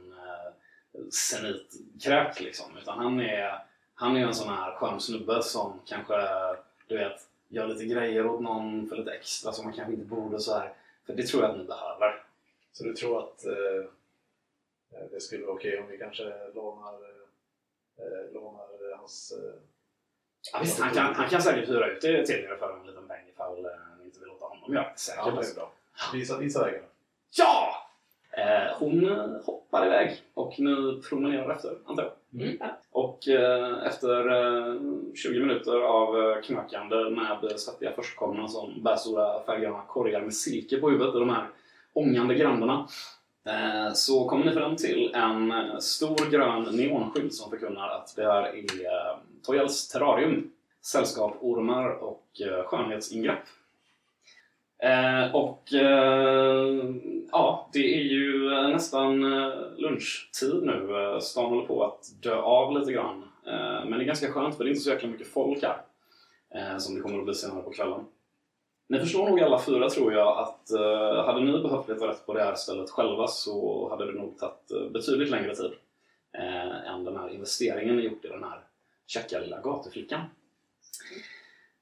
zenitkräk 1.12 2.40
liksom. 2.40 2.66
Utan 2.82 2.98
han 2.98 3.20
är, 3.20 3.58
han 3.98 4.16
är 4.16 4.26
en 4.26 4.34
sån 4.34 4.48
här 4.48 4.74
skön 4.74 5.00
snubbe 5.00 5.42
som 5.42 5.80
kanske, 5.86 6.14
du 6.86 6.98
vet, 6.98 7.20
gör 7.48 7.66
lite 7.66 7.84
grejer 7.84 8.26
åt 8.26 8.40
någon 8.40 8.88
för 8.88 8.96
lite 8.96 9.12
extra 9.12 9.52
som 9.52 9.64
man 9.64 9.74
kanske 9.74 9.92
inte 9.92 10.06
borde 10.06 10.40
så 10.40 10.54
här. 10.54 10.72
För 11.06 11.12
det 11.12 11.26
tror 11.26 11.42
jag 11.42 11.50
att 11.50 11.58
ni 11.58 11.64
behöver. 11.64 12.22
Så 12.72 12.84
du 12.84 12.94
tror 12.94 13.18
att 13.18 13.44
eh, 13.46 13.90
det 15.10 15.20
skulle 15.20 15.44
vara 15.46 15.54
okej 15.56 15.78
om 15.78 15.86
vi 15.86 15.98
kanske 15.98 16.32
lånar, 16.54 16.94
eh, 17.98 18.32
lånar 18.34 18.96
hans... 18.96 19.32
Eh, 19.32 19.60
Ja, 20.52 20.58
visst, 20.62 20.80
han 20.80 20.94
kan, 20.94 21.14
han 21.14 21.28
kan 21.28 21.42
säkert 21.42 21.68
hyra 21.68 21.86
ut 21.92 22.00
det 22.00 22.26
till 22.26 22.34
er 22.44 22.56
för 22.58 22.78
en 22.80 22.86
liten 22.86 23.08
peng 23.08 23.28
ifall 23.28 23.64
eh, 23.64 23.70
ni 23.98 24.04
inte 24.04 24.18
vill 24.20 24.28
låta 24.28 24.44
honom 24.44 24.74
göra 24.74 24.84
det. 24.84 24.98
Säkert. 24.98 25.22
ja, 25.26 25.30
det 25.30 25.50
är 25.50 25.54
bra. 25.54 25.72
Visa, 26.12 26.38
visa 26.38 26.64
vägen. 26.64 26.82
Ja! 27.30 27.74
Eh, 28.30 28.76
hon 28.78 29.04
hoppar 29.44 29.86
iväg 29.86 30.22
och 30.34 30.60
ni 30.60 31.02
promenerar 31.08 31.50
efter, 31.54 31.78
antar 31.86 32.02
jag. 32.02 32.12
Mm. 32.34 32.56
Och 32.92 33.08
och 33.18 33.28
eh, 33.28 33.86
efter 33.86 34.28
eh, 34.28 34.80
20 35.14 35.40
minuter 35.40 35.80
av 35.80 36.18
eh, 36.18 36.42
knökande 36.42 36.96
med 36.96 37.60
svettiga 37.60 37.92
förstkommande 37.92 38.48
som 38.48 38.82
bär 38.82 38.96
stora 38.96 39.42
färggranna 39.46 39.82
korgar 39.88 40.20
med 40.20 40.34
silke 40.34 40.76
på 40.76 40.90
huvudet 40.90 41.14
i 41.14 41.18
de 41.18 41.30
här 41.30 41.48
ångande 41.92 42.34
grandarna 42.34 42.88
eh, 43.46 43.92
så 43.94 44.28
kommer 44.28 44.44
ni 44.44 44.52
fram 44.52 44.76
till 44.76 45.14
en 45.14 45.50
eh, 45.50 45.78
stor 45.78 46.30
grön 46.30 46.76
neonskylt 46.76 47.34
som 47.34 47.50
förkunnar 47.50 47.88
att 47.88 48.16
det 48.16 48.24
här 48.24 48.42
är 48.42 48.56
eh, 48.56 49.18
Toyels 49.46 49.88
terrarium, 49.88 50.50
sällskap 50.82 51.36
ormar 51.40 51.88
och 51.88 52.26
eh, 52.40 52.64
skönhetsingrepp. 52.64 53.44
Eh, 54.82 55.34
och 55.34 55.72
eh, 55.72 56.94
ja, 57.32 57.70
det 57.72 57.94
är 57.94 58.02
ju 58.02 58.52
eh, 58.52 58.68
nästan 58.68 59.32
eh, 59.32 59.52
lunchtid 59.76 60.62
nu. 60.62 60.96
Eh, 60.96 61.18
Stan 61.18 61.44
håller 61.44 61.66
på 61.66 61.84
att 61.84 62.22
dö 62.22 62.36
av 62.36 62.78
lite 62.78 62.92
grann. 62.92 63.22
Eh, 63.46 63.84
men 63.88 63.90
det 63.90 64.04
är 64.04 64.06
ganska 64.06 64.32
skönt 64.32 64.56
för 64.56 64.64
det 64.64 64.68
är 64.68 64.72
inte 64.72 64.82
så 64.82 64.90
jäkla 64.90 65.08
mycket 65.08 65.28
folk 65.28 65.62
här. 65.62 65.80
Eh, 66.54 66.78
som 66.78 66.94
det 66.94 67.00
kommer 67.00 67.18
att 67.18 67.24
bli 67.24 67.34
senare 67.34 67.62
på 67.62 67.70
kvällen. 67.70 68.04
Ni 68.88 68.98
förstår 68.98 69.28
nog 69.28 69.40
alla 69.40 69.62
fyra 69.62 69.88
tror 69.88 70.12
jag 70.12 70.38
att 70.38 70.70
eh, 70.70 71.24
hade 71.24 71.40
ni 71.40 71.62
behövt 71.62 71.88
leta 71.88 72.08
rätt 72.08 72.26
på 72.26 72.34
det 72.34 72.44
här 72.44 72.54
stället 72.54 72.90
själva 72.90 73.26
så 73.26 73.88
hade 73.90 74.06
det 74.06 74.18
nog 74.18 74.38
tagit 74.38 74.92
betydligt 74.92 75.30
längre 75.30 75.54
tid 75.54 75.72
eh, 76.38 76.92
än 76.94 77.04
den 77.04 77.16
här 77.16 77.28
investeringen 77.28 77.96
ni 77.96 78.02
gjort 78.02 78.24
i 78.24 78.28
den 78.28 78.44
här 78.44 78.60
käcka 79.06 79.40
lilla 79.40 79.60
gatuflickan. 79.60 80.20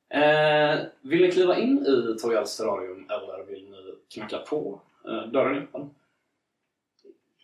Eh, 0.09 0.81
vill 1.01 1.23
ni 1.23 1.33
kliva 1.33 1.59
in 1.59 1.87
i 1.87 2.21
Toyals 2.21 2.57
terrarium 2.57 3.11
eller 3.11 3.45
vill 3.45 3.71
ni 3.71 3.95
knacka 4.15 4.39
på? 4.39 4.81
Eh, 5.05 5.27
dörren 5.27 5.57
är 5.57 5.61
öppen. 5.63 5.91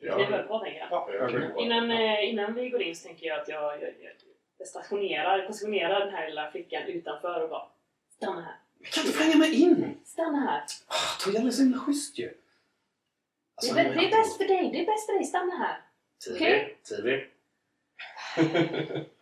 Vi 0.00 0.08
på 0.48 0.58
tänker 0.58 0.78
jag. 0.78 0.88
Ja, 0.90 1.08
jag 1.12 1.30
kan 1.30 1.52
gå. 1.52 1.60
Innan, 1.62 1.90
eh, 1.90 2.28
innan 2.30 2.54
vi 2.54 2.68
går 2.68 2.82
in 2.82 2.96
så 2.96 3.06
tänker 3.06 3.26
jag 3.26 3.40
att 3.40 3.48
jag, 3.48 3.82
jag, 3.82 3.90
jag, 4.58 4.68
stationerar, 4.68 5.46
positionerar 5.46 6.00
den 6.00 6.14
här 6.14 6.28
lilla 6.28 6.50
flickan 6.50 6.82
utanför 6.82 7.42
och 7.42 7.48
bara 7.50 7.66
Stanna 8.16 8.40
här. 8.42 8.56
Jag 8.78 8.90
kan 8.90 9.04
inte 9.06 9.18
följa 9.18 9.36
med 9.36 9.52
in! 9.52 9.94
Stanna 10.04 10.38
här. 10.40 10.62
Ah, 10.86 11.24
Toyal 11.24 11.46
är 11.46 11.50
så 11.50 11.62
himla 11.62 11.78
schysst 11.78 12.18
ju! 12.18 12.26
Det 12.26 12.34
Alltså, 13.54 13.78
är, 13.78 13.84
han 13.84 13.92
bä- 13.92 13.96
det 14.00 14.06
är 14.06 14.10
bäst 14.10 14.36
för 14.36 14.44
dig. 14.44 14.70
Det 14.72 14.80
är 14.82 14.86
bäst 14.86 15.06
för 15.06 15.12
dig. 15.12 15.24
Stanna 15.24 15.56
här. 15.56 15.80
Tidig, 16.24 16.36
Okej. 16.42 16.78
tidig. 16.82 17.28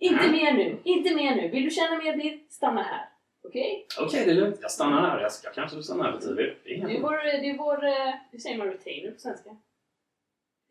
Inte 0.00 0.30
mer 0.30 0.52
nu. 0.52 0.78
Inte 0.84 1.14
mer 1.14 1.36
nu. 1.36 1.48
Vill 1.48 1.64
du 1.64 1.70
känna 1.70 1.98
mer 1.98 2.16
bild? 2.16 2.40
Stanna 2.50 2.82
här. 2.82 3.08
Okej? 3.44 3.86
Okej, 4.00 4.24
det 4.24 4.30
är 4.30 4.34
lugnt. 4.34 4.58
Jag 4.62 4.70
stannar 4.70 5.10
här. 5.10 5.20
Jag 5.20 5.32
ska 5.32 5.50
kanske 5.50 5.82
stanna 5.82 6.04
här 6.04 6.12
för 6.12 6.20
tidigt. 6.20 6.64
Det 6.64 6.96
är 6.96 7.00
vår, 7.00 7.42
du 7.42 7.50
är 7.50 7.58
vår, 7.58 7.84
eh, 7.84 8.14
hur 8.30 8.38
säger 8.38 8.58
man 8.58 8.66
retainer 8.66 9.10
på 9.10 9.20
svenska? 9.20 9.50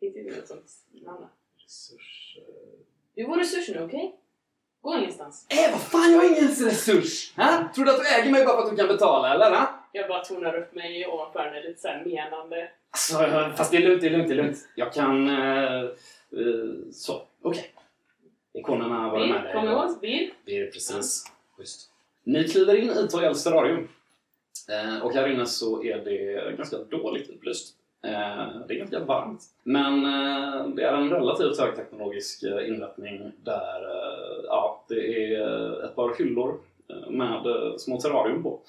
Finns 0.00 0.14
det 0.14 0.36
något 0.36 0.48
sånt 0.48 0.70
namn? 1.06 1.26
Resurs... 1.56 2.36
Du 3.14 3.22
är 3.22 3.26
vår 3.26 3.36
resurs 3.36 3.68
nu, 3.68 3.82
okej? 3.84 4.16
Gå 4.82 4.94
ingenstans. 4.94 5.46
Äh, 5.50 5.72
vad 5.72 5.80
fan, 5.80 6.12
jag 6.12 6.24
är 6.24 6.28
ingen 6.28 6.48
resurs! 6.48 7.36
Ha? 7.36 7.68
Tror 7.74 7.84
du 7.84 7.90
att 7.90 8.00
du 8.00 8.08
äger 8.08 8.30
mig 8.30 8.44
bara 8.44 8.56
för 8.56 8.62
att 8.64 8.70
du 8.70 8.76
kan 8.76 8.88
betala, 8.88 9.34
eller? 9.34 9.50
Ha? 9.50 9.88
Jag 9.92 10.08
bara 10.08 10.24
tonar 10.24 10.58
upp 10.58 10.74
mig 10.74 11.06
ovanför 11.06 11.40
henne 11.40 11.62
lite 11.62 11.80
såhär 11.80 12.04
menande. 12.04 12.70
Alltså, 12.90 13.14
fast 13.56 13.70
det 13.70 13.76
är 13.76 13.82
lugnt, 13.82 14.00
det 14.00 14.06
är 14.06 14.10
lugnt, 14.10 14.28
det 14.28 14.34
är 14.34 14.42
lugnt. 14.42 14.68
Jag 14.74 14.92
kan... 14.92 15.28
Eh, 15.28 15.80
eh, 15.82 15.90
så, 16.92 17.22
okej. 17.42 17.74
Ikonerna 18.52 19.10
var 19.10 19.18
med 19.18 19.28
Bild, 19.28 19.44
dig. 19.44 19.52
kom 19.52 19.64
ihåg. 19.64 19.90
Det 20.44 20.58
är 20.58 20.66
precis 20.66 21.32
schysst. 21.56 21.90
Ni 22.24 22.44
kliver 22.48 22.74
in 22.74 22.90
i 22.90 23.08
Toyals 23.08 23.44
terrarium. 23.44 23.88
Eh, 24.68 25.04
och 25.06 25.12
här 25.14 25.28
inne 25.28 25.46
så 25.46 25.84
är 25.84 25.98
det 25.98 26.56
ganska 26.56 26.76
dåligt 26.78 27.30
upplyst. 27.30 27.74
Eh, 28.04 28.10
det 28.68 28.74
är 28.74 28.78
ganska 28.78 28.98
varmt. 29.04 29.42
Men 29.62 30.04
eh, 30.04 30.68
det 30.68 30.82
är 30.82 30.92
en 30.92 31.10
relativt 31.10 31.58
högteknologisk 31.60 32.42
eh, 32.42 32.68
inrättning 32.68 33.32
där 33.44 33.82
eh, 33.82 34.44
ja, 34.46 34.84
det 34.88 35.24
är 35.34 35.84
ett 35.84 35.94
par 35.96 36.14
hyllor 36.18 36.60
eh, 36.88 37.10
med 37.10 37.46
eh, 37.46 37.76
små 37.76 38.00
terrarium 38.00 38.42
på. 38.42 38.60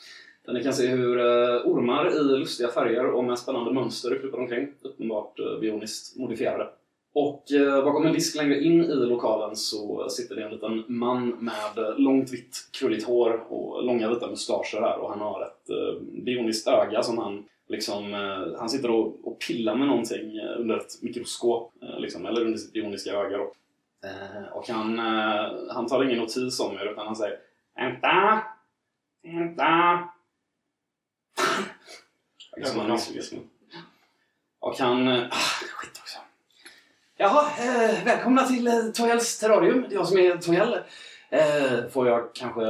Där 0.45 0.53
ni 0.53 0.63
kan 0.63 0.73
se 0.73 0.88
hur 0.88 1.19
eh, 1.19 1.61
ormar 1.65 2.15
i 2.15 2.23
lustiga 2.23 2.69
färger 2.69 3.05
och 3.05 3.23
med 3.23 3.39
spännande 3.39 3.71
mönster 3.73 4.19
kryper 4.21 4.39
omkring. 4.39 4.67
Uppenbart 4.82 5.39
eh, 5.39 5.59
bioniskt 5.59 6.17
modifierade. 6.17 6.69
Och 7.14 7.51
eh, 7.51 7.84
bakom 7.84 8.05
en 8.05 8.14
disk 8.14 8.36
längre 8.36 8.64
in 8.64 8.84
i 8.84 8.95
lokalen 8.95 9.55
så 9.55 10.09
sitter 10.09 10.36
det 10.36 10.43
en 10.43 10.51
liten 10.51 10.84
man 10.88 11.30
med 11.30 11.93
långt 11.97 12.34
vitt 12.34 12.70
krulligt 12.72 13.05
hår 13.05 13.45
och 13.49 13.84
långa 13.84 14.09
vita 14.09 14.28
mustascher 14.28 14.82
här 14.82 14.97
och 14.97 15.09
han 15.09 15.20
har 15.20 15.41
ett 15.41 15.70
eh, 15.70 16.01
bioniskt 16.24 16.68
öga 16.68 17.03
som 17.03 17.18
han 17.18 17.45
liksom, 17.68 18.14
eh, 18.14 18.59
han 18.59 18.70
sitter 18.70 18.91
och, 18.91 19.28
och 19.28 19.39
pillar 19.39 19.76
med 19.76 19.88
någonting 19.88 20.39
under 20.39 20.78
ett 20.78 21.01
mikroskop, 21.01 21.74
liksom, 21.97 22.26
eller 22.26 22.41
under 22.41 22.57
sitt 22.57 22.74
bioniska 22.74 23.12
öga 23.12 23.38
då. 23.38 23.53
Och 24.51 24.68
han, 24.68 24.99
han 25.70 25.88
tar 25.88 26.03
ingen 26.03 26.18
notis 26.18 26.59
om 26.59 26.76
er 26.76 26.91
utan 26.91 27.07
han 27.07 27.16
säger 27.16 27.38
Vänta! 27.76 28.43
Vänta! 29.24 30.09
Liksom 32.57 32.80
han 32.80 32.91
misslyckas 32.91 33.32
med. 33.32 33.41
Och 34.59 34.78
han... 34.80 35.07
Ah, 35.07 35.30
skit. 35.76 35.90
Jaha, 37.22 37.45
eh, 37.59 38.05
välkomna 38.05 38.43
till 38.43 38.67
eh, 38.67 38.74
Toyals 38.93 39.39
terrarium. 39.39 39.86
Det 39.89 39.95
är 39.95 39.97
jag 39.97 40.07
som 40.07 40.17
är 40.17 40.38
Toyal. 40.38 40.78
Eh, 41.30 41.89
får 41.91 42.07
jag 42.07 42.34
kanske 42.34 42.61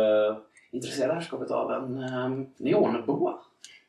intressera 0.72 1.14
herrskapet 1.14 1.52
av 1.52 1.72
en 1.72 2.04
eh, 2.04 2.30
neonboa? 2.58 3.34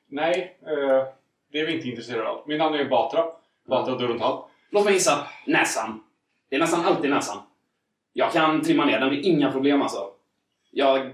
Nej, 0.08 0.58
eh, 0.66 1.04
det 1.52 1.60
är 1.60 1.66
vi 1.66 1.74
inte 1.76 1.88
intresserade 1.88 2.28
av. 2.28 2.42
Min 2.46 2.58
namn 2.58 2.74
är 2.76 2.84
Batra. 2.84 3.24
Batra 3.68 3.94
Duruntal. 3.94 4.42
Låt 4.70 4.84
mig 4.84 4.94
gissa. 4.94 5.26
Näsan. 5.46 6.02
Det 6.50 6.56
är 6.56 6.60
nästan 6.60 6.84
alltid 6.84 7.10
näsan. 7.10 7.38
Jag 8.12 8.32
kan 8.32 8.60
trimma 8.62 8.84
ner 8.84 9.00
den, 9.00 9.08
det 9.08 9.16
är 9.16 9.26
inga 9.26 9.52
problem 9.52 9.82
alltså. 9.82 10.10
Jag... 10.70 10.96
Eh, 11.00 11.10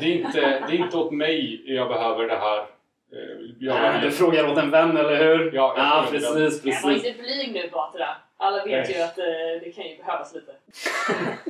Det 0.00 0.06
är 0.06 0.16
inte, 0.26 0.40
det 0.40 0.72
är 0.72 0.84
inte 0.84 0.96
åt 0.96 1.12
mig 1.12 1.62
jag 1.74 1.88
behöver 1.88 2.28
det 2.28 2.36
här. 2.36 2.58
Eh, 2.58 3.50
jag, 3.58 3.94
Äh, 3.94 4.00
du 4.02 4.10
frågar 4.10 4.48
åt 4.52 4.58
en 4.58 4.70
vän, 4.70 4.96
eller 4.96 5.16
hur? 5.24 5.52
Ja, 5.54 5.74
jag 5.76 5.86
ja 5.86 6.06
frågar 6.10 6.30
åt 6.30 6.36
en 6.36 6.42
precis, 6.44 6.64
Jag 6.64 6.82
var 6.82 6.90
precis. 6.90 7.06
inte 7.06 7.22
blyg 7.22 7.52
nu 7.52 7.70
Batra. 7.72 8.06
Alla 8.42 8.64
vet 8.64 8.88
Nej. 8.88 8.96
ju 8.96 9.02
att 9.02 9.18
eh, 9.18 9.24
det 9.64 9.72
kan 9.74 9.88
ju 9.88 9.96
behövas 9.96 10.34
lite. 10.34 10.54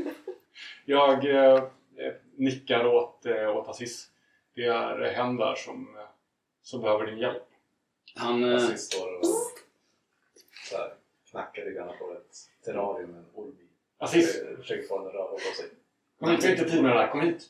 jag 0.85 1.25
eh, 1.45 1.63
nickar 2.37 2.87
åt, 2.87 3.27
eh, 3.27 3.57
åt 3.57 3.69
Aziz. 3.69 4.11
Det 4.55 4.65
är 4.65 5.13
hen 5.13 5.37
där 5.37 5.55
som, 5.55 5.97
eh, 5.99 6.03
som 6.63 6.81
behöver 6.83 7.07
din 7.07 7.19
hjälp. 7.19 7.43
Han... 8.17 8.45
eh, 8.45 8.57
Aziz 8.57 8.81
står 8.87 9.19
och 9.19 9.25
så 10.71 10.77
här, 10.77 10.95
knackar 11.31 11.65
lite 11.65 11.75
grann 11.77 11.99
på 11.99 12.13
ett 12.13 12.37
terrarium 12.65 13.11
med 13.11 13.19
en 13.19 13.27
orm 13.35 13.57
i. 13.61 13.67
Aziz, 13.99 14.43
Eh, 14.43 14.57
Försöker 14.57 14.89
få 14.89 14.99
den 14.99 15.07
att 15.09 15.15
röra 15.15 15.29
på 15.29 15.39
sig. 15.39 15.67
kom 16.21 16.31
hit. 16.31 16.45
Vi 16.45 16.47
har 16.49 16.55
inte 16.55 16.71
tid 16.71 16.83
med 16.83 16.93
det 16.93 16.99
här. 16.99 17.09
Kom 17.11 17.21
hit. 17.21 17.43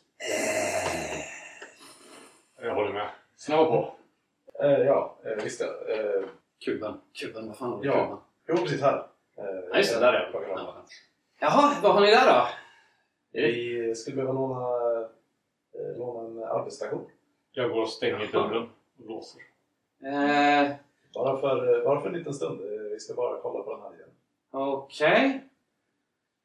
Jag 2.62 2.74
håller 2.74 2.92
med. 2.92 3.10
Snabba 3.36 3.64
på. 3.64 3.94
Eh, 4.64 4.70
ja, 4.80 5.16
eh, 5.24 5.44
visst 5.44 5.60
ja. 5.60 5.94
Eh, 5.94 6.22
Kuben. 6.64 7.00
Kuben, 7.12 7.48
vad 7.48 7.56
fan 7.56 7.70
har 7.72 7.78
vi 7.80 7.86
Ja. 7.86 8.04
kuben? 8.04 8.18
jo, 8.48 8.56
precis 8.56 8.80
här. 8.80 9.06
Eh, 9.40 9.46
Ja, 9.72 9.76
just 9.78 9.94
det. 9.94 10.00
Där 10.00 10.12
är 10.12 10.30
fram. 10.32 10.42
Ja. 10.48 10.84
Jaha, 11.40 11.74
vad 11.82 11.92
har 11.94 12.00
ni 12.00 12.06
där 12.10 12.32
då? 12.32 12.46
Vi 13.32 13.94
skulle 13.94 14.16
behöva 14.16 14.32
låna, 14.32 14.66
eh, 15.74 15.98
låna 15.98 16.28
en 16.28 16.50
arbetsstation. 16.50 17.06
Jag 17.52 17.70
går 17.70 17.82
och 17.82 17.88
stänger 17.88 18.28
dörren 18.32 18.62
och 18.98 19.06
låser. 19.06 19.42
Eh, 20.04 20.70
Bara 21.14 21.40
för, 21.40 21.84
bara 21.84 22.00
för 22.00 22.08
en 22.08 22.14
liten 22.14 22.34
stund. 22.34 22.60
Eh, 22.60 22.80
Vi 22.90 22.98
ska 23.00 23.14
bara 23.14 23.40
kolla 23.40 23.64
på 23.64 23.72
den 23.72 23.82
här 23.82 23.94
igen. 23.94 24.08
Okej. 24.50 25.40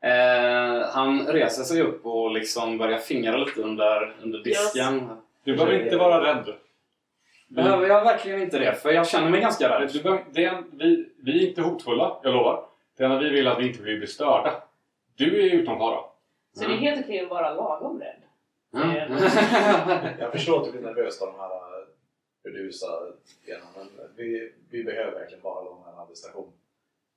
Eh, 0.01 0.87
han 0.89 1.27
reser 1.27 1.63
sig 1.63 1.81
upp 1.81 2.05
och 2.05 2.31
liksom 2.31 2.77
börjar 2.77 2.97
fingra 2.99 3.37
lite 3.37 3.61
under, 3.61 4.15
under 4.23 4.39
disken. 4.39 5.09
Du 5.43 5.55
behöver 5.55 5.83
inte 5.83 5.97
vara 5.97 6.23
rädd. 6.23 6.53
Vi, 7.47 7.55
Behöver 7.55 7.87
jag 7.87 8.03
verkligen 8.03 8.41
inte 8.41 8.59
det? 8.59 8.73
För 8.75 8.89
jag 8.91 9.07
känner 9.07 9.29
mig 9.29 9.41
ganska 9.41 9.69
rädd. 9.79 9.89
du 9.93 10.03
behöver, 10.03 10.25
det 10.31 10.45
är 10.45 10.49
en, 10.53 10.71
vi, 10.77 11.09
vi 11.23 11.43
är 11.45 11.49
inte 11.49 11.61
hotfulla, 11.61 12.19
jag 12.23 12.33
lovar. 12.33 12.65
Det 12.97 13.03
enda 13.03 13.19
vi 13.19 13.29
vill 13.29 13.47
är 13.47 13.51
att 13.51 13.59
vi 13.59 13.67
inte 13.67 13.83
vill 13.83 13.97
bli 13.97 14.07
störda. 14.07 14.63
Du 15.15 15.41
är 15.41 15.53
utom 15.55 15.77
fara. 15.77 15.99
Så 16.53 16.67
det 16.67 16.73
är 16.73 16.77
helt 16.77 17.05
okej 17.05 17.19
att 17.19 17.29
vara 17.29 17.53
lagom 17.53 18.01
rädd. 18.01 18.21
Mm. 18.73 19.17
Jag 20.19 20.31
förstår 20.31 20.59
att 20.59 20.65
du 20.65 20.71
blir 20.71 20.81
nervös 20.81 21.21
av 21.21 21.27
de 21.27 21.39
här 21.39 21.55
eh, 21.55 21.85
burdusa 22.43 22.87
grejerna, 23.45 23.65
men 23.77 23.87
vi, 24.15 24.51
vi 24.69 24.83
behöver 24.83 25.11
verkligen 25.11 25.43
bara 25.43 25.63
låna 25.63 25.91
en 25.93 25.99
arbetsstation. 25.99 26.51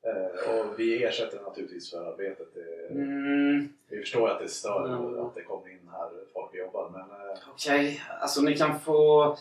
Eh, 0.07 0.55
och 0.55 0.81
vi 0.81 1.05
ersätter 1.05 1.41
naturligtvis 1.41 1.91
för 1.91 2.07
arbetet. 2.12 2.55
Det, 2.55 2.95
mm, 2.95 3.68
Vi 3.89 4.01
förstår 4.01 4.29
att 4.29 4.39
det 4.41 4.49
stör 4.49 4.87
Mm. 4.87 5.20
att 5.26 5.35
det 5.35 5.43
kommer 5.43 5.70
in 5.70 5.91
här 5.93 6.11
folk 6.33 6.51
och 6.51 6.57
jobbar, 6.57 6.89
men 6.91 7.01
eh, 7.01 7.37
Okej, 7.53 8.03
alltså 8.20 8.43
ni 8.43 8.57
kan 8.57 8.81
få... 8.81 9.37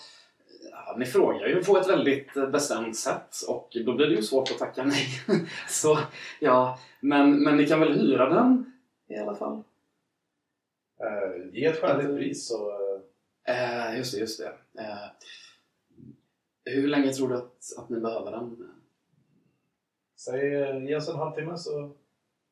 Ja, 0.85 0.95
ni 0.97 1.05
frågar 1.05 1.47
ju 1.47 1.63
på 1.63 1.77
ett 1.77 1.89
väldigt 1.89 2.37
eh, 2.37 2.49
bestämt 2.49 2.97
sätt 2.97 3.35
och 3.47 3.77
då 3.85 3.93
blir 3.95 4.07
det 4.07 4.15
ju 4.15 4.21
svårt 4.21 4.51
att 4.51 4.57
tacka 4.57 4.83
nej. 4.83 5.07
Så 5.69 5.99
ja, 6.39 6.79
men, 6.99 7.43
men 7.43 7.57
ni 7.57 7.67
kan 7.67 7.79
väl 7.79 7.99
hyra 7.99 8.29
den 8.29 8.73
i 9.07 9.17
alla 9.17 9.35
fall? 9.35 9.63
eh, 10.99 11.53
ge 11.53 11.65
ett 11.65 11.81
skäligt 11.81 12.15
pris 12.17 12.47
så 12.47 12.71
Eh, 13.47 13.97
just 13.97 14.13
det, 14.13 14.19
just 14.19 14.39
det. 14.39 14.81
Eh, 14.81 15.07
hur 16.65 16.87
länge 16.87 17.13
tror 17.13 17.29
du 17.29 17.35
att, 17.35 17.77
att 17.77 17.89
ni 17.89 17.99
behöver 17.99 18.31
den? 18.31 18.73
säg, 20.15 20.49
ge 20.87 20.95
oss 20.95 21.09
en 21.09 21.15
halvtimme 21.15 21.57
så 21.57 21.91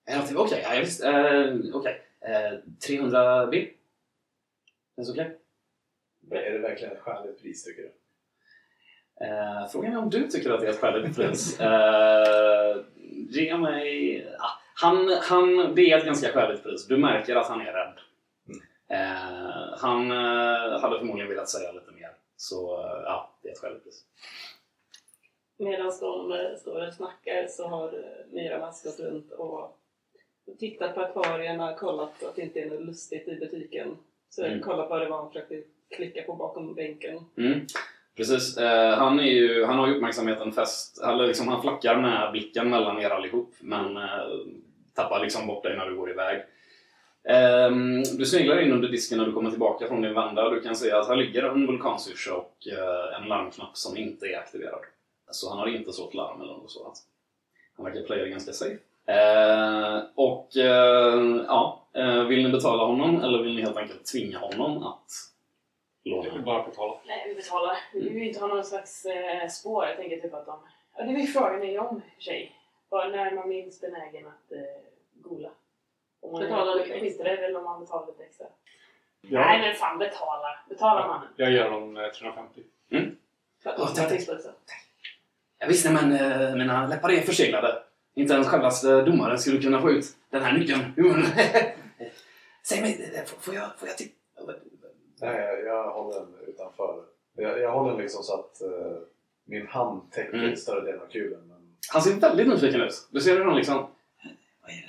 En 0.06 0.18
halvtimme? 0.18 0.40
Okej, 0.40 0.62
ja, 0.64 0.80
visst. 0.80 1.04
Okej. 1.74 2.02
Eh, 2.20 2.60
300 2.88 3.48
bill? 3.48 3.70
Känns 4.96 5.10
okej? 5.10 5.38
Men 6.20 6.38
är 6.38 6.52
det 6.52 6.60
verkligen 6.60 6.94
ett 6.94 7.02
skäligt 7.02 7.42
pris 7.42 7.64
tycker 7.64 7.82
du? 7.82 7.92
Eh, 9.22 9.68
frågan 9.72 9.94
är 9.94 9.98
om 9.98 10.10
du 10.10 10.28
tycker 10.28 10.52
att 10.52 10.62
det 10.62 10.68
är 10.68 10.72
ett 10.72 10.80
skäligt 10.80 11.16
pris. 11.16 11.60
Eh, 11.60 12.78
ge 13.30 13.58
mig... 13.58 14.28
Ah, 14.40 14.50
han, 14.76 15.10
han, 15.22 15.76
det 15.76 15.92
är 15.92 15.98
ett 15.98 16.06
ganska 16.06 16.28
skäligt 16.32 16.64
pris. 16.64 16.88
Du 16.88 16.98
märker 16.98 17.36
att 17.36 17.48
han 17.48 17.62
är 17.62 17.74
rädd. 17.74 18.00
Eh, 18.90 19.78
han 19.78 20.12
eh, 20.12 20.80
hade 20.82 21.00
förmodligen 21.00 21.30
velat 21.30 21.50
säga 21.50 21.72
lite 21.72 21.92
mer. 21.92 22.10
Så 22.38 22.82
eh, 22.82 23.02
ja, 23.04 23.32
det 23.42 23.48
är 23.48 23.52
ett 23.54 23.60
skäligt 23.60 23.84
pris. 23.84 24.04
Medan 25.58 25.92
de 26.00 26.32
eh, 26.32 26.56
står 26.58 26.88
och 26.88 26.94
snackar 26.94 27.48
så 27.48 27.68
har 27.68 27.94
Miramas 28.32 28.84
gått 28.84 29.00
runt 29.00 29.32
och 29.32 29.78
tittat 30.60 30.96
på 30.96 31.02
akvarierna, 31.02 31.74
kollat 31.74 32.24
att 32.24 32.36
det 32.36 32.42
inte 32.42 32.60
är 32.60 32.70
något 32.70 32.86
lustigt 32.86 33.28
i 33.28 33.36
butiken. 33.36 33.98
Så 34.30 34.46
Mm. 34.46 34.62
kollat 34.62 34.90
vad 34.90 35.02
det 35.02 35.10
var 35.10 35.18
han 35.18 35.28
försökte 35.32 35.62
klicka 35.96 36.22
på 36.22 36.34
bakom 36.36 36.76
bänken. 36.76 37.26
Mm. 37.38 37.66
Precis. 38.16 38.58
Eh, 38.58 38.98
han, 38.98 39.20
är 39.20 39.24
ju, 39.24 39.66
han 39.66 39.80
har 39.80 39.88
ju 39.88 39.96
uppmärksamheten 39.96 40.52
fäst, 40.52 41.02
eller 41.04 41.28
liksom, 41.28 41.48
han 41.48 41.62
flackar 41.62 42.02
med 42.02 42.32
blicken 42.32 42.70
mellan 42.70 43.02
er 43.02 43.10
allihop 43.10 43.54
men 43.60 43.98
eh, 43.98 44.04
tappar 44.96 45.20
liksom 45.20 45.48
bort 45.48 45.64
dig 45.64 45.78
när 45.78 45.86
du 45.86 45.96
går 45.96 46.10
iväg. 46.10 46.42
Ehm, 47.28 48.04
du 48.04 48.26
sneglar 48.26 48.62
in 48.62 48.72
under 48.72 48.90
disken 48.90 49.18
när 49.18 49.26
du 49.26 49.32
kommer 49.32 49.50
tillbaka 49.50 49.88
från 49.88 50.02
din 50.02 50.14
vända. 50.14 50.46
och 50.46 50.56
Du 50.56 50.62
kan 50.62 50.76
se 50.76 50.92
att 50.92 51.08
här 51.08 51.16
ligger 51.16 51.44
en 51.44 51.68
vulkansyrsa 51.68 52.34
och 52.34 52.68
eh, 52.72 53.22
en 53.22 53.28
larmknapp 53.28 53.78
som 53.78 53.98
inte 53.98 54.26
är 54.26 54.38
aktiverad. 54.38 54.80
Så 55.32 55.50
han 55.50 55.60
har 55.60 55.68
inte 55.68 55.94
slått 55.94 56.14
larm 56.14 56.42
eller 56.42 56.54
något 56.54 56.72
sådant. 56.72 56.98
Han 57.78 57.86
verkar 57.86 58.02
playa 58.02 58.24
det 58.24 58.30
ganska 58.30 58.54
safe. 58.54 58.78
Eh, 59.08 60.04
och 60.16 60.58
eh, 60.58 61.44
ja, 61.48 61.88
vill 62.30 62.44
ni 62.44 62.50
betala 62.50 62.84
honom 62.84 63.22
eller 63.22 63.44
vill 63.44 63.56
ni 63.56 63.62
helt 63.62 63.78
enkelt 63.78 64.06
tvinga 64.06 64.40
honom 64.40 64.84
att 64.84 65.12
låna? 66.06 66.28
Jag 66.28 66.34
vill 66.34 66.42
bara 66.44 66.64
betala. 66.64 66.98
Nej, 67.08 67.26
vi 67.30 67.36
betalar. 67.36 67.78
Vi 67.94 68.00
vill 68.10 68.18
ju 68.18 68.28
inte 68.28 68.40
ha 68.40 68.48
någon 68.48 68.64
slags 68.64 69.06
eh, 69.06 69.48
spår. 69.48 69.86
Jag 69.86 69.98
tänker 69.98 70.18
typ 70.22 70.34
att 70.34 70.46
de... 70.46 70.60
Ja, 70.98 71.04
det 71.04 71.14
vill 71.14 71.28
frågan 71.34 71.62
är 71.64 71.72
ju 71.72 71.80
om 71.80 72.02
sig. 72.20 72.56
Bara 72.90 73.08
när 73.10 73.26
är 73.26 73.32
man 73.36 73.50
minst 73.50 73.82
benägen 73.82 74.28
att 74.28 74.52
eh, 74.52 74.60
gola. 75.14 75.50
Om 76.22 76.32
man 76.32 76.42
Betala 76.42 76.72
är 76.72 76.86
lite 76.86 76.94
extra. 77.08 77.28
eller 77.30 77.58
om 77.58 77.64
man 77.64 77.80
betalar 77.80 78.08
lite 78.08 78.24
extra. 78.24 78.46
Ja. 79.22 79.40
Nej 79.40 79.62
men 79.62 79.76
fan 79.76 79.98
betala. 79.98 80.48
Betala 80.70 81.08
mannen. 81.08 81.28
Jag 81.36 81.52
ger 81.52 81.70
honom 81.70 81.98
eh, 81.98 82.08
350. 82.08 82.62
För 83.64 83.70
att 83.70 83.80
Ja, 83.80 83.88
ska 83.88 84.04
tack. 84.04 84.30
också. 84.30 84.52
Ja, 85.60 85.68
visst, 85.68 85.86
nej, 85.86 85.94
men 85.94 86.12
eh, 86.42 86.56
mina 86.56 86.88
läppar 86.88 87.12
är 87.12 87.22
förseglade. 87.22 87.84
Inte 88.16 88.34
ens 88.34 88.48
självaste 88.48 89.02
domaren 89.02 89.40
skulle 89.40 89.62
kunna 89.62 89.82
få 89.82 89.90
ut 89.92 90.06
den 90.30 90.44
här 90.44 90.54
nyckeln. 90.58 90.94
Mm. 90.98 91.22
Säg 92.64 92.82
mig, 92.82 93.12
eh, 93.16 93.24
får- 93.26 93.38
får 93.42 93.56
jag, 93.56 93.80
får 93.80 93.88
jag 93.88 93.98
titta? 93.98 94.16
Nej, 95.22 95.64
jag, 95.66 95.92
håller 95.92 96.20
den 96.20 96.28
utanför. 96.48 97.04
Jag, 97.38 97.60
jag 97.60 97.72
håller 97.72 97.92
den 97.92 98.02
liksom 98.02 98.24
så 98.24 98.34
att 98.34 98.62
eh, 98.62 98.98
min 99.46 99.68
hand 99.68 100.12
täcker 100.12 100.34
Mm. 100.38 100.56
större 100.56 100.82
delen 100.86 101.02
av 101.02 101.06
kulen. 101.08 101.40
Men 101.48 101.58
Han 101.94 102.02
ser 102.02 102.20
väldigt 102.20 102.48
nyfiken 102.48 102.82
ut. 102.82 103.08
Du 103.12 103.22
ser 103.22 103.38
hur 103.38 103.46
han 103.46 103.56
liksom... 103.58 103.76
Vad 104.62 104.72
är 104.72 104.86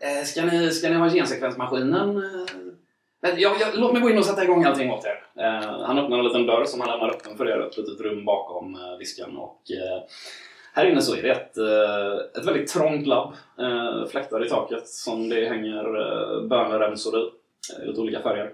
det? 0.00 0.18
Eh, 0.18 0.24
ska, 0.24 0.44
ni, 0.44 0.70
ska 0.70 0.88
ni 0.88 0.94
ha 0.94 1.08
gensekvensmaskinen? 1.10 2.16
Eh, 2.16 3.30
jag, 3.40 3.60
jag, 3.60 3.74
låt 3.74 3.92
mig 3.92 4.02
gå 4.02 4.10
in 4.10 4.18
och 4.18 4.24
sätta 4.24 4.44
igång 4.44 4.64
allting 4.64 4.90
åt 4.90 5.04
er. 5.04 5.24
Eh, 5.42 5.80
han 5.82 5.98
öppnar 5.98 6.18
en 6.18 6.24
liten 6.24 6.46
dörr 6.46 6.64
som 6.64 6.80
han 6.80 6.90
lämnar 6.90 7.10
öppen 7.10 7.36
för 7.36 7.48
er. 7.48 7.60
Ett 7.60 7.76
litet 7.76 8.00
rum 8.00 8.24
bakom 8.24 8.74
eh, 8.74 8.98
disken. 8.98 9.36
Och, 9.36 9.62
eh, 9.70 10.02
här 10.74 10.86
inne 10.86 11.02
så 11.02 11.16
är 11.16 11.22
det 11.22 11.30
ett, 11.30 11.56
eh, 11.58 12.40
ett 12.40 12.46
väldigt 12.48 12.68
trångt 12.68 13.06
labb. 13.06 13.34
Fläktar 14.10 14.46
i 14.46 14.48
taket 14.48 14.88
som 14.88 15.28
det 15.28 15.48
hänger 15.48 15.84
bönremsor 16.48 17.18
i. 17.18 17.30
lite 17.86 18.00
olika 18.00 18.22
färger. 18.22 18.52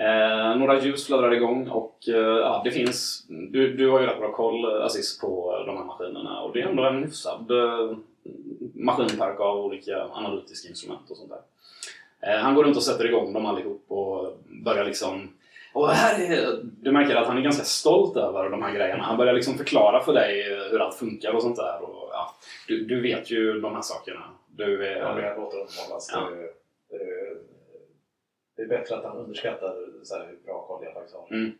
Eh, 0.00 0.56
några 0.56 0.80
ljus 0.80 1.06
fladdrar 1.06 1.34
igång 1.34 1.68
och 1.68 1.98
eh, 2.08 2.14
ja, 2.16 2.60
det 2.64 2.70
finns... 2.70 3.26
Du, 3.28 3.76
du 3.76 3.90
har 3.90 4.00
ju 4.00 4.06
rätt 4.06 4.18
bra 4.18 4.32
koll, 4.32 4.64
eh, 4.64 4.84
Aziz, 4.84 5.20
på 5.20 5.62
de 5.66 5.76
här 5.76 5.84
maskinerna 5.84 6.40
och 6.40 6.52
det 6.52 6.60
är 6.60 6.66
ändå 6.66 6.84
en 6.84 7.02
hyfsad 7.02 7.50
eh, 7.50 7.96
maskinpark 8.74 9.40
av 9.40 9.64
olika 9.64 10.04
analytiska 10.12 10.68
instrument 10.68 11.10
och 11.10 11.16
sånt 11.16 11.30
där. 11.30 11.40
Eh, 12.20 12.40
han 12.40 12.54
går 12.54 12.64
runt 12.64 12.76
och 12.76 12.82
sätter 12.82 13.06
igång 13.06 13.32
dem 13.32 13.46
allihop 13.46 13.84
och 13.88 14.38
börjar 14.64 14.84
liksom... 14.84 15.28
Och 15.72 15.88
här 15.88 16.32
är, 16.32 16.60
du 16.62 16.92
märker 16.92 17.16
att 17.16 17.26
han 17.26 17.38
är 17.38 17.42
ganska 17.42 17.64
stolt 17.64 18.16
över 18.16 18.50
de 18.50 18.62
här 18.62 18.74
grejerna. 18.74 19.02
Han 19.02 19.16
börjar 19.16 19.34
liksom 19.34 19.58
förklara 19.58 20.00
för 20.00 20.12
dig 20.12 20.52
eh, 20.52 20.70
hur 20.70 20.80
allt 20.80 20.94
funkar 20.94 21.32
och 21.32 21.42
sånt 21.42 21.56
där. 21.56 21.82
Och, 21.82 22.08
ja, 22.12 22.34
du, 22.68 22.84
du 22.84 23.00
vet 23.00 23.30
ju 23.30 23.60
de 23.60 23.74
här 23.74 23.82
sakerna. 23.82 24.20
Du 24.56 24.86
är, 24.86 24.96
ja, 24.96 25.14
men 25.14 25.24
jag 25.24 25.36
låter 25.38 25.58
den 25.58 25.66
hållas. 25.88 26.10
Ja. 26.12 26.20
Det, 26.20 26.36
det, 26.36 26.48
det 28.58 28.64
är 28.64 28.68
bättre 28.68 28.96
att 28.96 29.04
han 29.04 29.16
underskattar 29.16 29.76
så 30.02 30.16
här, 30.16 30.26
hur 30.26 30.36
bra 30.36 30.66
koll 30.66 30.84
jag 30.84 30.94
faktiskt 30.94 31.16
har. 31.16 31.28
Mm. 31.30 31.58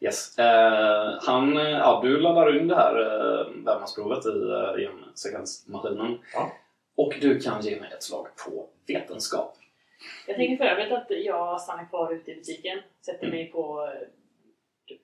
Yes. 0.00 0.38
Eh, 0.38 1.18
han, 1.20 1.56
ja, 1.56 2.00
du 2.04 2.20
laddar 2.20 2.58
in 2.60 2.68
det 2.68 2.74
här 2.74 3.00
eh, 3.00 3.64
vävnadsprovet 3.64 4.26
i 4.26 4.28
eh, 4.28 4.88
gensekvensmaskinen. 4.88 6.18
Ja. 6.34 6.52
Och 6.96 7.14
du 7.20 7.40
kan 7.40 7.62
ge 7.62 7.80
mig 7.80 7.92
ett 7.92 8.02
slag 8.02 8.26
på 8.46 8.68
vetenskap. 8.86 9.56
Jag 10.26 10.36
tänker 10.36 10.56
för 10.56 10.64
övrigt 10.64 10.92
att 10.92 11.06
jag 11.08 11.60
stannar 11.60 11.88
kvar 11.88 12.12
ute 12.12 12.30
i 12.30 12.34
butiken. 12.34 12.78
Sätter 13.00 13.30
mig 13.30 13.50
på 13.52 13.86
eh, 13.86 14.08
typ, 14.86 15.00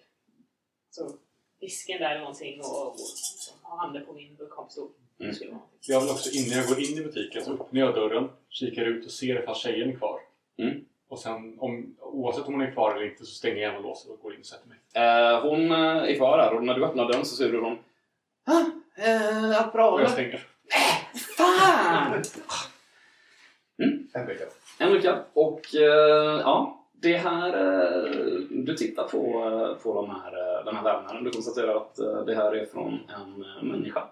så, 0.91 1.11
disken 1.61 1.99
där 1.99 2.11
eller 2.11 2.21
någonting 2.21 2.61
och, 2.61 2.87
och 2.87 2.97
liksom, 2.97 3.57
har 3.63 3.79
handen 3.79 4.07
på 4.07 4.13
min 4.13 4.37
vulkanpistol. 4.37 4.89
Mm. 5.21 5.35
Jag 5.81 6.01
vill 6.01 6.11
också 6.11 6.31
innan 6.31 6.59
jag 6.59 6.69
går 6.69 6.81
in 6.81 6.99
i 6.99 7.05
butiken 7.05 7.45
så 7.45 7.53
öppnar 7.53 7.81
jag 7.81 7.95
dörren, 7.95 8.31
kikar 8.49 8.85
ut 8.85 9.05
och 9.05 9.11
ser 9.11 9.43
ifall 9.43 9.55
tjejen 9.55 9.91
är 9.91 9.97
kvar. 9.97 10.21
Mm. 10.59 10.85
Och 11.09 11.19
sen 11.19 11.59
om, 11.59 11.97
oavsett 12.01 12.47
om 12.47 12.53
hon 12.53 12.63
är 12.63 12.71
kvar 12.71 12.95
eller 12.95 13.11
inte 13.11 13.25
så 13.25 13.35
stänger 13.35 13.57
jag 13.57 13.63
igen 13.63 13.77
och 13.77 13.83
låser 13.83 14.13
och 14.13 14.21
går 14.23 14.35
in 14.35 14.41
och 14.41 14.47
sätter 14.47 14.69
mig. 14.69 14.79
Eh, 14.95 15.43
hon 15.43 15.73
eh, 15.73 16.11
är 16.11 16.17
kvar 16.17 16.39
här 16.39 16.55
och 16.55 16.65
när 16.65 16.75
du 16.75 16.85
öppnar 16.85 17.09
dörren 17.09 17.25
så 17.25 17.37
ser 17.37 17.53
du 17.53 17.61
hon 17.61 17.79
ah, 18.47 18.61
eh, 19.03 19.61
Allt 19.61 19.73
bra 19.73 19.91
Och 19.91 20.01
jag 20.01 20.11
stänger. 20.11 20.47
Fan! 21.37 22.23
En 24.15 24.27
vecka. 24.27 24.45
En 24.79 24.93
lyckad. 24.93 25.25
Och 25.33 25.75
eh, 25.75 26.41
ja, 26.41 26.87
det 26.93 27.17
här... 27.17 27.49
Eh, 27.49 28.13
du 28.51 28.75
tittar 28.77 29.05
på, 29.05 29.19
eh, 29.19 29.83
på 29.83 29.95
de 29.95 30.11
här, 30.11 30.65
den 30.65 30.77
här 30.77 30.83
vävnaden. 30.83 31.25
Du 31.25 31.31
konstaterar 31.31 31.77
att 31.77 31.99
eh, 31.99 32.25
det 32.25 32.35
här 32.35 32.57
är 32.57 32.67
från 32.67 32.99
en 33.09 33.45
människa. 33.69 34.09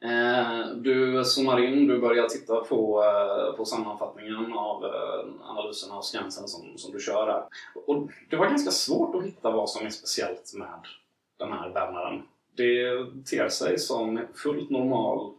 Eh, 0.00 0.68
du 0.74 1.24
zoomar 1.24 1.60
in, 1.60 1.86
du 1.86 1.98
börjar 1.98 2.28
titta 2.28 2.60
på, 2.60 3.04
eh, 3.04 3.56
på 3.56 3.64
sammanfattningen 3.64 4.52
av 4.52 4.84
eh, 4.84 4.90
analysen 5.42 5.56
analyserna 5.66 5.94
av 5.94 6.02
skansen 6.02 6.48
som, 6.48 6.78
som 6.78 6.92
du 6.92 7.00
kör 7.00 7.26
här. 7.26 7.44
Och 7.86 8.08
det 8.30 8.36
var 8.36 8.46
ganska 8.46 8.70
svårt 8.70 9.14
att 9.14 9.24
hitta 9.24 9.50
vad 9.50 9.70
som 9.70 9.86
är 9.86 9.90
speciellt 9.90 10.54
med 10.54 10.80
den 11.38 11.52
här 11.52 11.68
vävnaden. 11.68 12.22
Det 12.56 13.06
ter 13.30 13.48
sig 13.48 13.78
som 13.78 14.20
fullt 14.34 14.70
normal, 14.70 15.32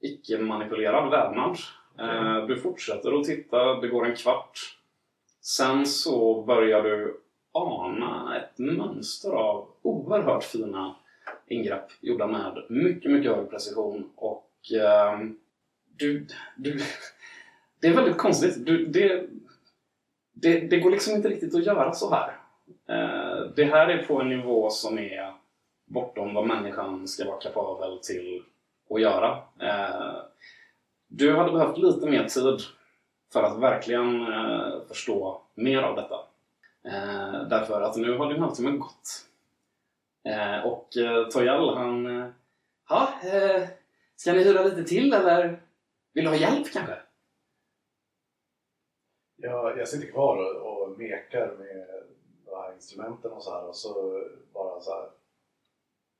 icke-manipulerad 0.00 1.10
vävnad. 1.10 1.56
Mm. 1.98 2.46
Du 2.46 2.60
fortsätter 2.60 3.20
att 3.20 3.24
titta, 3.24 3.80
det 3.80 3.88
går 3.88 4.06
en 4.06 4.16
kvart. 4.16 4.58
Sen 5.40 5.86
så 5.86 6.42
börjar 6.42 6.82
du 6.82 7.20
ana 7.52 8.36
ett 8.36 8.58
mönster 8.58 9.30
av 9.30 9.68
oerhört 9.82 10.44
fina 10.44 10.94
ingrepp 11.46 11.86
gjorda 12.00 12.26
med 12.26 12.64
mycket, 12.68 13.10
mycket 13.10 13.36
hög 13.36 13.50
precision 13.50 14.10
och 14.16 14.50
ehm, 14.74 15.36
du, 15.96 16.26
du, 16.56 16.80
det 17.80 17.88
är 17.88 17.94
väldigt 17.94 18.18
konstigt. 18.18 18.66
Du, 18.66 18.86
det, 18.86 19.26
det, 20.32 20.60
det 20.60 20.78
går 20.78 20.90
liksom 20.90 21.14
inte 21.16 21.28
riktigt 21.28 21.54
att 21.54 21.66
göra 21.66 21.92
så 21.92 22.10
här. 22.10 22.36
Eh, 22.88 23.46
det 23.56 23.64
här 23.64 23.88
är 23.88 24.02
på 24.02 24.20
en 24.20 24.28
nivå 24.28 24.70
som 24.70 24.98
är 24.98 25.34
bortom 25.84 26.34
vad 26.34 26.46
människan 26.46 27.08
ska 27.08 27.24
vara 27.24 27.40
kapabel 27.40 27.98
till 27.98 28.42
att 28.90 29.00
göra. 29.00 29.38
Eh, 29.60 30.22
du 31.08 31.36
hade 31.36 31.52
behövt 31.52 31.78
lite 31.78 32.06
mer 32.06 32.24
tid 32.24 32.60
för 33.32 33.42
att 33.42 33.58
verkligen 33.58 34.32
eh, 34.32 34.72
förstå 34.88 35.42
mer 35.54 35.82
av 35.82 35.96
detta. 35.96 36.14
Eh, 36.84 37.48
därför 37.48 37.82
att 37.82 37.96
nu 37.96 38.16
har 38.18 38.32
din 38.32 38.42
halvtimme 38.42 38.70
gått. 38.70 39.26
Eh, 40.24 40.66
och 40.66 40.88
Toyal 41.32 41.76
han... 41.76 42.06
Eh, 42.06 42.28
ja, 42.88 43.14
eh, 43.24 43.68
ska 44.16 44.32
ni 44.32 44.44
hyra 44.44 44.62
lite 44.62 44.84
till 44.84 45.12
eller 45.12 45.62
vill 46.12 46.24
du 46.24 46.30
ha 46.30 46.36
hjälp 46.36 46.72
kanske? 46.72 46.96
Jag, 49.36 49.78
jag 49.78 49.88
sitter 49.88 50.12
kvar 50.12 50.36
och, 50.36 50.82
och 50.82 50.98
mekar 50.98 51.56
med 51.58 51.86
de 52.44 52.54
här 52.56 52.72
instrumenten 52.74 53.32
och 53.32 53.42
så 53.42 53.50
här 53.50 53.68
och 53.68 53.76
så 53.76 54.22
bara 54.52 54.80
så 54.80 54.90
här 54.90 55.10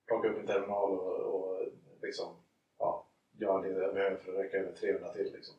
plocka 0.07 0.29
upp 0.29 0.37
min 0.37 0.47
terminal 0.47 0.99
och, 0.99 1.17
och 1.17 1.69
liksom 2.03 2.37
ja, 2.79 3.07
gör 3.39 3.63
det 3.63 3.69
jag 3.69 3.95
behöver 3.95 4.17
för 4.17 4.33
att 4.33 4.39
räcka 4.39 4.57
över 4.57 4.73
300 4.73 5.13
till 5.13 5.33
liksom. 5.33 5.55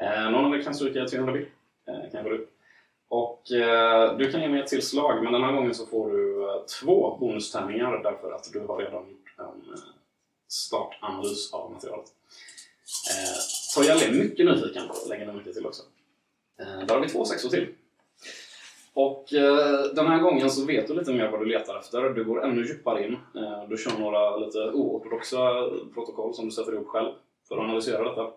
Eh, 0.00 0.30
någon 0.30 0.44
av 0.44 0.54
er 0.54 0.62
kan 0.62 0.74
stryka 0.74 1.06
300 1.06 1.32
bill. 1.32 1.46
Eh, 1.86 2.10
kan 2.10 2.10
jag 2.12 2.24
gå 2.24 2.30
upp. 2.30 2.50
Och 3.10 3.52
eh, 3.52 4.16
du 4.16 4.32
kan 4.32 4.40
ge 4.40 4.48
mig 4.48 4.60
ett 4.60 4.66
till 4.66 4.86
slag, 4.86 5.22
men 5.22 5.32
den 5.32 5.42
här 5.42 5.52
gången 5.52 5.74
så 5.74 5.86
får 5.86 6.10
du 6.10 6.44
eh, 6.44 6.64
två 6.80 7.16
bonustärningar 7.20 8.02
därför 8.02 8.32
att 8.32 8.52
du 8.52 8.60
har 8.60 8.78
redan 8.78 9.10
gjort 9.10 9.34
en 9.38 9.72
eh, 9.74 9.80
startanalys 10.48 11.52
av 11.52 11.72
materialet. 11.72 12.06
Eh, 13.10 13.40
Toyal 13.74 14.02
är 14.02 14.24
mycket 14.24 14.46
nyfiken, 14.46 14.82
lägger 15.08 15.26
ni 15.26 15.32
märke 15.32 15.52
till 15.52 15.66
också. 15.66 15.82
Eh, 16.60 16.86
där 16.86 16.94
har 16.94 17.00
vi 17.00 17.08
två 17.08 17.24
sexor 17.24 17.48
till. 17.48 17.68
Och 18.94 19.32
eh, 19.34 19.84
den 19.94 20.06
här 20.06 20.18
gången 20.18 20.50
så 20.50 20.64
vet 20.64 20.88
du 20.88 20.94
lite 20.94 21.12
mer 21.12 21.30
vad 21.30 21.40
du 21.40 21.46
letar 21.46 21.78
efter. 21.78 22.10
Du 22.10 22.24
går 22.24 22.44
ännu 22.44 22.66
djupare 22.66 23.06
in. 23.06 23.12
Eh, 23.12 23.68
du 23.68 23.76
kör 23.76 23.98
några 23.98 24.36
lite 24.36 24.58
oortodoxa 24.58 25.58
eh, 25.58 25.64
protokoll 25.94 26.34
som 26.34 26.44
du 26.44 26.50
sätter 26.50 26.72
ihop 26.72 26.88
själv 26.88 27.12
för 27.48 27.54
att 27.56 27.62
analysera 27.62 28.08
detta. 28.08 28.30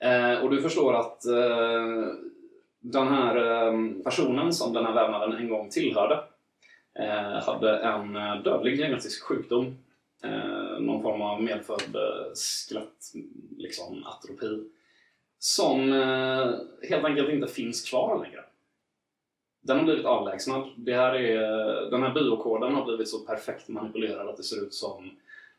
Eh, 0.00 0.44
och 0.44 0.50
du 0.50 0.62
förstår 0.62 0.94
att 0.94 1.24
eh, 1.24 2.06
den 2.82 3.08
här 3.08 3.36
ehm, 3.36 4.02
personen 4.02 4.52
som 4.52 4.72
den 4.72 4.84
här 4.84 4.92
vävnaden 4.92 5.32
en 5.32 5.48
gång 5.48 5.70
tillhörde 5.70 6.24
eh, 6.98 7.44
hade 7.44 7.78
en 7.78 8.16
eh, 8.16 8.42
dödlig 8.42 8.78
genetisk 8.78 9.22
sjukdom. 9.22 9.78
Eh, 10.24 10.80
någon 10.80 11.02
form 11.02 11.22
av 11.22 11.42
medfödd 11.42 11.96
skelett, 12.34 13.12
liksom 13.56 14.04
atropi. 14.06 14.64
Som 15.38 15.92
helt 16.88 17.04
enkelt 17.04 17.30
inte 17.30 17.46
finns 17.46 17.90
kvar 17.90 18.24
längre. 18.24 18.44
Den 19.60 19.78
har 19.78 19.84
blivit 19.84 20.06
avlägsnad. 20.06 20.70
Det 20.76 20.94
här 20.94 21.14
är, 21.14 21.40
den 21.90 22.02
här 22.02 22.14
biokoden 22.14 22.74
har 22.74 22.84
blivit 22.84 23.08
så 23.08 23.18
perfekt 23.18 23.68
manipulerad 23.68 24.28
att 24.28 24.36
det 24.36 24.42
ser 24.42 24.62
ut 24.62 24.74
som 24.74 25.10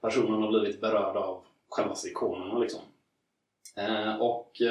personen 0.02 0.42
har 0.42 0.50
blivit 0.50 0.82
berörd 0.82 1.18
av 1.18 1.44
själva 1.70 1.96
ikonerna. 2.06 2.60
Liksom. 2.60 2.82
Och 4.20 4.62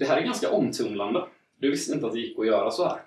det 0.00 0.06
här 0.06 0.16
är 0.16 0.22
ganska 0.22 0.50
omtumlande. 0.50 1.24
Du 1.58 1.70
visste 1.70 1.94
inte 1.94 2.06
att 2.06 2.12
det 2.12 2.20
gick 2.20 2.38
att 2.38 2.46
göra 2.46 2.70
så 2.70 2.84
här. 2.84 3.02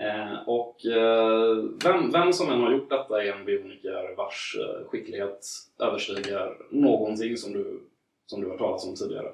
Eh, 0.00 0.48
och 0.48 0.86
eh, 0.86 1.56
vem, 1.84 2.10
vem 2.10 2.32
som 2.32 2.50
än 2.50 2.60
har 2.60 2.72
gjort 2.72 2.90
detta 2.90 3.24
är 3.24 3.32
en 3.32 3.44
bioniker 3.44 4.14
vars 4.16 4.56
eh, 4.60 4.88
skicklighet 4.88 5.46
överstiger 5.78 6.56
någonting 6.70 7.36
som 7.36 7.52
du, 7.52 7.80
som 8.26 8.40
du 8.40 8.48
har 8.48 8.58
talat 8.58 8.84
om 8.84 8.94
tidigare. 8.94 9.32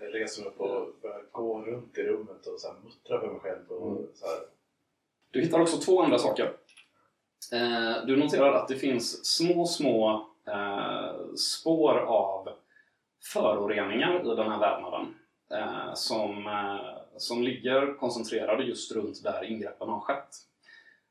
Jag 0.00 0.14
reser 0.14 0.42
mig 0.42 0.50
upp 0.50 0.60
och 0.60 0.88
börjar 1.02 1.22
gå 1.32 1.62
runt 1.62 1.98
i 1.98 2.02
rummet 2.02 2.46
och 2.46 2.60
så 2.60 2.68
här 2.68 2.76
muttra 2.84 3.20
för 3.20 3.26
mig 3.28 3.40
själv. 3.40 3.68
Och 3.68 3.90
Mm. 3.90 4.08
så 4.14 4.26
här. 4.26 4.38
Du 5.30 5.40
hittar 5.40 5.60
också 5.60 5.76
två 5.76 6.02
andra 6.02 6.18
saker. 6.18 6.52
Eh, 7.52 8.06
du 8.06 8.16
noterar 8.16 8.52
att 8.52 8.68
det 8.68 8.76
finns 8.76 9.36
små, 9.36 9.66
små 9.66 10.26
eh, 10.46 11.34
spår 11.36 11.98
av 11.98 12.48
föroreningar 13.32 14.32
i 14.32 14.36
den 14.36 14.50
här 14.50 14.60
vävnaden 14.60 15.14
som, 15.94 16.46
eh, 16.46 17.16
som 17.16 17.42
ligger 17.42 17.94
koncentrerade 17.94 18.64
just 18.64 18.92
runt 18.92 19.22
där 19.22 19.44
ingreppen 19.44 19.88
har 19.88 20.00
skett. 20.00 20.36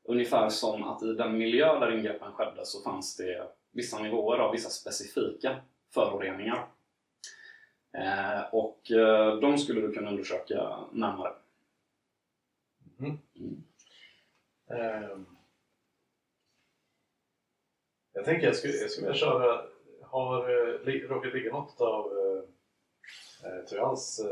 Ungefär 0.04 0.48
som 0.48 0.84
att 0.84 1.02
i 1.02 1.12
den 1.12 1.38
miljö 1.38 1.80
där 1.80 1.98
ingreppen 1.98 2.32
skedde 2.32 2.66
så 2.66 2.82
fanns 2.82 3.16
det 3.16 3.48
vissa 3.72 3.98
nivåer 3.98 4.38
av 4.38 4.52
vissa 4.52 4.70
specifika 4.70 5.56
föroreningar. 5.94 6.66
Eh, 7.98 8.54
och 8.54 8.90
eh, 8.90 9.36
de 9.36 9.58
skulle 9.58 9.80
du 9.80 9.92
kunna 9.92 10.10
undersöka 10.10 10.78
närmare. 10.92 11.32
Ehm. 14.70 15.26
Jag 18.12 18.24
tänker 18.24 18.46
jag 18.46 18.56
skulle, 18.56 18.74
jag 18.74 18.90
skulle 18.90 19.06
vilja 19.06 19.20
köra, 19.20 19.62
har 20.02 20.50
eh, 20.50 21.08
råkat 21.08 21.34
ligga 21.34 21.52
något 21.52 21.80
av 21.80 22.12
eh, 23.46 23.78
eh, 23.78 24.26
eh, 24.26 24.30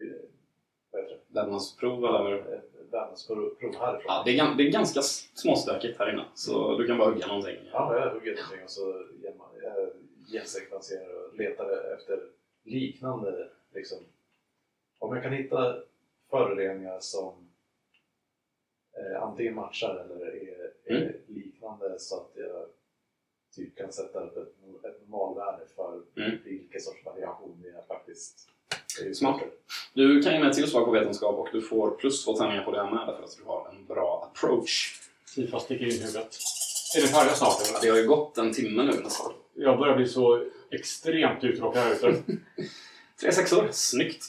eh, 0.00 0.06
vad 0.90 1.02
heter 1.02 1.14
det? 1.14 1.40
Vävnadsprov 1.40 2.04
eller? 2.04 2.52
Eh, 2.54 2.60
Vävnadsprov 2.90 3.54
prov 3.54 3.74
härifrån. 3.74 4.02
Ja, 4.06 4.22
det, 4.26 4.38
är, 4.38 4.54
det 4.54 4.62
är 4.68 4.72
ganska 4.72 5.02
småstökigt 5.02 5.98
här 5.98 6.12
inne, 6.12 6.24
så 6.34 6.78
du 6.78 6.86
kan 6.86 6.98
bara 6.98 7.10
hugga 7.10 7.26
någonting. 7.26 7.56
Ja, 7.72 7.98
jag 7.98 8.10
hugger 8.14 8.34
någonting 8.34 8.64
och 8.64 8.70
så 8.70 9.04
gen- 9.22 9.40
jag 9.62 9.90
gensekvenserar 10.32 11.24
och 11.28 11.34
letar 11.36 11.94
efter 11.94 12.20
liknande 12.64 13.48
liksom. 13.74 13.98
Om 14.98 15.14
jag 15.14 15.22
kan 15.22 15.32
hitta 15.32 15.76
föroreningar 16.30 17.00
som 17.00 17.48
eh, 18.96 19.22
antingen 19.22 19.54
matchar 19.54 20.04
eller 20.04 20.26
är, 20.26 20.72
är 20.84 21.02
Mm. 21.02 21.12
liknande 21.26 21.98
så 21.98 22.16
att 22.16 22.30
jag 22.34 22.66
typ 23.58 23.76
kan 23.78 23.92
sätta 23.92 24.20
upp 24.20 24.36
ett, 24.36 24.84
ett 24.84 25.08
normalvärde 25.08 25.62
för 25.76 26.00
Mm. 26.16 26.38
vilken 26.44 26.80
sorts 26.80 27.04
variation 27.06 27.62
det 27.62 27.68
är 27.68 27.82
faktiskt. 27.88 28.48
Det 29.00 29.08
är 29.08 29.14
Smart. 29.14 29.40
Du 29.94 30.22
kan 30.22 30.32
ge 30.32 30.38
mig 30.38 30.48
ett 30.50 30.56
tillslag 30.56 30.84
på 30.84 30.90
vetenskap 30.90 31.34
och 31.38 31.48
du 31.52 31.62
får 31.62 31.90
plus 31.90 32.24
två 32.24 32.32
tärningar 32.36 32.64
på 32.64 32.70
det 32.72 32.78
här 32.84 32.90
med 32.90 33.06
därför 33.06 33.22
att 33.22 33.36
du 33.38 33.44
har 33.44 33.68
en 33.68 33.86
bra 33.86 34.30
approach. 34.32 35.00
Tifa 35.34 35.60
sticker 35.60 35.84
in 35.84 35.90
huvudet. 35.92 36.38
Är 36.96 37.00
det 37.02 37.08
färdiga 37.08 37.34
snart 37.34 37.56
Ja, 37.60 37.68
eller? 37.68 37.80
Det 37.82 37.88
har 37.90 37.96
ju 37.96 38.06
gått 38.08 38.38
en 38.38 38.52
timme 38.52 38.82
nu 38.82 38.92
nästan. 39.02 39.32
Jag 39.54 39.78
börjar 39.78 39.96
bli 39.96 40.06
så 40.08 40.44
extremt 40.70 41.44
uttråkad 41.44 41.82
här 41.82 41.92
ute. 41.94 42.22
Tre 43.20 43.32
sexor, 43.32 43.68
snyggt! 43.70 44.24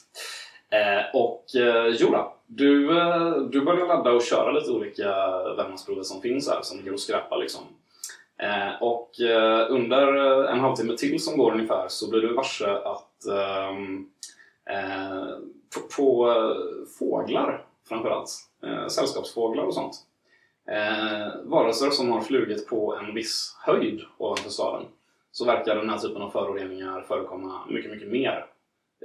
Eh, 0.70 1.16
och 1.16 1.56
eh, 1.56 1.86
Jora, 1.88 2.28
du, 2.48 2.98
eh, 3.00 3.38
du 3.38 3.62
börjar 3.62 3.88
ladda 3.88 4.12
och 4.12 4.22
köra 4.24 4.52
lite 4.52 4.72
olika 4.72 5.08
vävnadsprover 5.58 6.04
som 6.04 6.22
finns 6.22 6.50
här 6.50 6.62
som 6.62 6.78
ligger 6.78 6.94
och 6.94 7.00
skräpar 7.00 7.38
liksom. 7.38 7.62
Eh, 8.40 8.82
och 8.82 9.20
eh, 9.20 9.68
under 9.70 10.16
eh, 10.16 10.54
en 10.54 10.60
halvtimme 10.60 10.98
till 10.98 11.24
som 11.24 11.38
går 11.38 11.52
ungefär 11.52 11.88
så 11.88 12.10
blir 12.10 12.22
du 12.22 12.34
varse 12.34 12.70
att 12.70 13.26
ehm, 13.26 14.10
eh, 14.70 15.28
på, 15.74 15.82
på 15.98 16.32
eh, 16.32 16.88
fåglar 17.00 17.66
framförallt, 17.90 18.30
eh, 18.64 18.88
sällskapsfåglar 18.88 19.64
och 19.64 19.74
sånt, 19.74 19.96
eh, 20.72 21.28
varelser 21.44 21.90
som 21.90 22.12
har 22.12 22.22
flugit 22.22 22.68
på 22.68 22.96
en 22.96 23.14
viss 23.14 23.58
höjd 23.66 24.02
ovanför 24.18 24.50
staden 24.50 24.86
så 25.32 25.46
verkar 25.46 25.76
den 25.76 25.90
här 25.90 25.98
typen 25.98 26.22
av 26.22 26.30
föroreningar 26.30 27.02
förekomma 27.02 27.66
mycket, 27.70 27.92
mycket 27.92 28.12
mer 28.12 28.46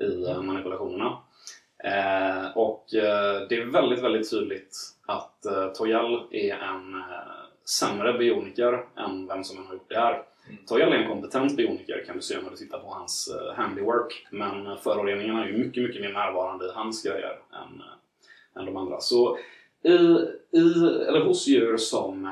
i 0.00 0.30
eh, 0.30 0.42
manipulationerna. 0.42 1.18
Eh, 1.84 2.56
och 2.56 2.94
eh, 2.94 3.48
det 3.48 3.56
är 3.56 3.72
väldigt, 3.72 4.02
väldigt 4.04 4.30
tydligt 4.30 4.76
att 5.06 5.46
eh, 5.46 5.68
Toyal 5.68 6.26
är 6.30 6.54
en 6.54 6.94
eh, 6.94 7.43
sämre 7.64 8.18
bioniker 8.18 8.86
än 8.96 9.26
vem 9.26 9.44
som 9.44 9.58
än 9.58 9.66
har 9.66 9.74
gjort 9.74 9.88
det 9.88 9.98
här. 9.98 10.22
Mm. 10.48 10.64
Toyal 10.66 10.92
är 10.92 10.96
en 10.96 11.08
kompetent 11.08 11.56
bioniker 11.56 12.04
kan 12.06 12.16
du 12.16 12.22
se 12.22 12.40
när 12.42 12.50
du 12.50 12.56
tittar 12.56 12.78
på 12.78 12.88
hans 12.88 13.28
eh, 13.28 13.54
handiwork. 13.54 14.26
Men 14.30 14.66
eh, 14.66 14.76
föroreningarna 14.76 15.44
är 15.44 15.48
ju 15.48 15.58
mycket, 15.58 15.82
mycket 15.82 16.02
mer 16.02 16.12
närvarande 16.12 16.64
i 16.64 16.72
hans 16.74 17.02
grejer 17.02 17.38
än, 17.52 17.80
eh, 17.80 18.60
än 18.60 18.66
de 18.66 18.76
andra. 18.76 19.00
Så 19.00 19.38
i, 19.82 19.92
i, 20.58 20.74
eller 21.08 21.24
hos 21.24 21.46
djur 21.46 21.76
som 21.76 22.24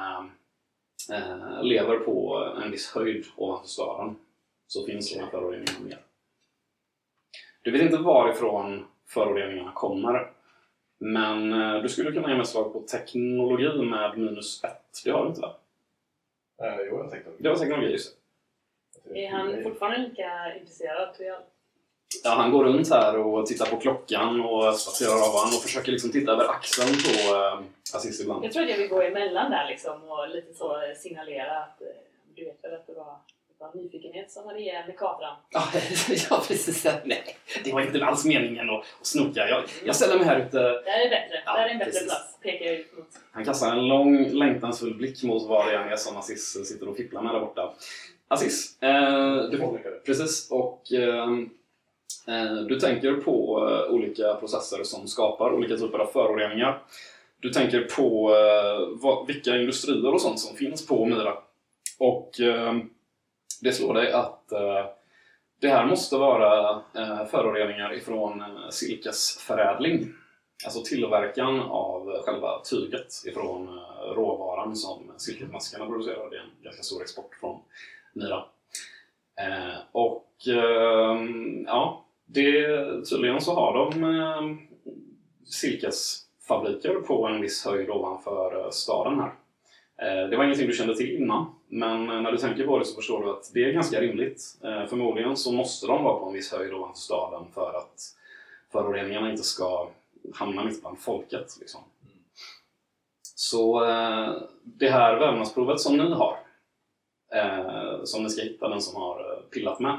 eh, 1.13 1.63
lever 1.63 1.99
på 1.99 2.45
en 2.65 2.71
viss 2.71 2.95
höjd 2.95 3.25
ovanför 3.37 3.69
staden 3.69 4.17
så 4.67 4.87
finns 4.87 5.13
de 5.13 5.21
här 5.21 5.31
föroreningarna 5.31 5.85
mer. 5.85 5.99
Du 7.63 7.71
vet 7.71 7.83
inte 7.83 7.97
varifrån 7.97 8.85
föroreningarna 9.09 9.73
kommer. 9.73 10.32
Men 11.05 11.53
eh, 11.53 11.83
du 11.83 11.89
skulle 11.89 12.13
kunna 12.13 12.31
ge 12.31 12.37
mig 12.37 12.47
slag 12.47 12.73
på 12.73 12.81
teknologi 12.81 13.83
med 13.83 14.19
minus 14.19 14.65
ett. 14.65 15.03
Det 15.05 15.11
har 15.11 15.23
du 15.23 15.29
inte 15.29 15.41
va? 15.41 15.55
Eh, 16.63 16.77
jo, 16.91 16.99
jag 16.99 17.11
tänkte 17.11 17.31
Det 17.39 17.49
var 17.49 17.57
teknologi, 17.57 17.91
just 17.91 18.17
det. 19.05 19.25
Är 19.25 19.31
han 19.31 19.63
fortfarande 19.63 19.99
lika 20.09 20.57
intresserad 20.61 21.15
tror 21.15 21.29
jag? 21.29 21.39
Ja, 22.25 22.31
han 22.31 22.51
går 22.51 22.65
runt 22.65 22.91
här 22.91 23.19
och 23.19 23.47
tittar 23.47 23.67
på 23.67 23.77
klockan 23.77 24.41
och 24.41 24.75
spatserar 24.75 25.13
av 25.13 25.33
honom 25.33 25.55
och 25.57 25.63
försöker 25.63 25.93
liksom 25.93 26.11
titta 26.11 26.33
över 26.33 26.49
axeln 26.49 26.89
på 26.89 27.35
äh, 27.35 27.97
Aziz 27.97 28.21
ibland. 28.21 28.45
Jag 28.45 28.53
tror 28.53 28.63
att 28.63 28.71
jag 28.71 28.79
vill 28.79 28.89
gå 28.89 29.03
emellan 29.03 29.51
där 29.51 29.69
liksom 29.69 30.03
och 30.09 30.29
lite 30.29 30.55
så 30.55 30.81
signalera 30.97 31.59
att 31.59 31.81
eh, 31.81 31.87
du 32.35 32.45
vet 32.45 32.65
väl 32.65 32.75
att 32.75 32.87
det 32.87 32.93
var, 32.93 33.17
det 33.63 33.79
var 33.79 33.83
nyfikenhet 33.83 34.31
som 34.31 34.47
hade 34.47 34.61
ihjäl 34.61 34.87
med 34.87 34.99
kameran. 34.99 35.37
Ja, 35.51 35.63
ja, 36.31 36.43
precis. 36.49 36.87
Nej, 37.05 37.37
det 37.65 37.73
var 37.73 37.81
inte 37.81 38.05
alls 38.05 38.25
meningen 38.25 38.71
att, 38.71 38.85
att 39.01 39.07
snoka. 39.07 39.49
Jag, 39.49 39.65
jag 39.85 39.97
ställer 39.97 40.19
mig 40.19 40.25
här 40.25 40.41
ute. 40.41 40.59
Där 40.59 41.07
är 41.07 41.11
bättre. 41.11 41.43
Ja, 41.47 41.57
där 41.57 41.67
är 41.67 41.69
en 41.69 41.79
bättre 41.79 41.91
precis. 41.91 42.09
plats. 42.09 42.39
Pekar 42.43 42.67
jag 42.67 42.75
ut 42.75 42.97
mot. 42.97 43.07
Han 43.33 43.45
kastar 43.45 43.73
en 43.73 43.89
lång 43.89 44.29
längtansfull 44.29 44.95
blick 44.95 45.23
mot 45.23 45.49
vad 45.49 45.67
det 45.67 45.77
än 45.77 45.89
är 45.89 45.97
som 45.97 46.17
Aziz 46.17 46.67
sitter 46.67 46.89
och 46.89 46.97
fipplar 46.97 47.23
med 47.23 47.35
där 47.35 47.41
borta. 47.41 47.75
Aziz, 48.29 48.83
eh, 48.83 49.51
du. 49.51 49.79
Precis, 50.07 50.51
och 50.51 50.93
ehm, 50.93 51.51
eh, 52.29 52.55
du 52.55 52.81
tänker 52.81 53.13
på 53.13 53.69
eh, 53.71 53.95
olika 53.95 54.35
processer 54.35 54.85
som 54.85 55.09
skapar 55.09 55.53
olika 55.53 55.77
typer 55.77 55.99
av 55.99 56.07
föroreningar. 56.07 56.83
Du 57.41 57.51
tänker 57.51 57.81
på 57.81 58.35
eh, 58.35 58.99
vad, 59.03 59.27
vilka 59.27 59.57
industrier 59.57 60.15
och 60.15 60.21
sånt 60.21 60.41
som 60.41 60.57
finns 60.57 60.87
på 60.87 61.07
Myra. 61.07 61.35
Och 61.99 62.41
ehm, 62.41 62.91
det 63.63 63.73
slår 63.73 63.95
dig 63.95 64.13
att 64.13 64.53
eh, 64.53 64.87
det 65.61 65.69
här 65.69 65.87
måste 65.87 66.17
vara 66.17 66.83
eh, 66.95 67.27
föroreningar 67.27 67.95
ifrån 67.95 68.41
eh, 68.41 68.69
silkesförädling. 68.71 70.13
Alltså 70.65 70.83
tillverkan 70.83 71.61
av 71.61 72.23
själva 72.25 72.61
tyget 72.71 73.09
ifrån 73.27 73.69
eh, 73.69 74.15
råvaran 74.15 74.77
som 74.77 75.13
silkesmaskarna 75.17 75.87
producerar. 75.87 76.31
Det 76.31 76.37
är 76.37 76.41
en 76.41 76.65
ganska 76.65 76.83
stor 76.83 77.03
export 77.03 77.35
från 77.41 77.61
Mira. 78.13 78.45
Eh, 79.41 79.79
och 79.93 80.33
ehm, 80.49 81.65
ja, 81.67 82.05
det, 82.27 82.67
tydligen 83.11 83.41
så 83.41 83.55
har 83.55 83.75
de 83.75 84.05
eh, 84.05 84.57
silkesfabriker 85.45 86.95
på 86.95 87.27
en 87.27 87.41
viss 87.41 87.65
höjd 87.65 87.91
ovanför 87.91 88.65
eh, 88.65 88.71
staden 88.71 89.21
här. 89.21 89.33
Det 90.31 90.37
var 90.37 90.45
ingenting 90.45 90.67
du 90.67 90.73
kände 90.73 90.97
till 90.97 91.17
innan, 91.17 91.55
men 91.75 92.11
eh, 92.11 92.21
när 92.21 92.33
du 92.33 92.39
tänker 92.39 92.67
på 92.67 92.79
det 92.79 92.85
så 92.85 92.95
förstår 92.95 93.25
du 93.25 93.31
att 93.31 93.51
det 93.55 93.65
är 93.65 93.73
ganska 93.73 94.01
rimligt. 94.01 94.59
Eh, 94.65 94.87
förmodligen 94.87 95.37
så 95.37 95.53
måste 95.53 95.87
de 95.87 96.05
vara 96.05 96.21
på 96.21 96.27
en 96.27 96.33
viss 96.33 96.53
höjd 96.53 96.75
ovanför 96.75 96.99
staden 96.99 97.47
för 97.55 97.75
att 97.79 98.17
föroreningarna 98.73 99.31
inte 99.31 99.43
ska 99.43 99.89
hamna 100.35 100.65
mitt 100.65 100.81
bland 100.81 100.99
folket. 100.99 101.57
Liksom. 101.61 101.81
Så 103.35 103.85
eh, 103.85 104.33
det 104.63 104.91
här 104.91 105.19
vävnadsprovet 105.19 105.81
som 105.81 105.97
ni 105.97 106.15
har, 106.15 106.39
som 108.05 108.23
ni 108.23 108.31
ska 108.31 108.43
hitta 108.43 108.69
den 108.69 108.81
som 108.81 109.03
har 109.03 109.43
pillat 109.51 109.81
med, 109.81 109.99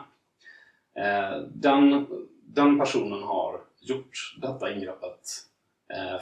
den, 1.54 2.06
den 2.42 2.80
personen 2.80 3.24
har 3.24 3.62
gjort 3.80 4.36
detta 4.42 4.72
ingreppet 4.74 5.20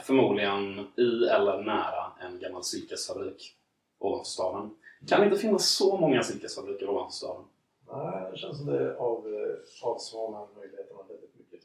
förmodligen 0.04 0.86
i 0.96 1.24
eller 1.24 1.62
nära 1.62 2.12
en 2.20 2.38
gammal 2.38 2.64
silkesfabrik 2.64 3.54
ovanför 3.98 4.24
staden. 4.24 4.70
Kan 5.08 5.20
det 5.20 5.26
inte 5.26 5.38
finnas 5.38 5.68
så 5.68 5.96
många 5.96 6.22
silkesfabriker 6.22 6.88
ovanför 6.90 7.12
staden? 7.12 7.44
Nej, 7.92 8.30
det 8.30 8.36
känns 8.38 8.56
som 8.58 8.66
det 8.66 8.96
av, 8.96 9.26
eh, 9.34 9.58
avsmalnar 9.88 10.48
möjligheterna 10.56 11.02
väldigt 11.08 11.34
mycket. 11.38 11.60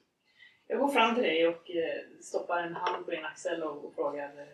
Jag 0.67 0.79
går 0.79 0.87
fram 0.87 1.15
till 1.15 1.23
dig 1.23 1.47
och 1.47 1.69
eh, 1.71 2.01
stoppar 2.21 2.63
en 2.63 2.75
hand 2.75 3.05
på 3.05 3.11
din 3.11 3.25
axel 3.25 3.63
och, 3.63 3.93
frågar 3.95 4.25
eh, 4.29 4.45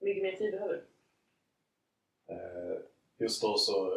hur 0.00 0.06
mycket 0.08 0.22
mer 0.22 0.36
tid 0.36 0.52
behöver 0.52 0.74
du? 0.74 0.84
Eh, 2.34 2.80
Just 3.18 3.42
då 3.42 3.54
så, 3.58 3.94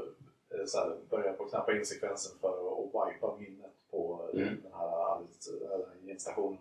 eh, 0.49 0.65
så 0.65 0.77
här, 0.79 0.97
börjar 1.09 1.25
jag 1.25 1.37
på 1.37 1.43
att 1.43 1.49
knappa 1.49 1.77
in 1.77 1.85
sekvensen 1.85 2.37
för 2.41 2.49
att 2.49 3.13
wipa 3.13 3.37
minnet 3.37 3.71
på 3.91 4.29
eh, 4.33 4.41
Mm. 4.41 4.61
den 4.63 4.73
här 4.73 5.19
genstationen. 6.05 6.57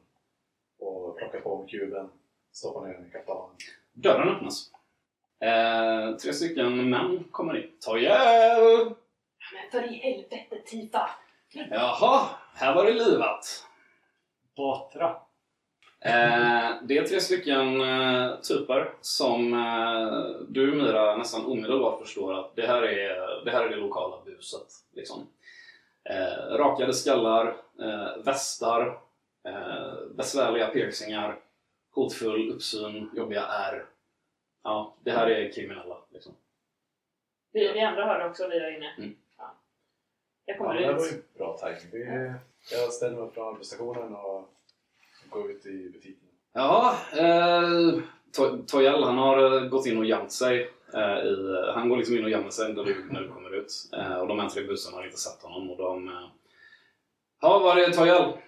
Och 0.79 1.17
plocka 1.19 1.41
på 1.41 1.59
mig 1.59 1.69
kuben, 1.69 2.09
stoppa 2.53 2.87
ner 2.87 2.93
den 2.95 3.07
i 3.07 3.11
kaptanen. 3.11 3.57
Dörren 3.93 4.29
öppnas. 4.29 4.73
Eh, 5.41 6.17
tre 6.17 6.33
stycken 6.33 6.91
män 6.91 7.25
kommer 7.31 7.57
in. 7.57 7.71
Ta 7.81 7.99
hjälp! 7.99 8.99
Men 9.53 9.71
för 9.71 9.93
i 9.93 9.97
helvete 9.97 10.57
Tifa! 10.67 11.11
Jaha, 11.71 12.29
här 12.55 12.75
var 12.75 12.85
det 12.85 12.93
livat. 12.93 13.67
Batra. 14.57 15.17
Eh, 16.01 16.75
det 16.83 16.99
är 16.99 17.07
tre 17.07 17.21
stycken 17.21 17.81
eh, 17.81 18.41
typer 18.41 18.93
som 19.01 19.55
eh, 19.55 20.47
du 20.49 20.75
Mira 20.75 21.17
nästan 21.17 21.47
omedelbart 21.47 22.01
förstår 22.01 22.35
att 22.35 22.57
det 22.57 22.67
här 22.67 22.83
är 22.83 23.45
det, 23.45 23.51
här 23.51 23.65
är 23.65 23.69
det 23.69 23.77
lokala 23.77 24.17
buset. 24.25 24.67
Liksom. 24.95 25.27
Eh, 26.05 26.57
rakade 26.57 26.95
skallar, 26.95 27.57
eh, 27.81 28.25
västar, 28.25 28.99
eh, 29.49 29.95
besvärliga 30.17 30.67
piercingar, 30.67 31.37
hotfull 31.95 32.51
uppsyn, 32.51 33.11
jobbiga 33.15 33.47
ärr. 33.47 33.85
Ja, 34.67 34.95
det 35.05 35.11
här 35.11 35.27
är 35.31 35.53
kriminella. 35.53 35.99
Liksom. 36.11 36.33
Vi, 37.53 37.73
vi 37.73 37.81
andra 37.81 38.05
hörde 38.07 38.25
också 38.31 38.49
vi 38.49 38.59
där 38.59 38.77
inne. 38.77 38.95
Mm. 38.99 39.17
Ja. 39.39 39.55
Jag 40.45 40.55
Ja, 40.57 40.59
kommer 40.59 40.75
det 40.81 40.93
var 40.93 41.07
ut. 41.07 41.13
ju 41.13 41.39
bra 41.39 41.59
timing. 41.59 41.79
Vi, 41.93 42.33
jag 42.73 42.93
ställer 42.93 43.17
mig 43.17 43.31
från 43.31 43.49
arbetsstationen 43.55 44.15
och 44.15 44.49
går 45.29 45.51
ut 45.51 45.67
i 45.67 45.91
butiken. 45.91 46.29
Ja, 46.53 46.97
eh, 47.13 48.01
To- 48.39 48.67
Toyal 48.67 49.03
han 49.05 49.19
har 49.19 49.57
eh, 49.63 49.69
gått 49.69 49.87
in 49.87 49.99
och 49.99 50.05
gömt 50.05 50.33
sig. 50.33 50.71
Eh, 50.95 51.19
i, 51.19 51.65
han 51.75 51.89
går 51.89 51.97
liksom 51.97 52.17
in 52.17 52.25
och 52.25 52.31
gömmer 52.31 52.51
sig 52.51 52.73
när 52.75 52.85
du, 52.85 53.05
när 53.11 53.21
du 53.21 53.29
kommer 53.29 53.55
ut. 53.55 53.73
Eh, 53.93 54.17
och 54.19 54.29
de 54.29 54.39
här 54.39 54.49
tre 54.49 54.63
bussarna 54.63 54.97
har 54.97 55.05
inte 55.05 55.17
sett 55.19 55.43
honom. 55.43 55.71
Och 55.71 55.77
de, 55.77 56.09
eh, 56.09 56.29
ja, 57.41 57.59
var 57.59 57.77
är 57.77 57.91
Toyal? 57.91 58.39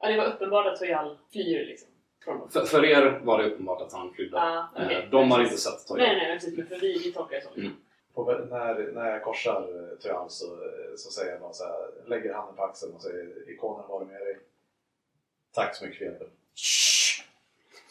Ja, 0.00 0.08
det 0.08 0.16
var 0.16 0.24
uppenbart 0.26 0.66
att 0.66 0.76
Toyal 0.78 1.18
flyr 1.32 1.66
liksom. 1.66 1.89
För, 2.24 2.64
för 2.64 2.84
er 2.84 3.20
var 3.24 3.38
det 3.38 3.44
uppenbart 3.50 3.82
att 3.82 3.92
han 3.92 4.12
flydde. 4.14 4.36
Ja, 4.36 4.68
okej. 4.76 4.96
eh, 4.96 5.10
de 5.10 5.30
har 5.30 5.42
inte 5.42 5.56
sett 5.56 5.86
Toyal. 5.86 6.06
Nej, 6.08 6.16
nej, 6.16 6.28
men 6.28 6.38
precis. 6.38 6.58
Men 6.58 6.66
för 6.66 6.76
vi, 6.80 6.98
vi 6.98 7.12
tolkar 7.12 7.36
det 7.36 7.42
så. 7.42 7.60
Mm. 7.60 7.72
På, 8.14 8.32
när, 8.32 8.92
när 8.92 9.10
jag 9.10 9.22
korsar 9.22 9.60
eh, 9.92 9.98
Toyan 9.98 10.30
så, 10.30 10.44
eh, 10.46 10.94
så 10.96 11.10
säger 11.10 11.38
jag 11.40 11.54
så 11.54 11.64
här, 11.64 11.90
lägger 12.06 12.34
handen 12.34 12.56
på 12.56 12.62
axeln 12.62 12.94
och 12.94 13.02
säger 13.02 13.50
ikonen 13.50 13.88
var 13.88 14.04
med 14.04 14.20
dig. 14.20 14.38
Tack 15.52 15.76
så 15.76 15.84
mycket 15.84 15.98
för 15.98 16.04
hjälpen. 16.04 16.28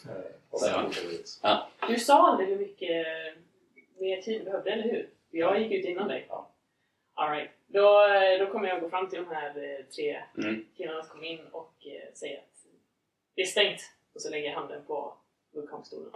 Eh, 0.08 0.32
och 0.50 0.60
sen 0.60 0.90
vi 0.90 1.14
ut. 1.16 1.40
Du 1.88 1.98
sa 1.98 2.28
aldrig 2.28 2.48
hur 2.48 2.58
mycket 2.58 3.06
mer 3.98 4.22
tid 4.22 4.40
du 4.40 4.44
behövde, 4.44 4.70
eller 4.70 4.82
hur? 4.82 5.08
Jag 5.30 5.60
gick 5.62 5.72
ut 5.72 5.84
innan 5.84 6.08
dig. 6.08 6.26
Ja. 6.28 6.50
All 7.14 7.30
right. 7.30 7.50
då, 7.66 8.06
då 8.38 8.46
kommer 8.52 8.68
jag 8.68 8.80
gå 8.80 8.90
fram 8.90 9.08
till 9.08 9.18
de 9.18 9.28
här 9.34 9.82
tre 9.96 10.22
Mm. 10.38 10.64
killarna 10.76 11.02
som 11.02 11.10
kom 11.10 11.24
in 11.24 11.46
och 11.52 11.74
säga 12.14 12.38
att 12.38 12.64
det 13.34 13.42
är 13.42 13.46
stängt. 13.46 13.80
Och 14.14 14.22
så 14.22 14.30
lägger 14.30 14.48
jag 14.48 14.54
handen 14.56 14.82
på 14.86 15.14
vulkanstolen. 15.54 16.10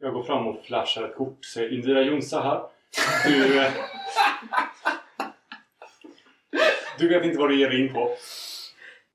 Jag 0.00 0.12
går 0.14 0.22
fram 0.22 0.46
och 0.46 0.64
flashar 0.64 1.02
ett 1.08 1.16
kort. 1.16 1.44
Säger 1.44 1.72
Indira 1.74 2.02
Jonsa 2.02 2.40
här. 2.40 2.62
Du... 3.26 3.60
eh, 3.60 3.72
Du 6.98 7.08
vet 7.08 7.24
inte 7.24 7.38
vad 7.38 7.48
du 7.50 7.58
ger 7.60 7.70
dig 7.70 7.80
in 7.86 7.92
på. 7.92 8.10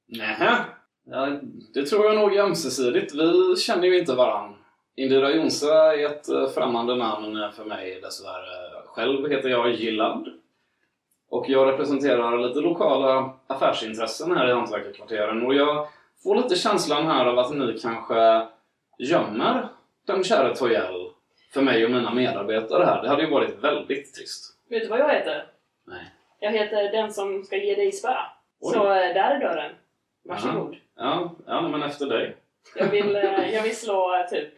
Nähä. 0.08 0.66
Ja, 1.06 1.40
det 1.74 1.86
tror 1.86 2.06
jag 2.06 2.16
nog 2.16 2.36
är 2.36 2.44
ömsesidigt. 2.44 3.14
Vi 3.16 3.56
känner 3.56 3.88
ju 3.88 4.00
inte 4.00 4.16
varann. 4.16 4.56
Indira 4.96 5.32
Jonsa 5.32 5.96
är 5.96 6.06
ett 6.06 6.30
eh, 6.30 6.50
främmande 6.50 6.96
namn 6.96 7.52
för 7.56 7.66
mig 7.66 8.02
dessvärre. 8.02 8.84
Själv 8.86 9.30
heter 9.30 9.50
jag 9.50 9.72
Gillard. 9.72 10.28
Och 11.30 11.46
jag 11.50 11.68
representerar 11.68 12.48
lite 12.48 12.60
lokala 12.60 13.34
affärsintressen 13.48 14.38
här 14.38 14.50
i 14.50 14.54
hantverkarkvarteren. 14.54 15.46
Och 15.46 15.54
jag 15.54 15.88
får 16.24 16.36
lite 16.36 16.56
känslan 16.56 17.08
här 17.08 17.26
av 17.26 17.40
att 17.40 17.54
ni 17.54 17.80
kanske 17.82 18.48
gömmer 18.98 19.68
den 20.08 20.24
kära 20.24 20.56
Toyel 20.56 21.12
för 21.54 21.62
mig 21.62 21.86
och 21.86 21.92
mina 21.92 22.14
medarbetare 22.14 22.86
här. 22.86 23.02
Det 23.02 23.10
hade 23.10 23.24
ju 23.24 23.30
varit 23.30 23.64
väldigt 23.64 24.14
trist. 24.14 24.58
Vet 24.70 24.84
du 24.84 24.90
vad 24.90 25.00
jag 25.00 25.10
heter? 25.10 25.46
Nej. 25.88 26.12
Jag 26.40 26.52
heter 26.52 26.92
den 26.92 27.14
som 27.14 27.44
ska 27.44 27.58
ge 27.58 27.76
dig 27.76 27.92
spö. 27.92 28.14
Oj. 28.60 28.74
Så 28.74 28.84
eh, 28.84 29.14
där 29.14 29.36
är 29.36 29.40
dörren. 29.40 29.72
Varsågod. 30.24 30.76
Ja, 30.96 31.36
ja 31.46 31.68
men 31.70 31.84
efter 31.84 32.06
dig. 32.06 32.36
Jag, 32.76 32.88
vill, 32.88 33.16
eh, 33.16 33.54
jag 33.54 33.64
vill 33.64 33.78
slå 33.78 34.16
eh, 34.16 34.30
typ 34.30 34.54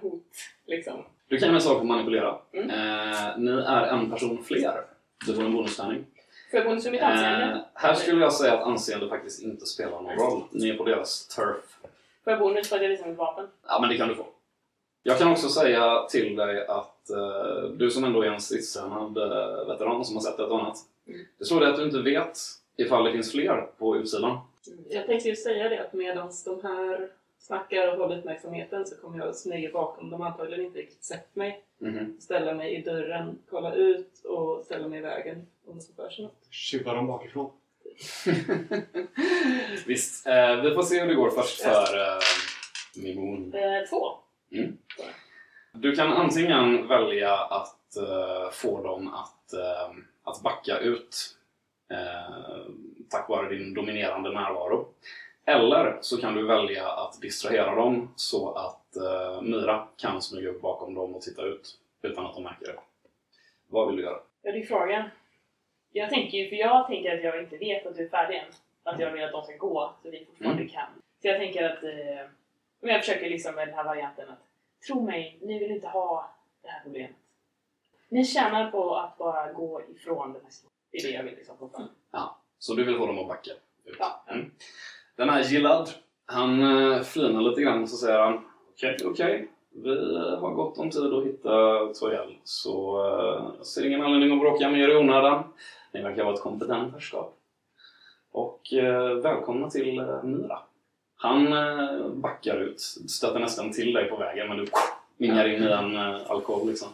hot, 0.00 0.22
liksom. 0.66 1.04
Du 1.28 1.38
kan 1.38 1.52
med 1.52 1.62
sak 1.62 1.82
manipulera. 1.82 2.38
Mm. 2.52 2.70
Eh, 2.70 3.38
ni 3.38 3.50
är 3.50 3.82
en 3.82 4.10
person 4.10 4.44
fler. 4.44 4.80
Du 5.26 5.34
får 5.34 5.44
en 5.44 5.52
bonustärning. 5.52 6.04
Får 6.54 6.60
jag 6.60 6.68
bonus 6.68 6.84
för 6.84 6.90
mitt 6.90 7.02
anseende? 7.02 7.46
Eh, 7.46 7.60
här 7.74 7.94
skulle 7.94 8.20
jag 8.20 8.32
säga 8.32 8.54
att 8.54 8.62
anseende 8.62 9.08
faktiskt 9.08 9.42
inte 9.42 9.66
spelar 9.66 10.02
någon 10.02 10.16
roll. 10.16 10.42
Ni 10.50 10.68
är 10.68 10.76
på 10.76 10.84
deras 10.84 11.28
turf. 11.28 11.78
Får 12.24 12.32
jag 12.32 12.38
bonus 12.38 12.68
för 12.68 12.76
att 12.76 12.82
jag 12.82 12.88
visar 12.88 13.06
mitt 13.06 13.18
vapen? 13.18 13.46
Ja, 13.66 13.78
men 13.80 13.90
det 13.90 13.96
kan 13.96 14.08
du 14.08 14.14
få. 14.14 14.26
Jag 15.02 15.18
kan 15.18 15.32
också 15.32 15.48
säga 15.48 16.06
till 16.10 16.36
dig 16.36 16.66
att 16.66 17.10
eh, 17.10 17.62
du 17.76 17.90
som 17.90 18.04
ändå 18.04 18.22
är 18.22 18.26
en 18.26 18.40
stridstränad 18.40 19.18
eh, 19.18 19.66
veteran 19.66 20.04
som 20.04 20.16
har 20.16 20.22
sett 20.22 20.34
ett 20.34 20.40
och 20.40 20.60
annat. 20.60 20.76
Mm. 21.06 21.20
Det 21.38 21.44
står 21.44 21.60
det 21.60 21.68
att 21.68 21.76
du 21.76 21.84
inte 21.84 22.02
vet 22.02 22.38
ifall 22.76 23.04
det 23.04 23.12
finns 23.12 23.32
fler 23.32 23.66
på 23.78 23.96
utsidan. 23.96 24.38
Jag 24.90 25.06
tänkte 25.06 25.28
ju 25.28 25.36
säga 25.36 25.68
det 25.68 25.80
att 25.80 25.92
medan 25.92 26.30
de 26.44 26.62
här 26.62 27.08
snackar 27.44 27.92
och 27.92 27.98
håller 27.98 28.18
uppmärksamheten 28.18 28.86
så 28.86 28.96
kommer 28.96 29.18
jag 29.18 29.36
smyga 29.36 29.70
bakom. 29.72 30.10
De 30.10 30.20
har 30.20 30.30
antagligen 30.30 30.64
inte 30.64 30.78
riktigt 30.78 31.04
sett 31.04 31.36
mig. 31.36 31.64
Mhm. 31.78 32.16
Ställa 32.20 32.54
mig 32.54 32.74
i 32.74 32.82
dörren, 32.82 33.38
kolla 33.50 33.74
ut 33.74 34.24
och 34.24 34.64
ställa 34.64 34.88
mig 34.88 34.98
i 34.98 35.02
vägen 35.02 35.46
om 35.66 35.76
det 35.76 35.80
ska 35.82 35.94
för 35.94 36.10
sig 36.10 36.24
något. 36.24 36.46
Tjuvar 36.50 36.94
dem 36.94 37.06
bakifrån. 37.06 37.50
Visst, 39.86 40.26
eh, 40.26 40.62
vi 40.62 40.74
får 40.74 40.82
se 40.82 41.00
hur 41.00 41.08
det 41.08 41.14
går 41.14 41.30
först 41.30 41.60
för 41.62 42.00
eh, 42.00 42.18
Mimon. 42.96 43.54
Eh, 43.54 43.88
två. 43.90 44.18
Du 45.72 45.94
kan 45.96 46.12
antingen 46.12 46.88
välja 46.88 47.34
att 47.36 47.96
eh, 47.96 48.50
få 48.52 48.82
dem 48.82 49.14
att, 49.14 49.52
eh, 49.52 49.90
att 50.24 50.42
backa 50.42 50.78
ut 50.78 51.36
eh, 51.90 52.66
tack 53.10 53.28
vare 53.28 53.48
din 53.48 53.74
dominerande 53.74 54.32
närvaro. 54.32 54.88
Eller 55.46 55.98
så 56.00 56.20
kan 56.20 56.34
du 56.34 56.46
välja 56.46 56.88
att 56.88 57.20
distrahera 57.20 57.74
dem 57.74 58.12
så 58.16 58.52
att 58.52 58.96
eh, 58.96 59.42
Myra 59.42 59.88
kan 59.96 60.22
smyga 60.22 60.48
upp 60.48 60.62
bakom 60.62 60.94
dem 60.94 61.14
och 61.14 61.22
titta 61.22 61.42
ut 61.42 61.78
utan 62.02 62.26
att 62.26 62.34
de 62.34 62.42
märker 62.42 62.66
det. 62.66 62.78
Vad 63.66 63.86
vill 63.88 63.96
du 63.96 64.02
göra? 64.02 64.18
Ja, 64.42 64.52
det 64.52 64.58
är 64.58 64.66
frågan. 64.66 65.08
Jag 65.92 66.10
tänker 66.10 66.38
ju, 66.38 66.48
för 66.48 66.56
jag 66.56 66.86
tänker 66.86 67.16
att 67.16 67.24
jag 67.24 67.40
inte 67.42 67.56
vet 67.56 67.86
att 67.86 67.96
du 67.96 68.04
är 68.04 68.08
färdig 68.08 68.36
än. 68.36 68.44
Att 68.82 69.00
jag 69.00 69.12
vill 69.12 69.24
att 69.24 69.32
de 69.32 69.42
ska 69.44 69.56
gå, 69.56 69.94
så 70.02 70.10
vi 70.10 70.24
fortfarande 70.24 70.62
Mm. 70.62 70.72
kan. 70.72 70.88
Så 71.22 71.28
jag 71.28 71.38
tänker 71.38 71.70
att... 71.70 71.82
Eh, 71.82 72.30
jag 72.80 73.00
försöker 73.04 73.30
liksom 73.30 73.54
med 73.54 73.68
den 73.68 73.74
här 73.74 73.84
varianten 73.84 74.28
att 74.28 74.38
tro 74.86 75.00
mig, 75.02 75.38
ni 75.42 75.58
vill 75.58 75.70
inte 75.70 75.88
ha 75.88 76.30
det 76.62 76.68
här 76.68 76.80
problemet. 76.82 77.16
Ni 78.08 78.24
tjänar 78.24 78.70
på 78.70 78.96
att 78.96 79.18
bara 79.18 79.52
gå 79.52 79.82
ifrån 79.82 80.32
den 80.32 80.42
här. 80.42 80.52
Det 80.90 80.98
är 80.98 81.02
det 81.02 81.08
jag 81.08 81.22
vill 81.22 81.34
liksom 81.34 81.58
få 81.58 81.68
fram. 81.68 81.88
Så 82.58 82.74
du 82.74 82.84
vill 82.84 82.98
få 82.98 83.06
dem 83.06 83.18
att 83.18 83.28
backa 83.28 83.50
ut? 83.50 83.96
Ja. 83.98 84.24
Mm. 84.28 84.50
Den 85.16 85.30
är 85.30 85.42
gillad! 85.42 85.88
han 86.26 86.62
eh, 86.62 87.02
flinar 87.02 87.40
lite 87.40 87.62
grann 87.62 87.82
och 87.82 87.88
så 87.88 87.96
säger 87.96 88.18
han 88.18 88.40
Okej, 88.74 88.96
okej. 89.04 89.48
Vi 89.74 90.18
har 90.40 90.50
gott 90.50 90.78
om 90.78 90.90
tid 90.90 91.14
att 91.14 91.24
hitta 91.24 91.86
Toyel. 92.00 92.36
Så 92.44 93.06
eh, 93.06 93.44
jag 93.56 93.66
ser 93.66 93.86
ingen 93.86 94.02
anledning 94.02 94.32
att 94.32 94.40
bråka 94.40 94.68
mer 94.68 94.88
i 94.88 94.96
onödan. 94.96 95.44
Ni 95.92 96.02
verkar 96.02 96.24
vara 96.24 96.34
ett 96.34 96.40
kompetent 96.40 96.92
herrskap. 96.92 97.34
Och 98.32 98.72
eh, 98.72 99.14
välkomna 99.14 99.70
till 99.70 99.98
eh, 99.98 100.22
Myra. 100.22 100.58
Han 101.16 101.52
eh, 101.52 102.08
backar 102.08 102.60
ut, 102.60 102.80
stöter 103.08 103.40
nästan 103.40 103.72
till 103.72 103.92
dig 103.92 104.04
på 104.04 104.16
vägen 104.16 104.48
men 104.48 104.56
du 104.56 104.66
vingar 105.16 105.48
in 105.48 105.62
i 105.62 105.66
en 105.66 105.96
eh, 105.96 106.30
alkohol 106.30 106.68
liksom. 106.68 106.88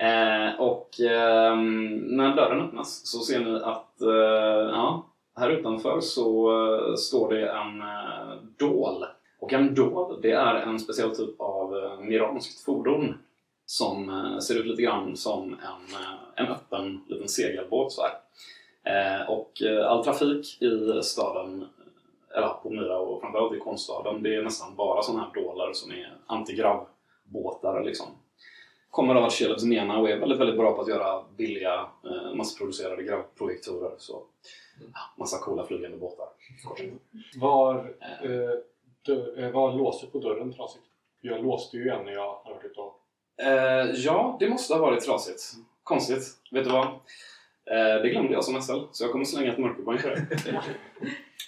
Eh, 0.00 0.60
och 0.60 1.00
eh, 1.00 1.56
när 1.56 2.36
dörren 2.36 2.60
öppnas 2.60 3.06
så 3.06 3.18
ser 3.18 3.40
ni 3.40 3.60
att 3.62 4.00
eh, 4.00 4.70
ja, 4.72 5.09
här 5.40 5.50
utanför 5.50 6.00
så 6.00 6.50
eh, 6.50 6.94
står 6.94 7.34
det 7.34 7.48
en 7.48 7.80
eh, 7.80 8.36
dål. 8.56 9.04
Och 9.40 9.52
en 9.52 9.74
dål, 9.74 10.20
det 10.22 10.30
är 10.30 10.54
en 10.54 10.80
speciell 10.80 11.16
typ 11.16 11.40
av 11.40 11.76
eh, 11.76 12.00
miranskt 12.00 12.64
fordon 12.64 13.14
som 13.66 14.10
eh, 14.10 14.38
ser 14.38 14.54
ut 14.54 14.66
lite 14.66 14.82
grann 14.82 15.16
som 15.16 15.42
en, 15.42 16.00
eh, 16.00 16.44
en 16.44 16.52
öppen 16.52 17.00
liten 17.08 17.28
segelbåt. 17.28 17.92
Så 17.92 18.02
här. 18.02 18.12
Och 19.28 19.62
all 19.86 20.04
trafik 20.04 20.62
i 20.62 21.02
staden, 21.02 21.64
eller 22.36 22.48
på 22.48 22.70
Myra 22.70 22.98
och 22.98 23.20
framförallt 23.20 23.54
i 23.54 23.58
konststaden, 23.58 24.22
det 24.22 24.34
är 24.34 24.42
nästan 24.42 24.74
bara 24.76 25.02
sådana 25.02 25.24
här 25.24 25.42
dålar 25.42 25.72
som 25.72 25.90
är 25.90 26.16
antigravbåtar. 26.26 27.84
Liksom. 27.84 28.06
Kommer 28.90 29.14
av 29.14 29.24
att 29.24 29.32
Shelebs 29.32 29.64
Mena 29.64 29.98
och 29.98 30.10
är 30.10 30.18
väldigt, 30.18 30.40
väldigt 30.40 30.56
bra 30.56 30.72
på 30.72 30.82
att 30.82 30.88
göra 30.88 31.22
billiga 31.36 31.86
massproducerade 32.34 33.02
gravprojektorer. 33.02 33.92
Så 33.98 34.22
massa 35.16 35.38
coola 35.38 35.66
flygande 35.66 35.96
båtar. 35.96 36.28
Var, 37.36 37.74
eh, 38.22 38.58
dö, 39.06 39.36
eh, 39.46 39.50
var 39.50 39.72
låset 39.72 40.12
på 40.12 40.18
dörren 40.18 40.52
trasigt? 40.52 40.84
Jag 41.20 41.44
låste 41.44 41.76
ju 41.76 41.88
en 41.88 42.04
när 42.04 42.12
jag 42.12 42.34
hade 42.44 42.54
varit 42.54 42.64
ute 42.64 42.80
och... 42.80 42.96
Eh, 43.42 43.90
ja, 43.90 44.36
det 44.40 44.48
måste 44.48 44.74
ha 44.74 44.80
varit 44.80 45.04
trasigt. 45.04 45.42
Konstigt. 45.82 46.24
Vet 46.50 46.64
du 46.64 46.70
vad? 46.70 46.86
Eh, 46.86 48.02
det 48.02 48.08
glömde 48.10 48.32
jag 48.32 48.44
som 48.44 48.62
SL, 48.62 48.78
så 48.92 49.04
jag 49.04 49.12
kommer 49.12 49.24
slänga 49.24 49.52
ett 49.52 49.58
mörkerpoäng 49.58 49.98
på 50.02 50.08
det. 50.08 50.26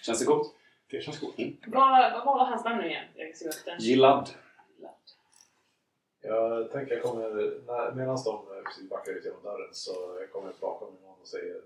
Känns 0.07 0.19
det 0.21 0.25
coolt? 0.27 0.55
Det 0.91 1.01
känns 1.01 1.19
coolt. 1.21 1.35
Vad, 1.67 2.13
vad 2.13 2.25
var 2.25 2.45
hans 2.45 2.65
namn 2.65 2.79
nu 2.83 2.89
igen? 2.89 3.05
Jag 3.15 3.37
ser 3.37 3.49
upp 3.49 3.65
den. 3.65 3.79
Gillad. 3.81 4.31
Jag 6.25 6.71
tänker 6.73 6.95
jag 6.95 7.03
kommer, 7.03 7.31
när- 7.67 7.93
medan 7.93 8.19
de 8.25 8.35
eh, 8.57 8.63
precis 8.65 8.89
backar 8.91 9.13
ut 9.13 9.25
genom 9.25 9.43
dörren 9.43 9.69
så 9.73 9.93
kommer 10.33 10.47
jag 10.49 10.55
bakom 10.61 10.89
någon 11.03 11.21
och 11.21 11.27
säger 11.29 11.57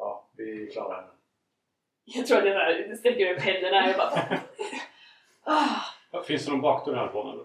Ja, 0.00 0.28
vi 0.36 0.66
klarar 0.72 0.96
henne. 0.96 1.08
Jag 2.04 2.26
tror 2.26 2.38
att 2.38 2.44
jag 2.46 2.54
här 2.54 2.96
sträcker 2.98 3.34
upp 3.34 3.40
händerna 3.40 3.90
och 3.90 3.96
bara... 3.98 4.38
ah, 5.44 5.66
Ja, 6.12 6.22
Finns 6.22 6.44
det 6.44 6.50
någon 6.50 6.60
bakdörr 6.60 6.94
härifrån 6.96 7.30
eller? 7.32 7.44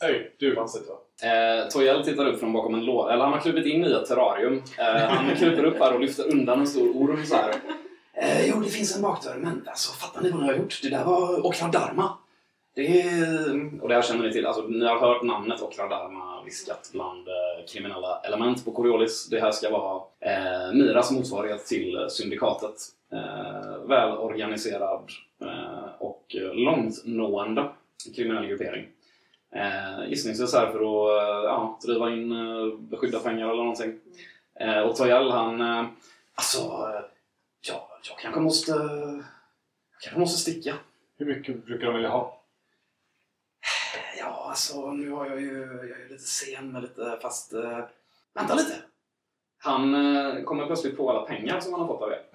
Det 0.00 0.30
du! 0.38 0.54
fanns 0.54 0.76
inte 0.76 0.88
va? 0.90 0.98
Eh, 1.30 1.68
Toyel 1.68 2.04
tittar 2.04 2.26
upp 2.26 2.40
från 2.40 2.52
bakom 2.52 2.74
en 2.74 2.84
låda, 2.84 3.12
eller 3.12 3.24
han 3.24 3.32
har 3.32 3.40
klivit 3.40 3.66
in 3.66 3.84
i 3.84 3.92
ett 3.92 4.06
terrarium. 4.06 4.62
Eh, 4.78 4.84
han 5.08 5.36
kryper 5.36 5.64
upp 5.64 5.78
här 5.78 5.94
och 5.94 6.00
lyfter 6.00 6.28
undan 6.32 6.60
en 6.60 6.66
stor 6.66 6.88
orm 6.88 7.26
så 7.26 7.36
här. 7.36 7.54
Eh, 8.14 8.48
jo, 8.50 8.60
det 8.60 8.70
finns 8.70 8.96
en 8.96 9.02
bakdörr, 9.02 9.36
men 9.36 9.68
alltså, 9.68 9.92
fattar 9.92 10.20
ni 10.22 10.30
vad 10.30 10.40
ni 10.40 10.46
har 10.46 10.54
gjort? 10.54 10.80
Det 10.82 10.88
där 10.90 11.04
var 11.04 11.46
Okradharma. 11.46 12.18
Det 12.76 13.02
är... 13.02 13.82
Och 13.82 13.88
det 13.88 13.94
här 13.94 14.02
känner 14.02 14.26
ni 14.26 14.32
till. 14.32 14.46
Alltså, 14.46 14.62
ni 14.62 14.84
har 14.84 14.98
hört 14.98 15.22
namnet 15.22 15.60
och 15.60 15.78
Radarma 15.78 16.42
viskat 16.44 16.90
bland 16.92 17.28
eh, 17.28 17.66
kriminella 17.68 18.20
element 18.20 18.64
på 18.64 18.72
Coriolis. 18.72 19.28
Det 19.28 19.40
här 19.40 19.50
ska 19.50 19.70
vara 19.70 20.02
eh, 20.20 20.72
Miras 20.74 21.10
motsvarighet 21.10 21.66
till 21.66 22.06
Syndikatet. 22.08 22.74
Eh, 23.12 23.88
välorganiserad 23.88 25.10
eh, 25.42 25.88
och 25.98 26.36
långtnående 26.52 27.68
kriminell 28.16 28.46
gruppering. 28.46 28.86
Eh, 29.54 30.08
gissningsvis 30.08 30.54
här 30.54 30.66
för 30.66 30.78
att 30.78 31.44
eh, 31.44 31.44
ja, 31.44 31.78
driva 31.86 32.12
in 32.12 32.32
eh, 32.32 32.78
beskydda 32.78 33.18
pengar 33.18 33.44
eller 33.48 33.62
någonting. 33.62 33.98
Eh, 34.60 34.80
och 34.80 34.96
Toyal 34.96 35.30
han... 35.30 35.60
Eh, 35.60 35.84
alltså, 36.34 36.58
eh, 36.58 37.04
ja, 37.68 37.88
jag 38.08 38.18
kanske 38.18 38.40
måste... 38.40 38.72
Jag 38.72 40.00
kanske 40.02 40.20
måste 40.20 40.40
sticka. 40.40 40.74
Hur 41.18 41.26
mycket 41.26 41.66
brukar 41.66 41.86
de 41.86 41.94
vilja 41.94 42.10
ha? 42.10 42.35
Ja, 44.56 44.58
alltså 44.58 44.90
nu 44.92 45.10
har 45.10 45.26
jag 45.26 45.40
ju, 45.40 45.60
jag 45.60 45.98
är 45.98 46.02
ju 46.02 46.08
lite 46.08 46.22
sen 46.22 46.72
med 46.72 46.82
lite 46.82 47.18
fast... 47.22 47.52
Eh, 47.52 47.80
vänta 48.34 48.54
lite! 48.54 48.74
Han 49.58 49.94
eh, 49.94 50.42
kommer 50.42 50.66
plötsligt 50.66 50.96
på 50.96 51.10
alla 51.10 51.22
pengar 51.22 51.60
som 51.60 51.72
han 51.72 51.80
har 51.80 51.88
fått 51.88 52.02
av 52.02 52.10
er. 52.10 52.22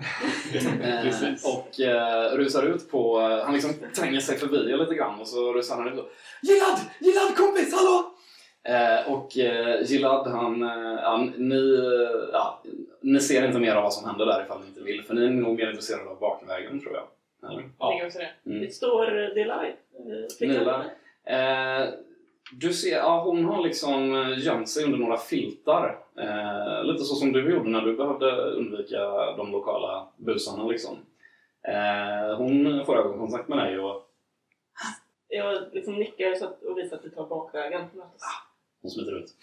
Eh, 0.82 1.34
och 1.56 1.80
eh, 1.80 2.38
rusar 2.38 2.64
ut 2.64 2.92
på... 2.92 3.20
Eh, 3.20 3.46
han 3.46 3.54
liksom 3.54 3.74
tränger 3.96 4.20
sig 4.20 4.38
förbi 4.38 4.72
er 4.72 4.78
lite 4.78 4.96
grann 4.96 5.20
och 5.20 5.28
så 5.28 5.54
rusar 5.54 5.76
han 5.78 5.88
ut 5.88 6.00
och 6.00 6.10
Gillad! 6.42 6.80
Gillad 7.00 7.38
kompis, 7.38 7.74
hallå! 7.74 8.12
Eh, 8.64 9.12
och 9.14 9.38
eh, 9.38 9.82
Gillad, 9.82 10.28
han... 10.28 10.62
Ja, 11.02 11.28
ni, 11.38 11.80
ja, 12.34 12.64
ni 13.02 13.20
ser 13.20 13.48
inte 13.48 13.60
mer 13.60 13.76
av 13.76 13.84
vad 13.84 13.94
som 13.94 14.10
händer 14.10 14.26
där 14.26 14.44
ifall 14.44 14.62
ni 14.62 14.68
inte 14.68 14.82
vill, 14.82 15.04
för 15.04 15.14
ni 15.14 15.26
är 15.26 15.30
nog 15.30 15.58
mer 15.58 15.70
intresserade 15.70 16.10
av 16.10 16.20
bakvägen, 16.20 16.80
tror 16.82 16.94
jag. 16.94 17.08
Eller? 17.52 17.64
jag 17.80 17.90
tänker 17.90 18.06
också 18.06 18.20
det. 18.20 18.50
Mm. 18.52 18.62
Det 18.62 18.72
står. 18.72 19.36
Nila. 20.46 20.86
Eh, 21.24 21.90
du 22.52 22.74
ser, 22.74 22.98
ja, 22.98 23.24
hon 23.24 23.46
har 23.46 23.64
liksom 23.64 24.16
eh, 24.16 24.46
gömt 24.46 24.70
sig 24.70 24.86
under 24.86 24.98
några 24.98 25.18
filtar. 25.18 26.00
Eh, 26.18 26.84
lite 26.84 27.04
så 27.04 27.16
som 27.16 27.32
du 27.32 27.52
gjorde 27.52 27.70
när 27.70 27.82
du 27.82 27.96
behövde 27.96 28.32
undvika 28.32 29.00
de 29.38 29.52
lokala 29.52 30.08
busarna. 30.18 30.68
Liksom. 30.68 30.98
Eh, 31.68 32.38
hon 32.38 32.86
får 32.86 32.98
ögonkontakt 32.98 33.48
med 33.48 33.58
dig 33.58 33.80
och 33.80 34.08
Jag 35.28 35.64
liksom 35.74 35.96
nickar 35.96 36.36
så 36.36 36.46
att, 36.46 36.64
och 36.64 36.78
visar 36.78 36.98
att 36.98 37.06
vi 37.06 37.10
tar 37.10 37.28
bakvägen. 37.28 37.82
hon 38.82 38.92
smiter 38.92 39.18
ut. 39.18 39.36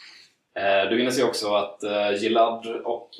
Eh, 0.54 0.90
du 0.90 0.98
hinner 0.98 1.10
se 1.10 1.22
också 1.22 1.54
att 1.54 1.82
eh, 1.82 2.12
Gilad 2.22 2.66
och 2.66 3.10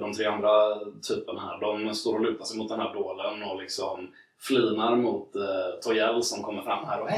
de 0.00 0.12
tre 0.12 0.26
andra 0.26 0.78
typerna 1.08 1.40
här, 1.40 1.60
de 1.60 1.94
står 1.94 2.14
och 2.14 2.20
lutar 2.20 2.44
sig 2.44 2.58
mot 2.58 2.68
den 2.68 2.80
här 2.80 2.94
dålen 2.94 3.42
och 3.42 3.62
liksom 3.62 4.12
flinar 4.38 4.96
mot 4.96 5.36
eh, 5.36 5.80
Toyel 5.82 6.22
som 6.22 6.42
kommer 6.42 6.62
fram 6.62 6.84
här 6.84 7.00
och 7.00 7.08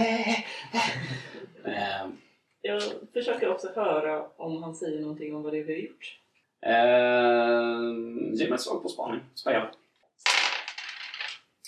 eh, 1.64 2.08
Jag 2.62 2.82
försöker 3.12 3.48
också 3.48 3.68
höra 3.74 4.24
om 4.36 4.62
han 4.62 4.74
säger 4.74 5.00
någonting 5.00 5.36
om 5.36 5.42
vad 5.42 5.52
det 5.52 5.58
är 5.58 5.64
vi 5.64 5.72
har 5.72 5.80
gjort. 5.80 6.16
Eh, 6.66 8.34
ge 8.38 8.48
mig 8.48 8.54
ett 8.54 8.60
slag 8.60 8.82
på 8.82 8.88
spaning. 8.88 9.20
Speja. 9.34 9.70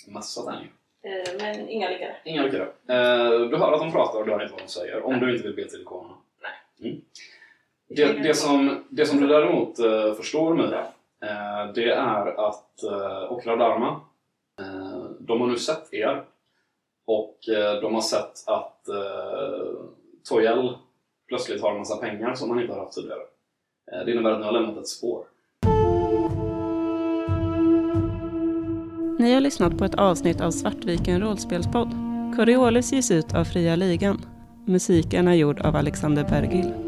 Massa 0.07 0.41
tärningar. 0.41 0.71
Eh, 1.03 1.33
men 1.37 1.69
inga 1.69 1.89
lyckade. 1.89 2.15
Inga 2.23 2.43
lyckade. 2.43 2.63
Eh, 2.63 3.29
du 3.49 3.57
hör 3.57 3.71
att 3.73 3.79
de 3.79 3.91
pratar 3.91 4.19
och 4.19 4.25
du 4.25 4.31
hör 4.31 4.41
inte 4.41 4.53
vad 4.53 4.61
de 4.61 4.67
säger. 4.67 5.03
Om 5.05 5.19
du 5.19 5.35
inte 5.35 5.47
vill 5.47 5.55
be 5.55 5.69
till 5.69 5.81
ikonerna. 5.81 6.15
Mm. 6.81 7.01
Det, 7.89 8.13
det, 8.13 8.33
som, 8.33 8.83
det 8.89 9.05
som 9.05 9.21
du 9.21 9.27
däremot 9.27 9.79
eh, 9.79 10.13
förstår 10.13 10.53
Mira, 10.55 10.79
eh, 11.23 11.73
det 11.75 11.91
är 11.91 12.47
att 12.47 12.83
eh, 12.83 13.31
Okra 13.31 13.55
Dharma, 13.55 14.01
eh, 14.59 15.03
de 15.19 15.41
har 15.41 15.47
nu 15.47 15.57
sett 15.57 15.93
er. 15.93 16.23
Och 17.05 17.49
eh, 17.49 17.81
de 17.81 17.93
har 17.93 18.01
sett 18.01 18.47
att 18.47 18.87
eh, 18.87 19.73
Toyel 20.29 20.77
plötsligt 21.27 21.61
har 21.61 21.71
en 21.71 21.77
massa 21.77 21.97
pengar 21.97 22.35
som 22.35 22.49
han 22.49 22.61
inte 22.61 22.73
har 22.73 22.79
haft 22.79 22.93
tidigare. 22.93 23.21
Eh, 23.91 24.05
det 24.05 24.11
innebär 24.11 24.31
att 24.31 24.39
ni 24.39 24.45
har 24.45 24.51
lämnat 24.51 24.77
ett 24.77 24.87
spår. 24.87 25.25
Ni 29.19 29.33
har 29.33 29.41
lyssnat 29.41 29.77
på 29.77 29.85
ett 29.85 29.95
avsnitt 29.95 30.41
av 30.41 30.51
Svartviken 30.51 31.21
rollspelspodd. 31.21 31.89
Coriolis 32.35 32.93
ges 32.93 33.11
ut 33.11 33.35
av 33.35 33.43
Fria 33.43 33.75
Ligan. 33.75 34.21
Musiken 34.67 35.27
är 35.27 35.33
gjord 35.33 35.59
av 35.59 35.75
Alexander 35.75 36.23
Bergil. 36.23 36.82